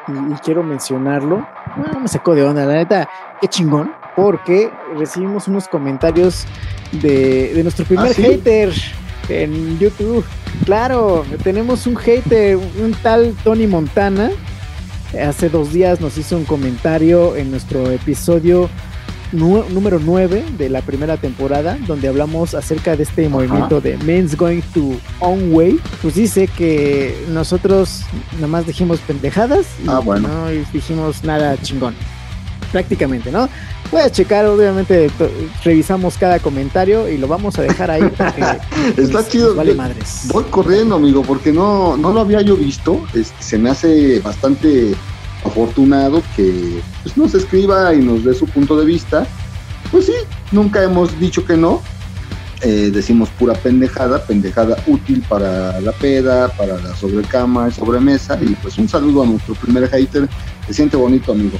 [0.06, 1.46] y, quiero mencionarlo.
[1.76, 3.08] Bueno, me sacó de onda, la neta,
[3.40, 6.46] qué chingón, porque recibimos unos comentarios
[6.92, 8.72] de, de nuestro primer ¿Ah, hater
[9.28, 10.24] en YouTube.
[10.64, 14.30] Claro, tenemos un hater, un tal Tony Montana
[15.18, 18.70] Hace dos días nos hizo un comentario en nuestro episodio
[19.32, 24.60] número 9 de la primera temporada, donde hablamos acerca de este movimiento de Men's Going
[24.72, 25.80] to On Way.
[26.00, 28.04] Pues dice que nosotros
[28.36, 31.94] nada más dijimos pendejadas y ah, no dijimos nada chingón.
[32.72, 33.48] Prácticamente, ¿no?
[33.90, 35.10] Puedes checar, obviamente
[35.64, 38.44] revisamos cada comentario y lo vamos a dejar ahí porque
[38.96, 39.54] está chido.
[39.56, 40.26] Vale madres.
[40.32, 43.04] Voy corriendo, amigo, porque no, no lo había yo visto.
[43.40, 44.94] se me hace bastante
[45.44, 49.26] afortunado que pues, nos escriba y nos dé su punto de vista.
[49.90, 50.14] Pues sí,
[50.52, 51.82] nunca hemos dicho que no.
[52.62, 58.38] Eh, decimos pura pendejada, pendejada útil para la peda, para la sobrecama y sobremesa.
[58.40, 60.28] Y pues un saludo a nuestro primer hater.
[60.66, 61.58] Se siente bonito, amigo.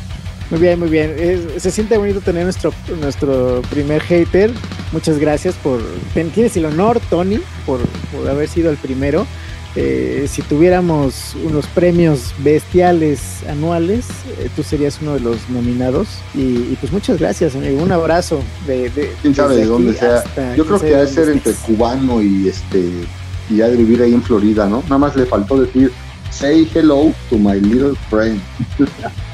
[0.51, 1.17] Muy bien, muy bien.
[1.59, 4.51] se siente bonito tener nuestro, nuestro primer hater.
[4.93, 5.81] Muchas gracias por.
[6.13, 7.81] Tienes el honor, Tony, por,
[8.13, 9.27] por haber sido el primero.
[9.77, 14.09] Eh, si tuviéramos unos premios bestiales anuales,
[14.39, 16.09] eh, tú serías uno de los nominados.
[16.35, 17.81] Y, pues muchas gracias, amigo.
[17.81, 18.43] Un abrazo.
[18.67, 18.91] De,
[19.23, 20.25] Quién sabe de dónde sea.
[20.57, 22.91] Yo creo que ha de ser entre cubano y este
[23.49, 24.83] y ya de vivir ahí en Florida, ¿no?
[24.85, 25.93] Nada más le faltó decir
[26.31, 28.41] say hello to my little friend.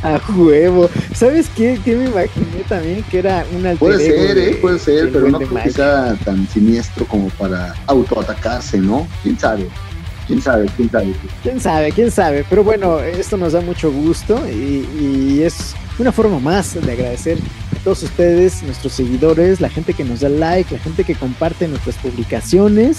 [0.02, 0.88] A huevo.
[1.14, 1.78] ¿Sabes qué?
[1.84, 4.58] Que me imaginé también que era un alter Puede ser, ¿eh?
[4.60, 9.06] Puede ser, pero no creo que sea tan siniestro como para autoatacarse, ¿no?
[9.22, 9.68] ¿Quién sabe?
[10.26, 10.66] ¿Quién sabe?
[10.76, 11.14] ¿Quién sabe?
[11.42, 11.92] ¿Quién sabe?
[11.92, 12.44] ¿Quién sabe?
[12.48, 17.38] Pero bueno, esto nos da mucho gusto y, y es una forma más de agradecer
[17.76, 21.68] a todos ustedes, nuestros seguidores, la gente que nos da like, la gente que comparte
[21.68, 22.98] nuestras publicaciones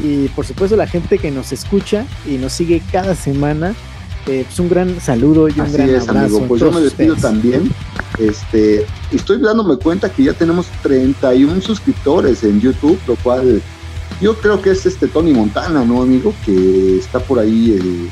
[0.00, 3.74] y por supuesto la gente que nos escucha y nos sigue cada semana
[4.26, 6.36] eh, pues un gran saludo y un gran es, abrazo.
[6.38, 6.48] Amigo.
[6.48, 7.70] Pues yo me despido también.
[8.18, 13.62] Este, estoy dándome cuenta que ya tenemos 31 suscriptores en YouTube, lo cual
[14.20, 16.34] yo creo que es este Tony Montana, ¿no, amigo?
[16.44, 18.08] Que está por ahí eh,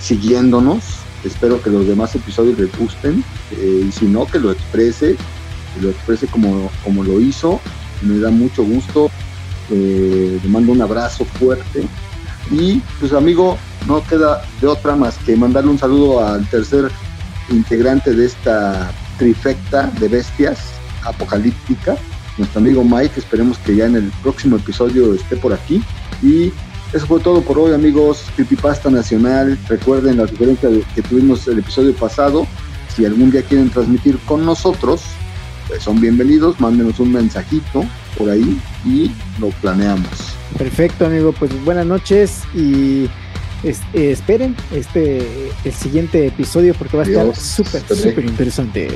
[0.00, 0.84] siguiéndonos.
[1.24, 3.24] Espero que los demás episodios le gusten.
[3.52, 5.16] Eh, y si no, que lo exprese,
[5.74, 7.60] que lo exprese como, como lo hizo.
[8.02, 9.10] Me da mucho gusto.
[9.68, 11.88] le mando un abrazo fuerte.
[12.50, 16.90] Y pues amigo, no queda de otra más que mandarle un saludo al tercer
[17.50, 20.58] integrante de esta trifecta de bestias
[21.04, 21.96] apocalíptica,
[22.38, 23.18] nuestro amigo Mike.
[23.18, 25.82] Esperemos que ya en el próximo episodio esté por aquí.
[26.22, 26.52] Y
[26.92, 28.24] eso fue todo por hoy, amigos.
[28.36, 29.58] Creepypasta Nacional.
[29.68, 32.46] Recuerden la diferencia que tuvimos el episodio pasado.
[32.94, 35.02] Si algún día quieren transmitir con nosotros,
[35.68, 36.60] pues son bienvenidos.
[36.60, 37.84] Mándenos un mensajito
[38.18, 40.10] por ahí y lo planeamos.
[40.58, 41.32] Perfecto, amigo.
[41.32, 43.08] Pues buenas noches y
[43.62, 48.88] eh, esperen este el siguiente episodio porque va a estar súper, súper interesante.